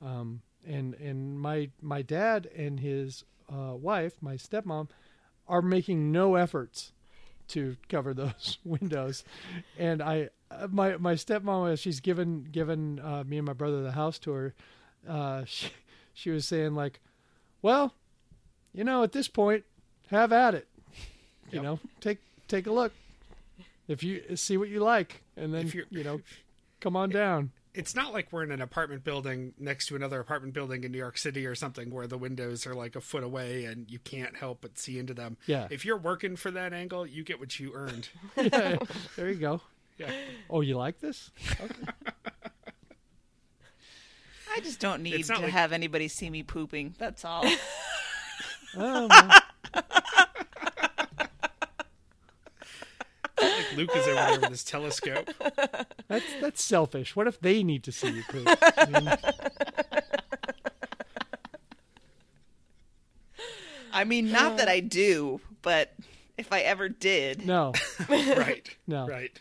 [0.03, 4.89] Um, and and my my dad and his uh, wife, my stepmom,
[5.47, 6.91] are making no efforts
[7.49, 9.23] to cover those windows.
[9.77, 13.81] And I, uh, my my stepmom, as she's given given uh, me and my brother
[13.81, 14.53] the house tour,
[15.07, 15.69] uh, she
[16.13, 16.99] she was saying like,
[17.61, 17.93] well,
[18.73, 19.63] you know, at this point,
[20.09, 20.67] have at it.
[21.51, 21.61] You Yep.
[21.61, 22.93] know, take take a look.
[23.87, 26.21] If you see what you like, and then you know,
[26.79, 27.51] come on down.
[27.73, 30.97] It's not like we're in an apartment building next to another apartment building in New
[30.97, 34.35] York City or something where the windows are like a foot away and you can't
[34.35, 35.37] help but see into them.
[35.45, 35.67] Yeah.
[35.69, 38.09] If you're working for that angle, you get what you earned.
[38.37, 38.77] Yeah,
[39.15, 39.61] there you go.
[39.97, 40.11] Yeah.
[40.49, 41.29] Oh, you like this?
[44.55, 46.95] I just don't need to like- have anybody see me pooping.
[46.97, 47.45] That's all.
[48.77, 49.31] Oh, well,
[53.59, 55.29] Like Luke is over there with his telescope.
[56.07, 57.15] that's that's selfish.
[57.15, 58.47] What if they need to see you poop?
[58.47, 59.11] I mean,
[63.91, 65.93] I mean, not that I do, but
[66.37, 67.73] if I ever did, no,
[68.09, 68.69] Right.
[68.87, 69.07] No.
[69.07, 69.31] Right.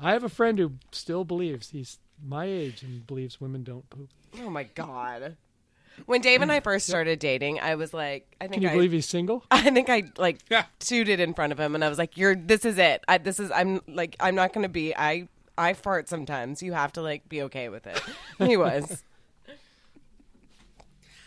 [0.00, 4.10] I have a friend who still believes he's my age and believes women don't poop.
[4.40, 5.36] Oh my god.
[6.06, 8.72] When Dave and I first started dating, I was like, I think Can you I,
[8.74, 9.44] believe he's single?
[9.50, 10.64] I think I like Yeah.
[10.78, 13.04] tooted in front of him, and I was like, "You're this is it.
[13.08, 14.94] I, this is I'm like I'm not gonna be.
[14.96, 16.62] I I fart sometimes.
[16.62, 18.00] You have to like be okay with it."
[18.38, 19.02] He was.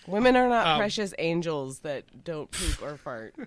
[0.08, 3.36] Women are not Um, precious angels that don't poop or fart.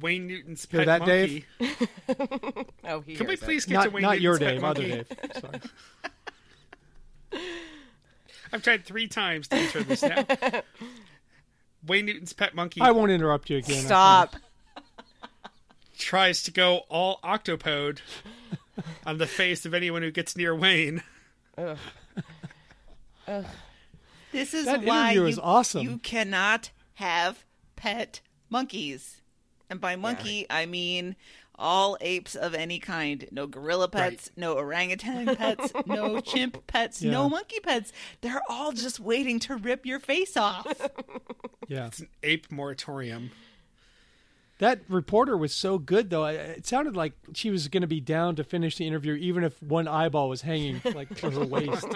[0.00, 1.44] Wayne Newton's Hear pet that, monkey.
[1.58, 1.88] Dave?
[2.84, 3.44] Oh, he Can we hears it.
[3.44, 4.82] please get to Not Wayne not your Newton's Dave, pet other?
[4.82, 5.06] Dave.
[7.32, 7.40] Sorry.
[8.56, 10.24] I've tried three times to intro this now.
[11.86, 13.84] Wayne Newton's pet monkey I won't interrupt you again.
[13.84, 14.34] Stop.
[15.98, 17.98] tries to go all octopode
[19.06, 21.02] on the face of anyone who gets near Wayne.
[24.32, 25.82] this is That why interview you, is awesome.
[25.82, 27.44] you cannot have
[27.76, 28.20] pet
[28.50, 29.20] monkeys.
[29.68, 31.16] And by monkey, I mean
[31.58, 33.26] all apes of any kind.
[33.30, 37.92] No gorilla pets, no orangutan pets, no chimp pets, no monkey pets.
[38.20, 40.66] They're all just waiting to rip your face off.
[41.68, 41.86] Yeah.
[41.86, 43.32] It's an ape moratorium.
[44.58, 46.24] That reporter was so good, though.
[46.26, 49.60] It sounded like she was going to be down to finish the interview, even if
[49.62, 51.86] one eyeball was hanging like to her waist.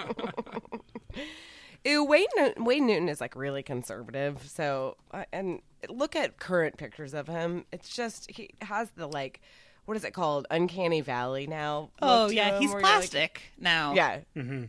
[1.83, 4.47] Ew, Wayne Newton, Wayne Newton is like really conservative.
[4.47, 7.65] So, uh, and look at current pictures of him.
[7.71, 9.41] It's just he has the like,
[9.85, 10.45] what is it called?
[10.51, 11.89] Uncanny Valley now.
[12.01, 13.93] oh yeah, him, he's where you're like- plastic now.
[13.93, 14.65] yeah, Mm-hmm.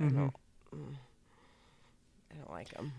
[0.00, 0.34] I don't,
[2.32, 2.92] I don't like him.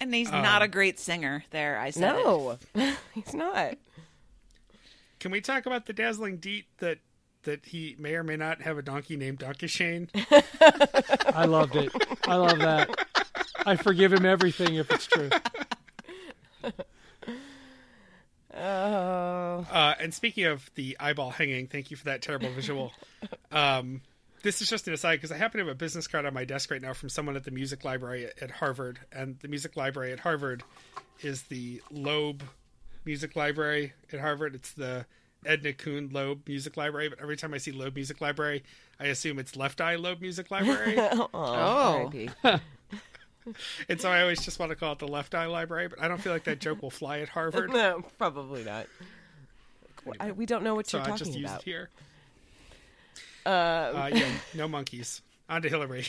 [0.00, 1.44] and he's Um, not a great singer.
[1.50, 2.16] There, I said.
[2.16, 2.24] it.
[2.24, 2.58] No,
[3.14, 3.76] he's not.
[5.20, 6.98] Can we talk about the dazzling deet that
[7.46, 10.08] that he may or may not have a donkey named Donkey Shane?
[11.34, 11.90] I loved it.
[12.28, 12.90] I love that.
[13.64, 15.30] I forgive him everything if it's true.
[18.54, 22.92] Oh, Uh, and speaking of the eyeball hanging, thank you for that terrible visual.
[23.52, 24.00] Um,
[24.42, 26.44] this is just an aside because I happen to have a business card on my
[26.44, 30.12] desk right now from someone at the music library at Harvard, and the music library
[30.12, 30.62] at Harvard
[31.20, 32.42] is the Loeb
[33.04, 34.54] Music Library at Harvard.
[34.54, 35.06] It's the
[35.46, 38.62] Edna Kuhn Loeb Music Library, but every time I see Loeb Music Library,
[39.00, 42.10] I assume it's Left Eye Loeb Music Library, oh, Oh.
[43.88, 45.86] And so I always just want to call it the Left Eye Library.
[45.86, 48.86] But I don't feel like that joke will fly at Harvard, no, probably not.
[50.18, 51.60] I, we don't know what so you're I talking just use about.
[51.60, 51.90] it here.
[53.44, 55.22] Uh, Uh, yeah, no monkeys.
[55.48, 56.06] On to Hillary.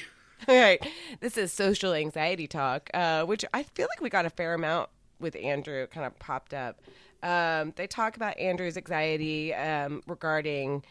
[0.47, 0.83] All right.
[1.19, 4.89] This is social anxiety talk, uh, which I feel like we got a fair amount
[5.19, 5.83] with Andrew.
[5.83, 6.79] It kind of popped up.
[7.23, 10.83] Um, they talk about Andrew's anxiety um, regarding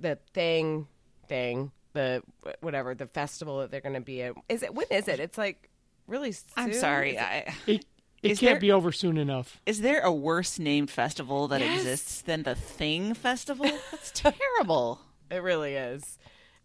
[0.00, 0.86] the thing,
[1.28, 2.22] thing, the
[2.60, 4.34] whatever the festival that they're going to be at.
[4.48, 5.20] Is it when is it?
[5.20, 5.68] It's like
[6.06, 6.32] really.
[6.32, 6.44] Soon?
[6.56, 7.10] I'm sorry.
[7.10, 7.84] Is it- I, It,
[8.22, 9.60] it Is can't there- be over soon enough.
[9.66, 11.80] is there a worse named festival that Yes.
[11.80, 13.66] exists than the Thing Festival?
[13.90, 15.00] That's terrible.
[15.30, 16.18] It really is.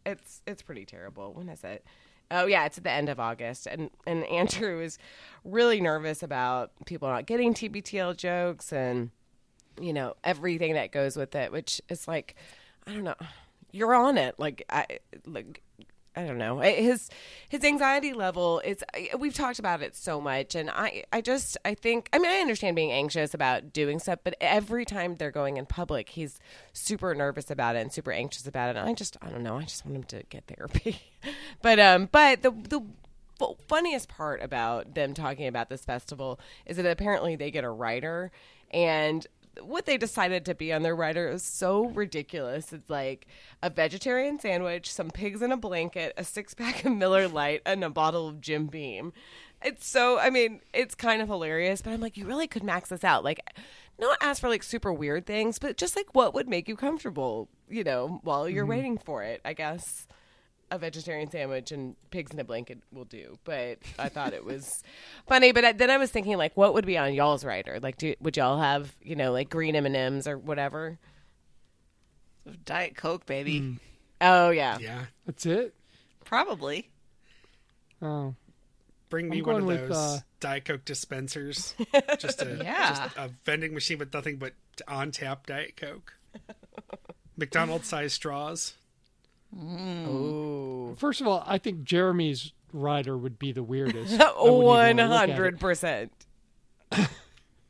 [0.06, 1.34] It's it's pretty terrible.
[1.34, 1.84] When is it?
[2.32, 4.98] Oh yeah, it's at the end of August, and and Andrew is
[5.44, 9.12] really nervous about people not getting TBTL jokes and
[9.80, 12.36] you know everything that goes with it, which is like
[12.86, 13.16] I don't know.
[13.72, 14.86] You're on it, like I
[15.26, 15.62] like.
[16.16, 16.60] I don't know.
[16.60, 17.10] His
[17.48, 18.84] his anxiety level is.
[19.18, 22.40] We've talked about it so much, and I I just I think I mean I
[22.40, 26.40] understand being anxious about doing stuff, but every time they're going in public, he's
[26.74, 28.80] super nervous about it and super anxious about it.
[28.80, 29.58] And I just I don't know.
[29.58, 31.00] I just want him to get therapy.
[31.62, 32.82] but um, but the the
[33.68, 38.32] funniest part about them talking about this festival is that apparently they get a writer
[38.72, 39.26] and
[39.64, 42.74] what they decided to be on their writer is so ridiculous.
[42.74, 43.28] It's like
[43.62, 47.84] a vegetarian sandwich, some pigs in a blanket, a six pack of Miller Lite, and
[47.84, 49.14] a bottle of Jim Beam.
[49.62, 52.90] It's so, I mean, it's kind of hilarious, but I'm like, you really could max
[52.90, 53.24] this out.
[53.24, 53.42] Like,
[54.00, 57.50] not ask for like super weird things, but just like what would make you comfortable,
[57.70, 58.70] you know, while you're mm-hmm.
[58.70, 60.08] waiting for it, I guess
[60.72, 63.38] a vegetarian sandwich and pigs in a blanket will do.
[63.44, 64.84] But I thought it was
[65.28, 65.52] funny.
[65.52, 67.80] But I, then I was thinking, like, what would be on y'all's rider?
[67.82, 71.00] Like, do, would y'all have, you know, like green M and M's or whatever?
[72.66, 73.60] Diet Coke, baby.
[73.60, 73.74] Hmm.
[74.22, 75.06] Oh yeah, Yeah.
[75.26, 75.74] That's it.
[76.26, 76.90] Probably.
[78.02, 78.36] Oh,
[79.10, 81.74] Bring me I'm one of those with, uh, Diet Coke dispensers.
[82.20, 82.90] just a Yeah.
[82.90, 84.54] just a vending machine with nothing but
[84.88, 86.14] on tap Diet Coke.
[87.38, 88.74] McDonald's size straws.
[89.58, 94.14] Ooh, first of all, I think Jeremy's rider would be the weirdest.
[94.20, 95.34] I wouldn't even one wanna look at it.
[95.34, 96.12] hundred percent.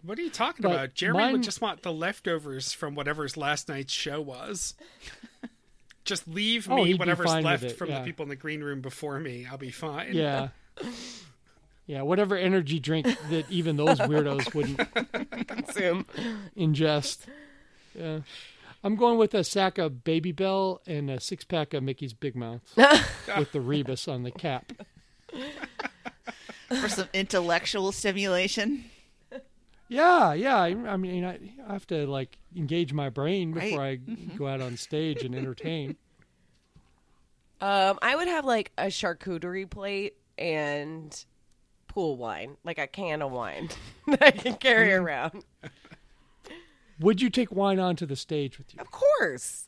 [0.02, 0.94] What are you talking But about?
[0.94, 4.74] Jeremy mine- would just want the leftovers from whatever's last night's show was.
[6.06, 8.00] just leave Oh, me he'd whatever's left it, from yeah.
[8.00, 9.46] the people in the green room before me.
[9.52, 10.14] I'll be fine.
[10.14, 10.48] Yeah.
[11.86, 16.06] Yeah, whatever energy drink that even those weirdos wouldn't Consume.
[16.56, 17.26] ingest.
[17.94, 18.20] Yeah.
[18.84, 22.62] I'm going with a sack of Babybel and a six pack of Mickey's Big Mouth
[23.38, 24.72] with the Rebus on the cap.
[26.70, 28.86] For some intellectual stimulation.
[29.90, 30.58] Yeah, yeah.
[30.58, 34.00] I, I mean, I, I have to like engage my brain before Right.
[34.08, 35.98] I go out on stage and entertain.
[37.60, 41.26] Um, I would have like a charcuterie plate and
[41.88, 43.70] pool wine, like a can of wine
[44.08, 45.04] that I can carry Mm-hmm.
[45.06, 45.44] around.
[47.00, 48.82] Would you take wine onto the stage with you?
[48.82, 49.68] Of course.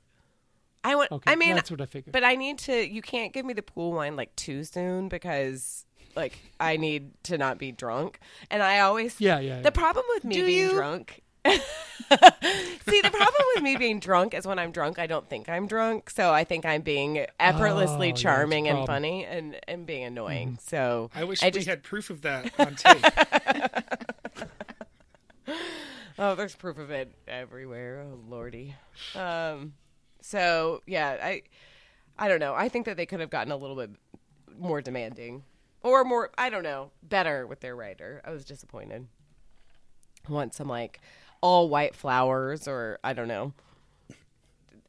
[0.83, 1.11] I want.
[1.11, 2.11] Okay, I mean, that's what I figured.
[2.11, 2.73] But I need to.
[2.87, 5.85] You can't give me the pool wine like too soon because
[6.15, 8.19] like I need to not be drunk.
[8.49, 9.19] And I always.
[9.21, 9.61] Yeah, yeah, yeah.
[9.61, 10.71] The problem with me Do being you?
[10.71, 11.21] drunk.
[11.45, 15.65] See, the problem with me being drunk is when I'm drunk, I don't think I'm
[15.65, 18.95] drunk, so I think I'm being effortlessly Oh, yeah, charming and problem.
[18.95, 20.49] funny and and being annoying.
[20.49, 20.67] Mm-hmm.
[20.67, 23.03] So I wish I we just had proof of that on tape.
[26.23, 28.05] Oh, there's proof of it everywhere.
[28.05, 28.75] Oh lordy.
[29.15, 29.73] Um,
[30.21, 31.41] so yeah, I,
[32.15, 32.53] I don't know.
[32.53, 33.89] I think that they could have gotten a little bit
[34.55, 35.41] more demanding,
[35.81, 36.29] or more.
[36.37, 38.21] I don't know, better with their writer.
[38.23, 39.07] I was disappointed.
[40.29, 41.01] I want some like
[41.41, 43.53] all white flowers, or I don't know.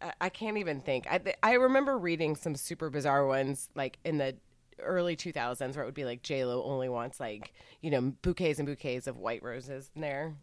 [0.02, 1.06] I, I can't even think.
[1.10, 4.36] I I remember reading some super bizarre ones like in the
[4.82, 8.58] early 2000s where it would be like J Lo only wants like you know bouquets
[8.58, 10.34] and bouquets of white roses in there,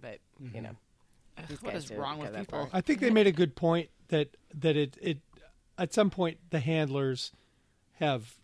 [0.00, 0.18] but
[0.54, 0.76] you know.
[1.48, 2.68] these What guys is didn't wrong with people?
[2.72, 5.18] I think they made a good point that that it it
[5.78, 7.32] at some point the handlers
[7.94, 8.34] have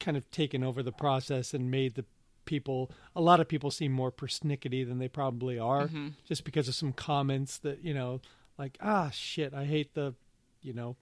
[0.00, 2.04] kind of taken over the process and made the
[2.44, 5.90] people a lot of people seem more persnickety than they probably are
[6.24, 8.20] just because of some comments that you know
[8.56, 10.14] like ah shit I hate the
[10.62, 10.96] you know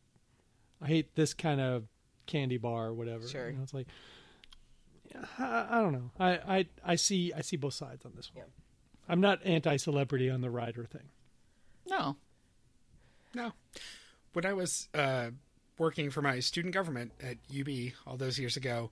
[0.82, 1.84] I hate this kind of
[2.26, 3.48] candy bar or whatever Sure.
[3.50, 3.86] you know, it's like
[5.38, 8.44] I, I don't know I, I I see I see both sides on this one
[8.46, 8.50] Yeah.
[9.08, 11.08] I'm not anti celebrity on the rider thing
[11.88, 12.16] No.
[13.34, 13.52] No.
[14.32, 15.30] When I was uh,
[15.78, 17.68] working for my student government at UB
[18.06, 18.90] all those years ago,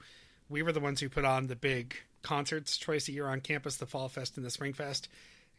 [0.49, 3.77] we were the ones who put on the big concerts twice a year on campus,
[3.77, 5.09] the Fall Fest and the Spring Fest.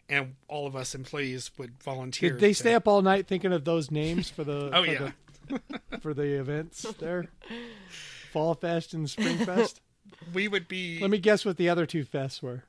[0.07, 2.31] And all of us employees would volunteer.
[2.31, 4.91] Did they to- stay up all night thinking of those names for the Oh, for
[4.91, 5.11] yeah.
[5.47, 7.25] the, for the events there?
[8.31, 9.81] Fall Fest and Spring Fest.
[10.33, 10.99] We would be.
[10.99, 12.63] Let me guess what the other two fests were.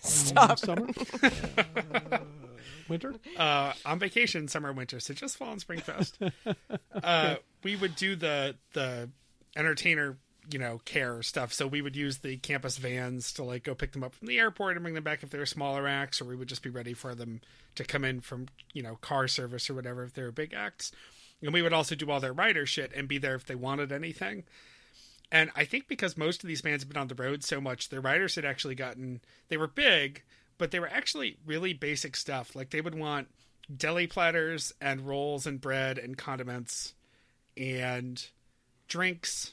[0.00, 0.58] Stop.
[0.58, 0.86] Summer,
[2.12, 2.18] Uh,
[2.88, 3.14] winter.
[3.36, 6.18] uh, on vacation summer winter so just fall and spring fest
[7.04, 9.08] uh, we would do the the
[9.56, 10.16] entertainer
[10.50, 13.92] you know care stuff so we would use the campus vans to like go pick
[13.92, 16.24] them up from the airport and bring them back if they were smaller acts or
[16.24, 17.40] we would just be ready for them
[17.76, 20.90] to come in from you know car service or whatever if they were big acts
[21.42, 23.92] and we would also do all their rider shit and be there if they wanted
[23.92, 24.42] anything.
[25.32, 27.88] And I think because most of these bands have been on the road so much,
[27.88, 30.22] their riders had actually gotten they were big,
[30.58, 32.56] but they were actually really basic stuff.
[32.56, 33.28] Like they would want
[33.74, 36.94] deli platters and rolls and bread and condiments
[37.56, 38.26] and
[38.88, 39.52] drinks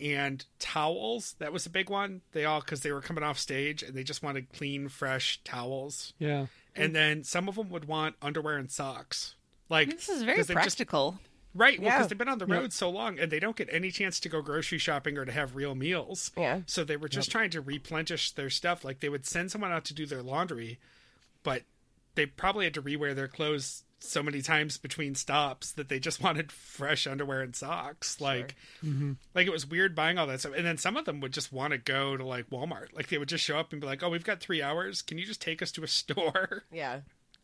[0.00, 1.36] and towels.
[1.38, 2.22] That was a big one.
[2.32, 6.12] They all because they were coming off stage and they just wanted clean, fresh towels.
[6.18, 6.46] Yeah.
[6.74, 9.36] And then some of them would want underwear and socks.
[9.68, 11.20] Like This is very they've just- practical.
[11.54, 12.06] Right, well, because Yeah.
[12.08, 14.42] they've been on the road so long and they don't get any chance to go
[14.42, 16.32] grocery shopping or to have real meals.
[16.36, 16.62] Yeah.
[16.66, 18.84] So they were just trying to replenish their stuff.
[18.84, 20.80] Like they would send someone out to do their laundry,
[21.44, 21.62] but
[22.16, 26.20] they probably had to rewear their clothes so many times between stops that they just
[26.22, 28.20] wanted fresh underwear and socks.
[28.20, 29.12] Like, mm-hmm.
[29.34, 30.54] like it was weird buying all that stuff.
[30.56, 32.92] And then some of them would just want to go to like Walmart.
[32.94, 35.02] Like they would just show up and be like, "Oh, we've got three hours.
[35.02, 37.00] Can you just take us to a store?" Yeah.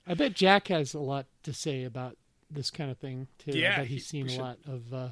[0.07, 2.17] I bet Jack has a lot to say about
[2.51, 3.53] this kind of thing too.
[3.59, 5.09] Yeah, I bet he- he's seen we a should- lot of uh,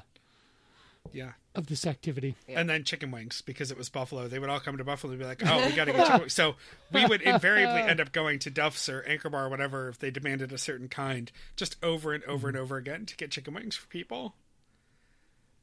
[1.12, 1.32] Yeah.
[1.54, 2.34] of this activity.
[2.48, 4.28] and then chicken wings because it was Buffalo.
[4.28, 6.20] They would all come to Buffalo and be like, "Oh, we got to get chicken
[6.20, 6.56] wings." So
[6.92, 10.10] we would invariably end up going to Duff's or Anchor Bar or whatever if they
[10.10, 13.76] demanded a certain kind, just over and over and over again to get chicken wings
[13.76, 14.34] for people.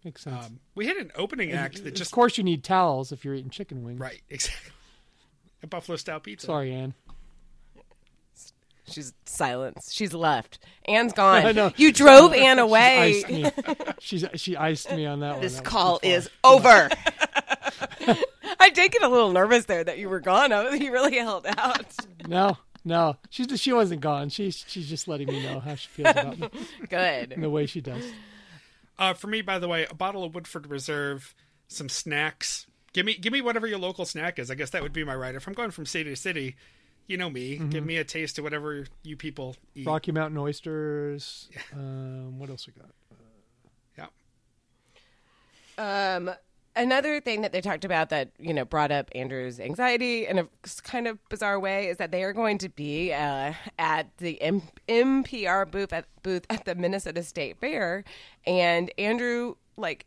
[0.03, 0.45] Makes sense.
[0.45, 1.87] Um, we had an opening act that just.
[1.87, 3.99] of just course, you need towels if you're eating chicken wings.
[3.99, 4.71] right exactly
[5.63, 6.45] a Buffalo style pizza.
[6.47, 6.93] Sorry, Anne.
[8.87, 9.91] She's silence.
[9.91, 10.59] She's left.
[10.85, 11.45] Anne's gone.
[11.45, 11.71] I know.
[11.75, 13.23] You drove Anne away.
[13.25, 13.51] Iced me.
[13.99, 15.41] She's she iced me on that one.
[15.41, 16.17] This That was call too far.
[16.17, 16.89] is over.
[18.59, 20.51] I did get a little nervous there that you were gone.
[20.51, 21.85] I was, you really held out.
[22.27, 23.17] no, no.
[23.29, 24.29] She she wasn't gone.
[24.29, 26.49] She's she's just letting me know how she feels about me
[26.89, 27.31] Good.
[27.33, 28.03] in the way she does.
[28.97, 31.35] Uh, for me, by the way, a bottle of Woodford Reserve,
[31.67, 32.65] some snacks.
[32.93, 34.49] Give me give me whatever your local snack is.
[34.49, 35.35] I guess that would be my right.
[35.35, 36.55] If I'm going from city to city,
[37.07, 37.57] you know me.
[37.57, 39.85] Give me a taste of whatever you people eat.
[39.85, 41.49] Rocky Mountain oysters.
[41.73, 42.91] Um, what else we got?
[45.77, 46.15] Yeah.
[46.15, 46.31] Um,
[46.75, 50.47] another thing that they talked about that you know brought up Andrew's anxiety in a
[50.83, 54.61] kind of bizarre way is that they are going to be uh, at the M-
[54.87, 58.03] MPR booth at booth at the Minnesota State Fair,
[58.45, 60.05] and Andrew like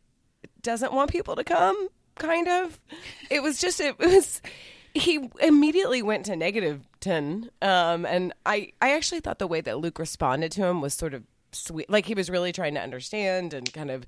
[0.62, 1.88] doesn't want people to come.
[2.16, 2.80] Kind of,
[3.30, 4.42] it was just it was.
[4.94, 9.78] He immediately went to negative ten, um, and I I actually thought the way that
[9.78, 11.88] Luke responded to him was sort of sweet.
[11.90, 14.04] Like he was really trying to understand and kind of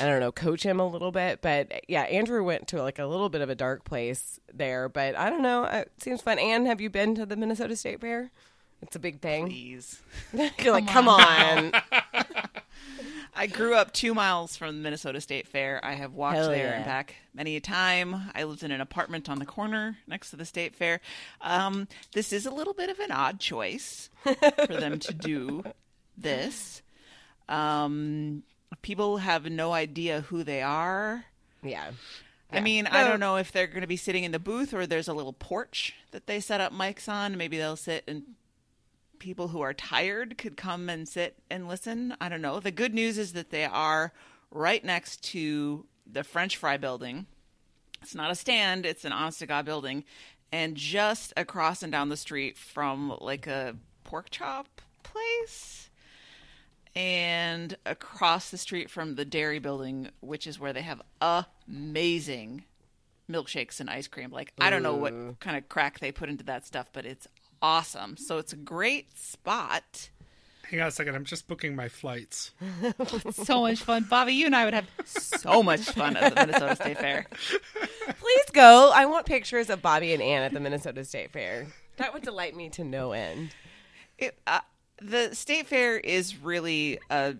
[0.00, 1.42] I don't know, coach him a little bit.
[1.42, 4.88] But yeah, Andrew went to like a little bit of a dark place there.
[4.88, 5.64] But I don't know.
[5.64, 6.38] It seems fun.
[6.38, 8.30] Anne, have you been to the Minnesota State Fair?
[8.82, 9.48] It's a big thing.
[9.48, 10.00] Please.
[10.58, 11.72] You're like, come on.
[13.34, 15.80] I grew up two miles from the Minnesota State Fair.
[15.84, 16.76] I have walked Hell there yeah.
[16.76, 18.30] and back many a time.
[18.34, 21.00] I lived in an apartment on the corner next to the state fair.
[21.40, 25.62] Um, this is a little bit of an odd choice for them to do
[26.18, 26.82] this.
[27.48, 28.42] Um,
[28.82, 31.24] people have no idea who they are.
[31.62, 31.92] yeah.
[32.52, 34.84] I mean, I don't know if they're going to be sitting in the booth or
[34.84, 37.36] there's a little porch that they set up mics on.
[37.36, 38.24] Maybe they'll sit and
[39.20, 42.16] people who are tired could come and sit and listen.
[42.20, 42.58] I don't know.
[42.58, 44.12] The good news is that they are
[44.50, 47.26] right next to the French fry building.
[48.02, 50.04] It's not a stand, it's an honest to God building.
[50.50, 55.90] And just across and down the street from like a pork chop place
[56.96, 62.64] and across the street from the dairy building, which is where they have amazing
[63.30, 64.30] milkshakes and ice cream.
[64.32, 67.28] Like I don't know what kind of crack they put into that stuff, but it's
[67.62, 68.16] awesome.
[68.16, 70.10] So it's a great spot.
[70.70, 71.16] Hang on a second.
[71.16, 72.52] I'm just booking my flights.
[73.32, 74.06] so much fun.
[74.08, 77.26] Bobby, you and I would have So much fun at the Minnesota State Fair.
[78.20, 78.92] Please go.
[78.94, 81.66] I want pictures of Bobby and Anne at the Minnesota State Fair.
[81.96, 83.50] That would delight me to no end.
[84.16, 84.60] It, uh,
[85.02, 87.34] the state fair is really a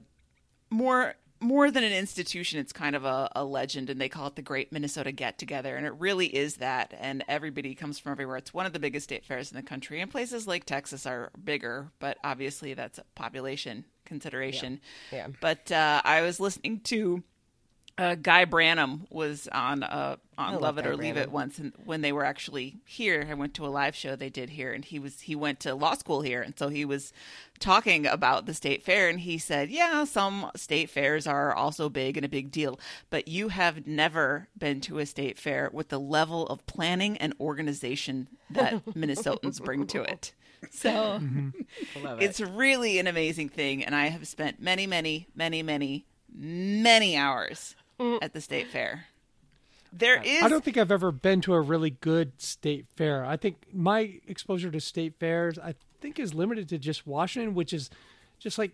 [0.71, 2.61] more more than an institution.
[2.61, 5.77] It's kind of a, a legend, and they call it the Great Minnesota Get Together,
[5.77, 6.95] and it really is that.
[6.99, 8.37] And everybody comes from everywhere.
[8.37, 11.31] It's one of the biggest state fairs in the country, and places like Texas are
[11.43, 14.81] bigger, but obviously that's a population consideration.
[15.11, 15.19] Yeah.
[15.19, 15.27] Yeah.
[15.41, 17.23] But uh, I was listening to.
[18.01, 21.74] Uh, Guy Branum was on uh, on love Lovett Guy or Leave It once, and
[21.85, 24.82] when they were actually here, I went to a live show they did here, and
[24.82, 27.12] he was he went to law school here, and so he was
[27.59, 32.16] talking about the state fair, and he said, "Yeah, some state fairs are also big
[32.16, 36.01] and a big deal, but you have never been to a state fair with the
[36.01, 40.32] level of planning and organization that Minnesotans bring to it."
[40.70, 41.20] so.
[41.97, 42.22] It.
[42.22, 47.74] It's really an amazing thing, and I have spent many, many, many, many, many hours
[48.01, 48.18] Mm.
[48.22, 49.06] at the state fair.
[49.93, 53.24] There is I don't think I've ever been to a really good state fair.
[53.24, 57.72] I think my exposure to state fairs, I think, is limited to just Washington, which
[57.72, 57.90] is
[58.39, 58.70] just like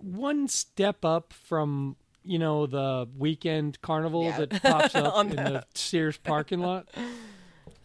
[0.00, 4.38] one step up from you know the weekend carnival Yeah.
[4.44, 6.88] that pops up in the Sears parking lot.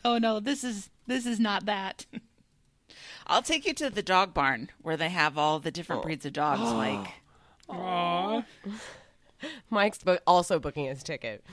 [0.07, 2.05] Oh no, this is this is not that.
[3.25, 6.03] I'll take you to the dog barn where they have all the different Oh.
[6.03, 7.11] breeds of dogs, like.
[7.69, 8.43] Aw.
[9.69, 11.43] Mike's bo- also booking his ticket.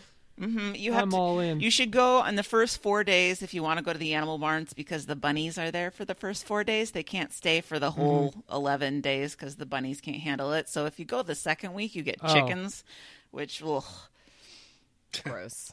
[0.40, 1.60] Mm, You have I'm to- all in.
[1.60, 4.14] You should go on the first four days if you want to go to the
[4.14, 6.92] animal barns because the bunnies are there for the first four days.
[6.92, 10.68] They can't stay for the whole 11 days because the bunnies can't handle it.
[10.70, 12.32] So if you go the second week, you get Oh.
[12.32, 12.82] chickens,
[13.30, 13.84] which will,
[15.22, 15.72] Gross.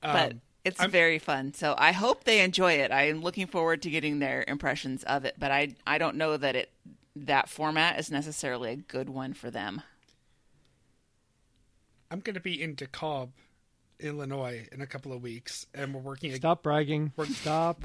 [0.00, 1.52] but Um, it's I'm- very fun.
[1.52, 2.92] So I hope they enjoy it.
[2.92, 6.36] I am looking forward to getting their impressions of it, but I I don't know
[6.36, 6.70] that it
[7.16, 9.82] that format is necessarily a good one for them.
[12.10, 13.30] I'm going to be in DeKalb,
[14.00, 16.30] Illinois, in a couple of weeks, and we're working.
[16.30, 17.12] ag- Stop bragging.
[17.16, 17.82] We're- Stop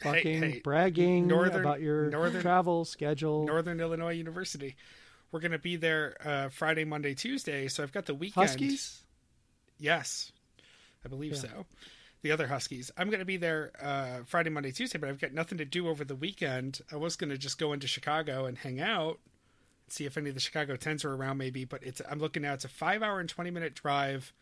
[0.00, 3.46] fucking hey, bragging Northern- about your Northern- travel schedule.
[3.46, 4.76] Northern Illinois University.
[5.32, 7.68] We're going to be there uh, Friday, Monday, Tuesday.
[7.68, 8.46] So I've got the weekend.
[8.48, 9.02] Huskies.
[9.78, 10.32] Yes,
[11.04, 11.40] I believe Yeah.
[11.40, 11.66] so.
[12.22, 12.90] The other Huskies.
[12.96, 15.88] I'm going to be there uh, Friday, Monday, Tuesday, but I've got nothing to do
[15.88, 16.80] over the weekend.
[16.90, 19.18] I was going to just go into Chicago and hang out,
[19.88, 21.64] see if any of the Chicago Tens are around, maybe.
[21.64, 22.54] But it's I'm looking now.
[22.54, 24.32] It's a five hour and twenty minute drive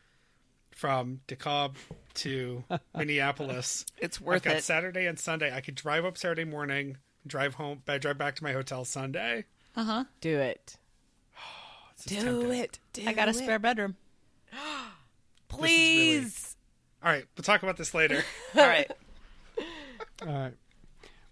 [0.70, 1.74] from DeKalb
[2.14, 2.64] to
[2.96, 3.86] Minneapolis.
[3.98, 4.64] It's I've worth got it.
[4.64, 5.54] Saturday and Sunday.
[5.54, 6.96] I could drive up Saturday morning,
[7.26, 9.44] drive home, drive back to my hotel Sunday.
[9.76, 10.04] Uh huh.
[10.20, 10.76] Do it.
[12.06, 12.80] This Do it.
[12.92, 13.34] Do I got a it.
[13.34, 13.94] spare bedroom.
[15.48, 16.56] Please.
[17.02, 18.24] All right, we'll talk about this later.
[18.56, 18.90] All right.
[20.26, 20.54] All right.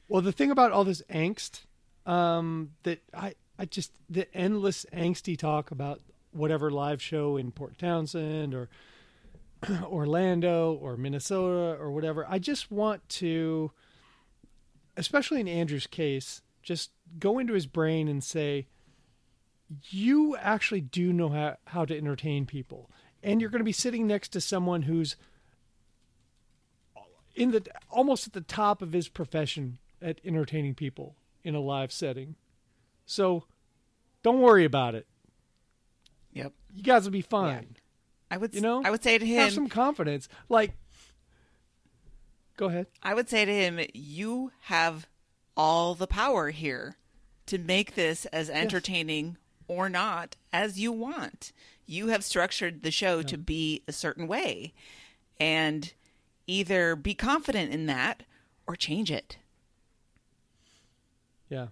[0.08, 1.62] Well, the thing about all this angst,
[2.04, 6.00] um, that I, I just the endless angsty talk about
[6.32, 8.68] whatever live show in Port Townsend or
[9.84, 12.26] Orlando or Minnesota or whatever.
[12.28, 13.70] I just want to,
[14.96, 18.66] especially in Andrew's case, just go into his brain and say,
[19.90, 22.90] you actually do know how, how to entertain people.
[23.22, 25.16] And you're going to be sitting next to someone who's
[27.34, 31.92] in the almost at the top of his profession at entertaining people in a live
[31.92, 32.34] setting.
[33.06, 33.44] So
[34.22, 35.06] don't worry about it.
[36.32, 36.52] Yep.
[36.74, 37.76] You guys will be fine.
[38.30, 40.28] I would You know, I would say to him Have some confidence.
[40.48, 40.74] Like
[42.56, 42.86] Go ahead.
[43.02, 45.06] I would say to him, you have
[45.56, 46.96] all the power here
[47.46, 49.36] to make this as entertaining
[49.68, 51.52] or not as you want.
[51.86, 54.72] You have structured the show to be a certain way.
[55.40, 55.92] And
[56.46, 58.22] either be confident in that
[58.66, 59.38] or change it.
[61.48, 61.68] Yeah.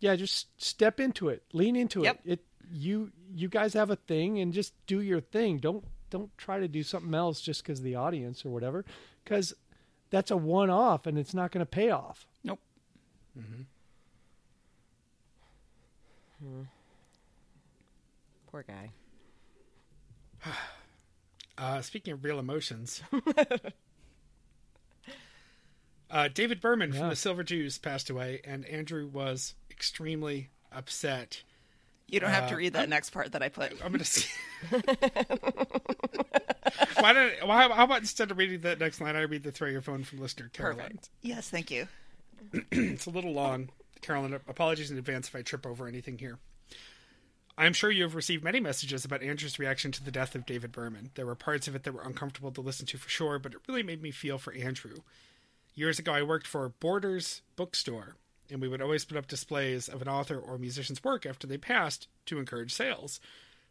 [0.00, 1.42] Yeah, just step into it.
[1.52, 2.20] Lean into Yep.
[2.24, 2.32] it.
[2.32, 5.58] It you you guys have a thing and just do your thing.
[5.58, 8.84] Don't don't try to do something else just cuz the audience or whatever
[9.24, 9.54] cuz
[10.10, 12.26] that's a one off and it's not going to pay off.
[12.44, 12.60] Nope.
[18.50, 18.90] Poor guy.
[21.56, 23.00] Uh, speaking of real emotions,
[26.14, 27.00] uh, David Berman Yeah.
[27.00, 31.42] from the Silver Jews passed away, and Andrew was extremely upset.
[32.06, 33.72] You don't have to Uh, read that next part that I put.
[33.84, 34.04] I'm gonna.
[34.04, 34.28] See...
[37.00, 37.46] why don't?
[37.46, 40.04] Why, how about instead of reading that next line, I read the throw your phone
[40.04, 40.78] from listener Carolyn?
[40.86, 41.10] Perfect.
[41.22, 41.88] Yes, thank you.
[42.70, 43.70] It's a little long.
[44.00, 46.38] Carolyn, apologies in advance if I trip over anything here.
[47.56, 50.44] I am sure you have received many messages about Andrew's reaction to the death of
[50.44, 51.10] David Berman.
[51.14, 53.60] There were parts of it that were uncomfortable to listen to for sure, but it
[53.68, 54.96] really made me feel for Andrew.
[55.76, 58.14] Years ago, I worked for Borders Bookstore,
[58.48, 61.58] and we would always put up displays of an author or musician's work after they
[61.58, 63.18] passed to encourage sales.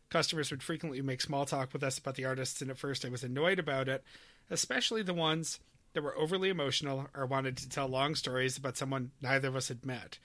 [0.10, 3.10] Customers would frequently make small talk with us about the artists, and at first I
[3.10, 4.04] was annoyed about it,
[4.50, 5.62] especially the ones
[5.94, 9.70] that were overly emotional or wanted to tell long stories about someone neither of us
[9.70, 10.20] had met.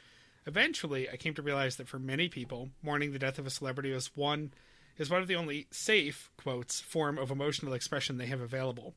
[0.47, 3.93] Eventually, I came to realize that for many people, mourning the death of a celebrity
[3.93, 4.53] is one
[4.97, 8.95] is one of the only safe quotes form of emotional expression they have available.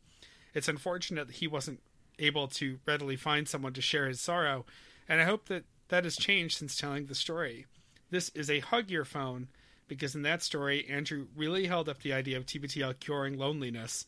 [0.56, 1.80] It's unfortunate that he wasn't
[2.22, 4.66] able to readily find someone to share his sorrow,
[5.10, 7.66] and I hope that that has changed since telling the story.
[8.10, 9.50] This is a hug your phone
[9.88, 14.06] because in that story, Andrew really held up the idea of TBTL curing loneliness,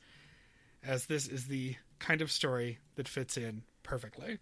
[0.81, 4.40] as this is the kind of story that fits in perfectly.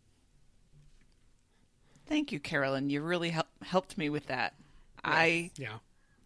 [2.05, 2.89] Thank you, Carolyn.
[2.89, 4.53] You really hel- helped me with that.
[5.03, 5.79] I Yeah.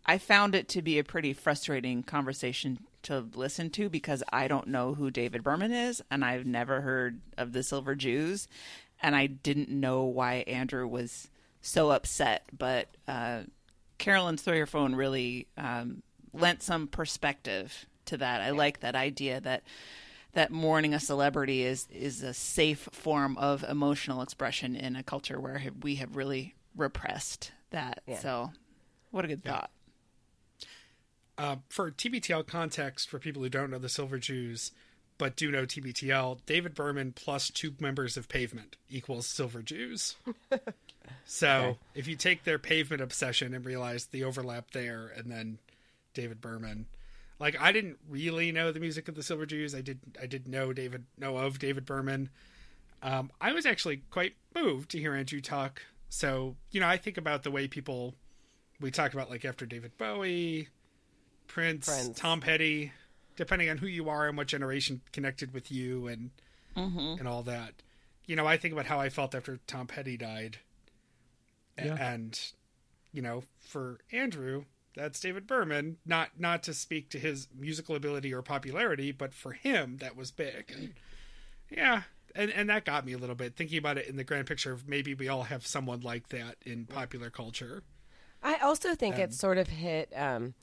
[0.06, 4.68] I found it to be a pretty frustrating conversation to listen to because I don't
[4.68, 8.48] know who David Berman is and I've never heard of the Silver Jews
[9.02, 11.30] and I didn't know why Andrew was
[11.62, 12.44] so upset.
[12.58, 13.42] But uh,
[13.98, 16.02] Carolyn's Throw Your Phone really um,
[16.34, 18.42] lent some perspective to that.
[18.42, 19.64] I like that idea that
[20.34, 25.40] that mourning a celebrity is is a safe form of emotional expression in a culture
[25.40, 28.02] where we have really repressed that.
[28.06, 28.20] Yeah.
[28.20, 28.52] So
[29.12, 29.72] What a good thought.
[31.38, 34.72] Uh, for TBTL context, for people who don't know the Silver Jews
[35.18, 40.16] but do know TBTL, David Berman plus two members of Pavement equals Silver Jews.
[41.26, 41.78] so Okay.
[41.96, 45.60] if you take their Pavement obsession and realize the overlap there, and then
[46.14, 46.88] David Berman,
[47.40, 49.74] like I didn't really know the music of the Silver Jews.
[49.76, 52.30] I did I did know David know of David Berman.
[53.02, 55.82] Um, I was actually quite moved to hear Andrew talk.
[56.10, 58.16] So you know, I think about the way people
[58.82, 60.68] we talk about like after David Bowie,
[61.48, 62.20] Prince, Prince.
[62.20, 62.92] Tom Petty,
[63.36, 66.32] depending on who you are and what generation connected with you and
[66.76, 67.74] and all that.
[68.26, 70.58] You know, I think about how I felt after Tom Petty died.
[71.78, 71.96] Yeah.
[71.96, 72.40] And
[73.14, 74.66] you know, for Andrew,
[74.96, 75.98] that's David Berman.
[76.06, 80.32] Not not to speak to his musical ability or popularity, but for him that was
[80.32, 80.72] big.
[80.76, 80.94] And
[81.70, 82.04] yeah,
[82.36, 84.72] and and that got me a little bit thinking about it in the grand picture
[84.72, 87.84] of maybe we all have someone like that in popular culture.
[88.44, 90.54] I also think it sort of hit um,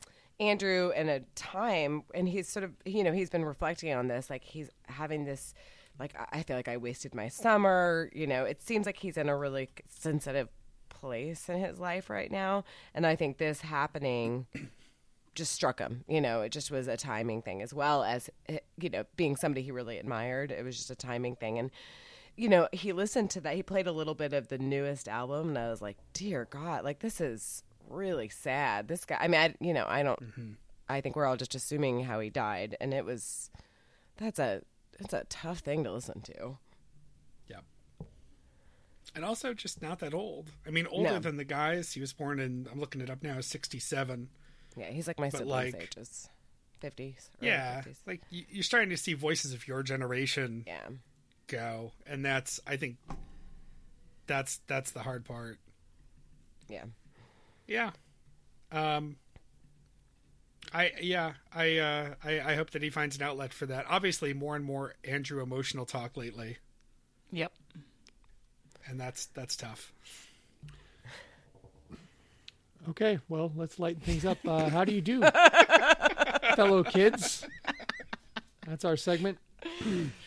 [0.42, 4.28] Andrew in a time, and he's sort of, you know, he's been reflecting on this.
[4.28, 5.54] Like he's having this,
[5.98, 8.10] like I- feel like I wasted my summer.
[8.12, 10.48] You know, it seems like he's in a really sensitive
[10.88, 12.64] place in his life right now,
[12.94, 14.46] and I think this happening
[15.34, 16.04] just struck him.
[16.08, 19.36] You know, it just was a timing thing as well as eh, you know being
[19.36, 20.50] somebody he really admired.
[20.50, 21.70] It was just a timing thing, and
[22.36, 23.54] you know he listened to that.
[23.54, 26.84] He played a little bit of the newest album, and I was like, dear God,
[26.84, 27.62] like this is
[27.92, 28.88] really sad.
[28.88, 29.18] This guy.
[29.20, 30.20] I mean, I, you know, I don't.
[30.20, 30.52] Mm-hmm.
[30.88, 33.50] I think we're all just assuming how he died, and it was
[34.16, 34.62] that's a
[34.98, 36.58] that's a tough thing to listen to.
[37.48, 37.60] Yeah.
[39.14, 40.50] And also just not that old.
[40.66, 41.18] I mean, older No.
[41.18, 41.92] than the guys.
[41.92, 44.28] He was born in, I'm looking it up now, 67.
[44.76, 46.28] Yeah, he's like my But, siblings' like- ages,
[46.80, 47.30] fifties.
[47.40, 47.82] yeah.
[47.82, 47.96] 50s.
[48.06, 50.88] Like, you- you're starting to see voices of your generation yeah.
[51.46, 51.92] go.
[52.06, 52.96] And that's, I think,
[54.26, 55.58] that's, that's the hard part.
[56.68, 56.84] Yeah.
[57.66, 57.90] Yeah.
[58.70, 59.16] Um,
[60.72, 63.86] I, yeah, I, uh, I, I hope that he finds an outlet for that.
[63.88, 66.58] Obviously, more and more Andrew emotional talk lately.
[67.30, 67.52] Yep.
[68.86, 69.92] And that's, that's tough.
[72.90, 74.38] Okay, well, let's lighten things up.
[74.44, 75.22] Uh, how do you do,
[76.56, 77.46] fellow kids?
[78.66, 79.38] That's our segment.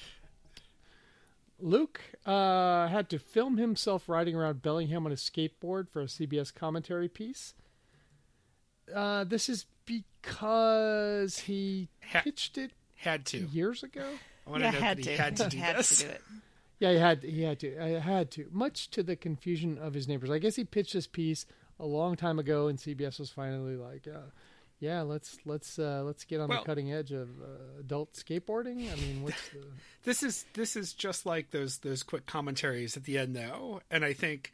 [1.59, 6.53] Luke uh, had to film himself riding around Bellingham on a skateboard for a CBS
[6.53, 7.53] commentary piece.
[8.93, 13.37] Uh, this is because he Ha- pitched it Had to.
[13.39, 14.05] years ago.
[14.45, 15.09] I want Yeah, to know had that to.
[15.11, 15.97] he had to do had this.
[15.99, 16.21] to do it.
[16.79, 17.79] Yeah, he had he had to.
[17.83, 18.47] I had to.
[18.51, 20.29] Much to the confusion of his neighbors.
[20.29, 21.45] I guess he pitched this piece
[21.79, 24.29] a long time ago, and CBS was finally like, uh,
[24.79, 28.91] "Yeah, let's let's uh, let's get on Well- the cutting edge of uh, adult skateboarding."
[28.91, 29.65] I mean, what's the
[30.03, 34.05] This is this is just like those those quick commentaries at the end though, and
[34.05, 34.53] I think,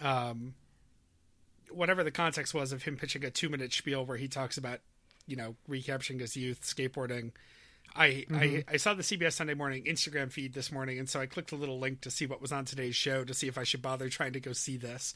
[0.00, 0.54] um,
[1.70, 4.80] whatever the context was of him pitching a two minute spiel where he talks about,
[5.26, 7.32] you know, recapturing his youth skateboarding.
[7.94, 11.26] I, I I saw the CBS Sunday Morning Instagram feed this morning, and so I
[11.26, 13.64] clicked a little link to see what was on today's show to see if I
[13.64, 15.12] should bother trying to go see this.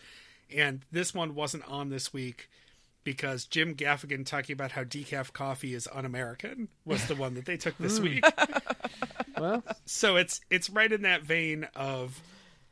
[0.55, 2.51] And this one wasn't on this week
[3.07, 7.57] because Jim Gaffigan talking about how decaf coffee is un-American was the one that they
[7.57, 8.05] took this hmm.
[8.05, 8.25] week
[9.39, 9.63] well?
[9.87, 12.21] so it's it's right in that vein of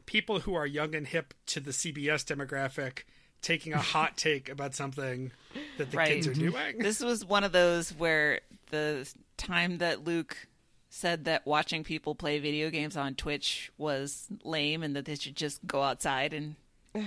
[0.07, 3.05] people who are young and hip to the CBS demographic
[3.43, 5.31] taking a hot take about something
[5.79, 6.09] that the Right.
[6.09, 6.79] kids are doing.
[6.79, 8.41] This was one of those where
[8.71, 10.49] the time that Luke
[10.89, 15.37] said that watching people play video games on Twitch was lame and that they should
[15.37, 16.57] just go outside and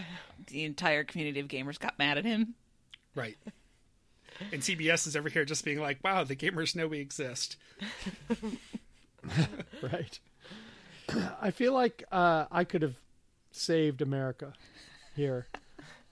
[0.48, 2.56] the entire community of gamers got mad at him.
[3.18, 3.38] Right.
[4.52, 7.58] And CBS is over here just being like, "Wow, the gamers know we exist."
[9.82, 10.20] right.
[11.42, 12.96] I feel like uh, I could have
[13.52, 14.54] saved America
[15.16, 15.48] here.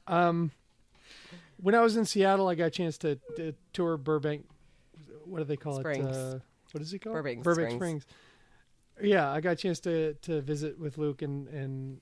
[0.07, 0.51] Um,
[1.57, 4.47] when I was in Seattle, I got a chance to, to tour Burbank.
[5.25, 6.05] What do they call Springs.
[6.05, 6.35] it?
[6.35, 6.39] Uh,
[6.71, 7.15] what is it called?
[7.15, 8.03] Burbank Burbank Springs.
[8.03, 8.05] Springs.
[9.01, 12.01] Yeah, I got a chance to to visit with Luke, and and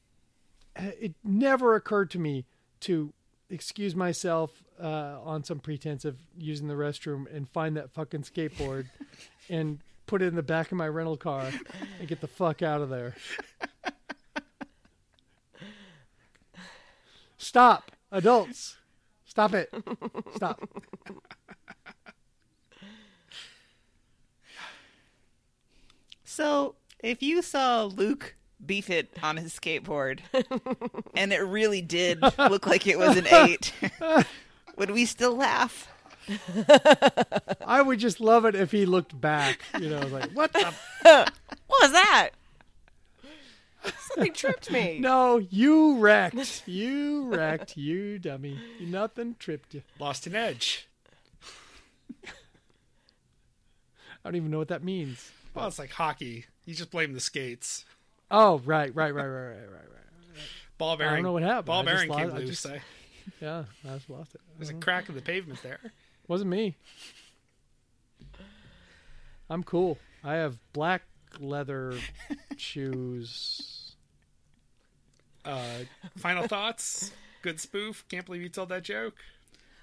[0.76, 2.46] it never occurred to me
[2.82, 3.14] to
[3.50, 8.88] excuse myself uh, on some pretense of using the restroom and find that fucking skateboard
[9.50, 11.50] and put it in the back of my rental car
[12.00, 13.16] and get the fuck out of there.
[17.38, 18.78] Stop, adults.
[19.26, 19.74] Stop it.
[20.36, 20.70] Stop.
[26.24, 28.36] So, if you saw Luke
[28.66, 30.20] beef it on his skateboard
[31.16, 33.74] and it really did look like it was an eight,
[34.78, 35.88] would we still laugh?
[37.66, 39.60] I would just love it if he looked back.
[39.80, 40.74] You know, like what the
[41.04, 41.32] What
[41.82, 42.30] was that?
[44.22, 45.00] he tripped me.
[45.02, 46.64] No, you wrecked.
[46.68, 47.76] You wrecked.
[47.76, 48.58] You dummy.
[48.80, 49.82] Nothing tripped you.
[50.00, 50.88] Lost an edge.
[54.26, 55.32] I don't even know what that means.
[55.54, 56.46] Well, it's like hockey.
[56.66, 57.84] You just blame the skates.
[58.32, 60.40] Oh, right, right, right, right, right, right, right.
[60.78, 61.12] Ball bearing.
[61.14, 61.66] I don't know what happened.
[61.66, 62.50] Ball I just bearing lost- came I loose.
[62.50, 62.82] just- I-
[63.42, 64.42] Yeah, I just lost it.
[64.58, 65.80] There's a crack in the pavement there.
[66.28, 66.76] Wasn't me.
[69.50, 69.98] I'm cool.
[70.24, 71.04] I have black
[71.40, 71.96] leather
[72.58, 73.96] shoes.
[75.46, 75.80] Uh,
[76.18, 77.12] final thoughts.
[77.42, 78.06] Good spoof.
[78.08, 79.16] Can't believe you told that joke.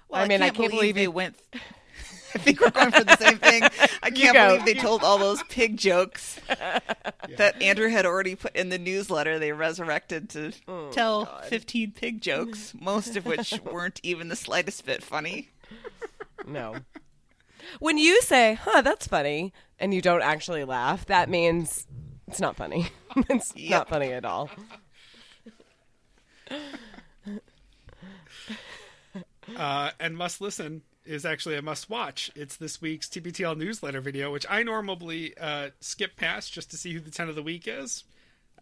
[0.09, 1.35] Well, I mean, I can't, can't believe believe they went.
[2.33, 3.63] I think we're going for the same thing.
[4.01, 8.69] I can't believe they told all those pig jokes that Andrew had already put in
[8.69, 9.37] the newsletter.
[9.37, 10.51] They resurrected to
[10.91, 15.49] tell 15 pig jokes, most of which weren't even the slightest bit funny.
[16.47, 16.77] No.
[17.79, 21.85] When you say, huh, that's funny, and you don't actually laugh, that means
[22.27, 22.87] it's not funny.
[23.29, 23.69] it's Yep.
[23.71, 24.49] not funny at all.
[29.55, 32.29] Uh, and must listen is actually a must watch.
[32.35, 36.93] It's this week's TBTL newsletter video, which I normally uh, skip past just to see
[36.93, 38.03] who the 10 of the week is.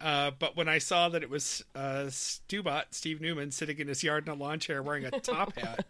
[0.00, 4.02] Uh, but when I saw that it was uh, Stubot, Steve Newman, sitting in his
[4.02, 5.84] yard in a lawn chair wearing a top hat,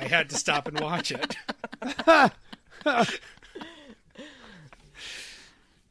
[0.00, 1.36] I had to stop and watch it.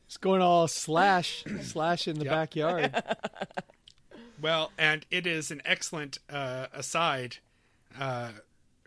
[0.08, 2.34] It's going all slash slash in the Yep.
[2.34, 3.04] backyard.
[4.42, 7.38] Well, and it is an excellent uh, aside
[8.00, 8.30] uh,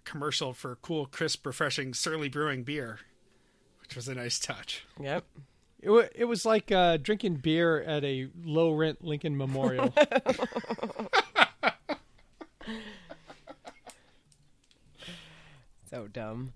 [0.04, 3.00] commercial for cool, crisp, refreshing Surly Brewing beer,
[3.80, 4.84] which was a nice touch.
[5.00, 5.24] Yep.
[5.80, 9.92] It, wa it was like uh, drinking beer at a low rent Lincoln Memorial.
[15.92, 16.54] So dumb.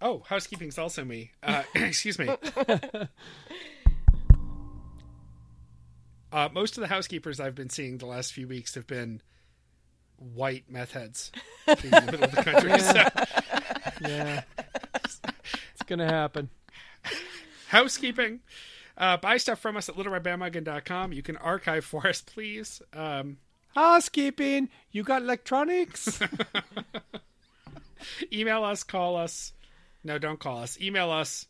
[0.00, 1.32] Oh, housekeeping's also me.
[1.42, 2.28] Uh, excuse me.
[6.32, 9.22] Uh, most of the housekeepers I've been seeing the last few weeks have been
[10.18, 11.32] white meth heads
[11.68, 12.78] in the middle of the country.
[12.78, 14.42] So, yeah,
[15.04, 16.50] it's gonna happen.
[17.68, 18.40] housekeeping.
[18.98, 21.12] Uh, buy stuff from us at littleredbandwagon.com.
[21.12, 22.80] You can archive for us, please.
[22.94, 23.38] Um,
[23.74, 24.70] Housekeeping.
[24.90, 26.18] You got electronics?
[28.32, 29.52] email us, call us.
[30.02, 30.80] No, don't call us.
[30.80, 31.46] Email us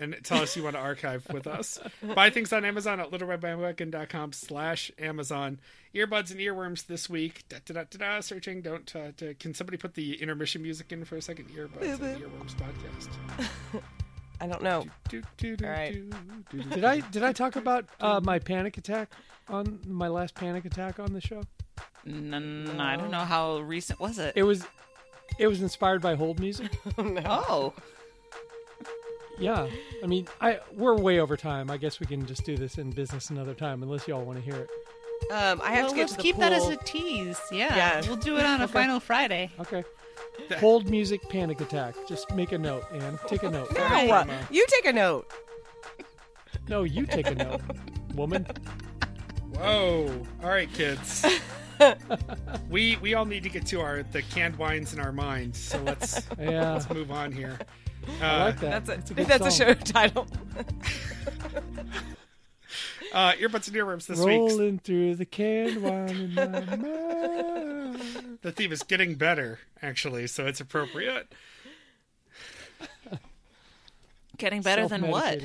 [0.00, 1.78] and tell us you want to archive with us.
[2.14, 5.60] Buy things on Amazon at littleredbandwagon.com slash Amazon.
[5.94, 7.44] Earbuds and earworms this week.
[7.48, 8.62] Da, da, da, da, da, searching.
[8.62, 8.94] Don't.
[8.96, 11.48] Uh, to, can somebody put the intermission music in for a second?
[11.50, 13.82] Earbuds and earworms podcast.
[14.40, 14.86] I don't know.
[15.10, 15.92] Do, do, do, All right.
[15.92, 16.10] do,
[16.50, 16.70] do, do.
[16.70, 19.10] did I did I talk about uh, my panic attack
[19.48, 21.42] on my last panic attack on the show?
[22.06, 22.38] No,
[22.78, 24.32] I don't know how recent was it.
[24.36, 24.64] It was
[25.38, 26.70] it was inspired by hold music.
[26.98, 27.74] oh,
[29.40, 29.66] Yeah,
[30.02, 31.70] I mean, I we're way over time.
[31.70, 34.44] I guess we can just do this in business another time, unless y'all want to
[34.44, 34.68] hear it.
[35.32, 37.38] Um, I have Well, to get let's to the keep that as a tease.
[37.50, 37.74] Yeah.
[37.76, 38.00] Yeah.
[38.06, 39.50] We'll do it on a final Friday.
[39.60, 39.84] Okay.
[40.58, 41.94] Hold music panic attack.
[42.08, 43.18] Just make a note, Anne.
[43.26, 43.72] Take a note.
[43.74, 44.28] No, Right.
[44.50, 45.30] you take a note.
[46.68, 47.60] No, you take a note,
[48.14, 48.46] woman.
[49.54, 50.08] Whoa!
[50.42, 51.24] All right, kids.
[52.70, 55.58] we we all need to get to our the canned wines in our minds.
[55.58, 57.58] So let's Yeah, let's move on here.
[58.08, 58.84] Uh, I like that.
[58.84, 60.26] That's a, It's a good that's a show title.
[63.12, 64.38] uh, earbuds and earworms this week.
[64.38, 68.38] Rolling through the canned wine in my mind.
[68.42, 71.32] The theme is getting better, actually, so it's appropriate.
[74.38, 75.40] getting better than what?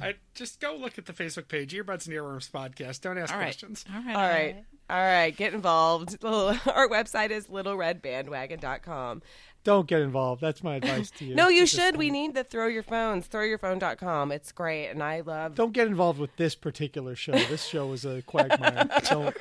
[0.00, 3.00] I just go look at the Facebook page, Earbuds and Earworms podcast.
[3.02, 3.44] Don't ask All right.
[3.46, 3.84] questions.
[3.94, 4.16] All right.
[4.16, 4.64] All right.
[4.88, 5.36] All right.
[5.36, 6.16] Get involved.
[6.24, 9.22] Our website is littleredbandwagon.com.
[9.64, 10.40] Don't get involved.
[10.40, 11.34] That's my advice to you.
[11.34, 11.96] No, you at should.
[11.96, 13.28] We need to throw your phones.
[13.28, 14.32] Throwyourphone.com.
[14.32, 14.88] It's great.
[14.88, 15.54] And I love.
[15.54, 17.32] Don't get involved with this particular show.
[17.32, 18.88] This show is a quagmire.
[19.08, 19.36] don't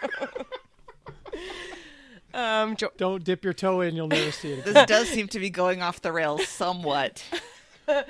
[2.33, 3.95] Um, jo- don't dip your toe in.
[3.95, 4.59] You'll never see it.
[4.59, 4.73] Again.
[4.73, 7.23] This does seem to be going off the rails somewhat.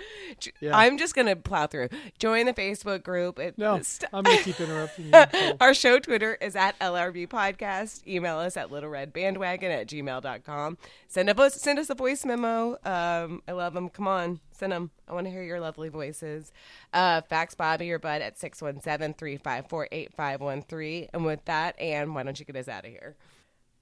[0.59, 0.75] Yeah.
[0.77, 1.89] I'm just going to plow through.
[2.17, 3.37] Join the Facebook group.
[3.39, 5.53] It, No, st- I'm gonna keep interrupting you.
[5.61, 8.05] Our show Twitter is at LRB Podcast.
[8.07, 10.77] Email us at littleredbandwagon at gmail.com.
[11.07, 12.77] Send, a, vo- send us a voice memo.
[12.85, 13.89] Um, I love them.
[13.89, 14.91] Come on, send them.
[15.07, 16.51] I want to hear your lovely voices.
[16.93, 21.09] Uh, fax Bobby or Bud at 617 354 8513.
[21.13, 23.15] And with that, Anne, why don't you get us out of here?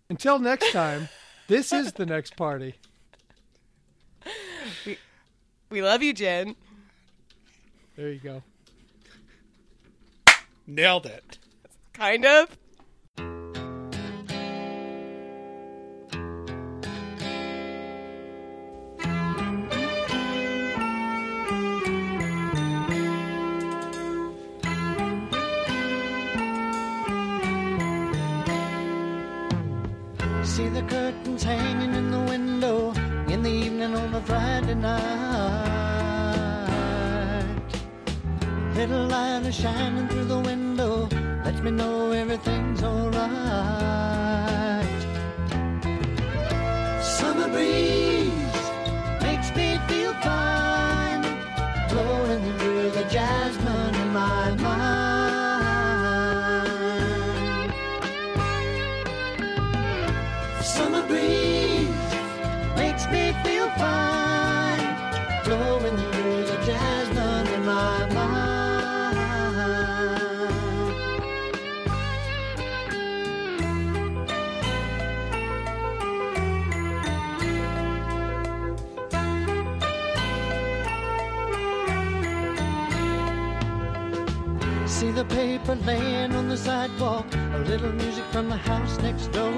[0.09, 1.07] until next time,
[1.47, 2.75] this is the next party.
[4.85, 4.97] We
[5.71, 6.55] love you, Jen.
[7.95, 8.43] There you go.
[10.65, 11.37] Nailed it.
[11.93, 12.57] Kind of.
[39.61, 41.09] Shining through the window,
[41.43, 43.19] lets me know everything's alright.
[47.01, 47.88] Summer breeze
[85.89, 89.51] paper laying on the sidewalk, a little music from the house next door.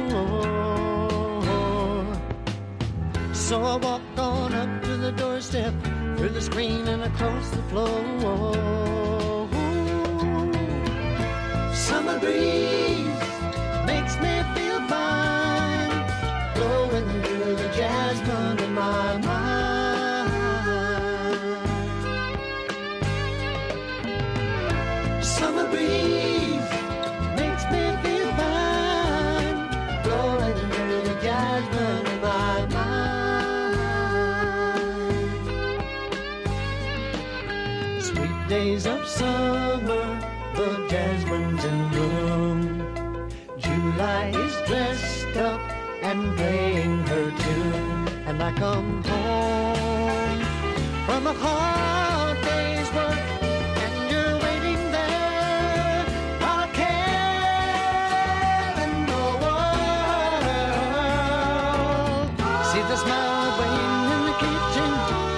[3.34, 5.74] So I walk on up to the doorstep,
[6.18, 8.02] through the screen and across the floor.
[11.74, 12.81] Summer breeze
[48.62, 50.40] come home
[51.08, 53.20] from a hard day's work,
[53.84, 56.06] and you're waiting there.
[56.42, 57.56] I'll care
[58.86, 59.82] in the world.
[62.70, 64.92] See the smile waiting in the kitchen,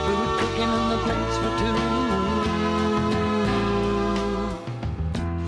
[0.03, 1.79] food cooking on the plates for two.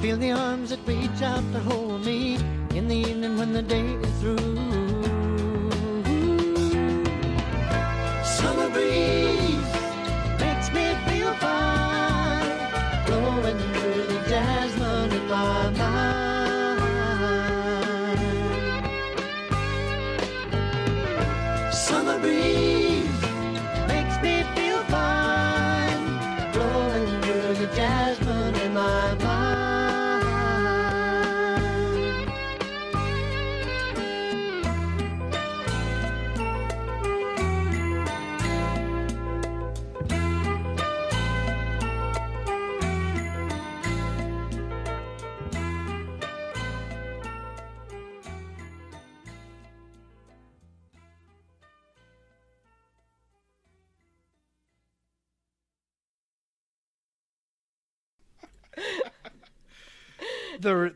[0.02, 2.38] Feel the arms that reach out to hold me
[2.74, 3.95] in the evening when the day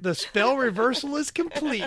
[0.09, 1.85] The the spell reversal is complete.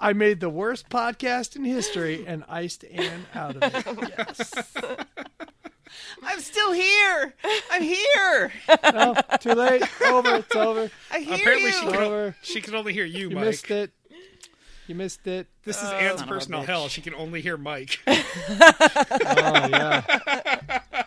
[0.00, 4.14] I made the worst podcast in history and iced Anne out of it.
[4.18, 4.52] Yes.
[6.24, 7.34] I'm still here.
[7.70, 8.52] I'm here.
[8.92, 9.84] No, too late.
[10.04, 10.34] Over.
[10.38, 10.90] It's over.
[11.12, 11.72] I hear Apparently, you.
[11.72, 12.36] she can, Over.
[12.42, 13.30] she can only hear you, Mike.
[13.30, 13.44] You Mike.
[13.46, 13.90] missed it.
[14.88, 15.46] You missed it.
[15.64, 16.66] This is Oh, Anne's son of a personal bitch.
[16.66, 16.88] hell.
[16.88, 18.00] She can only hear Mike.
[18.08, 20.02] Oh yeah.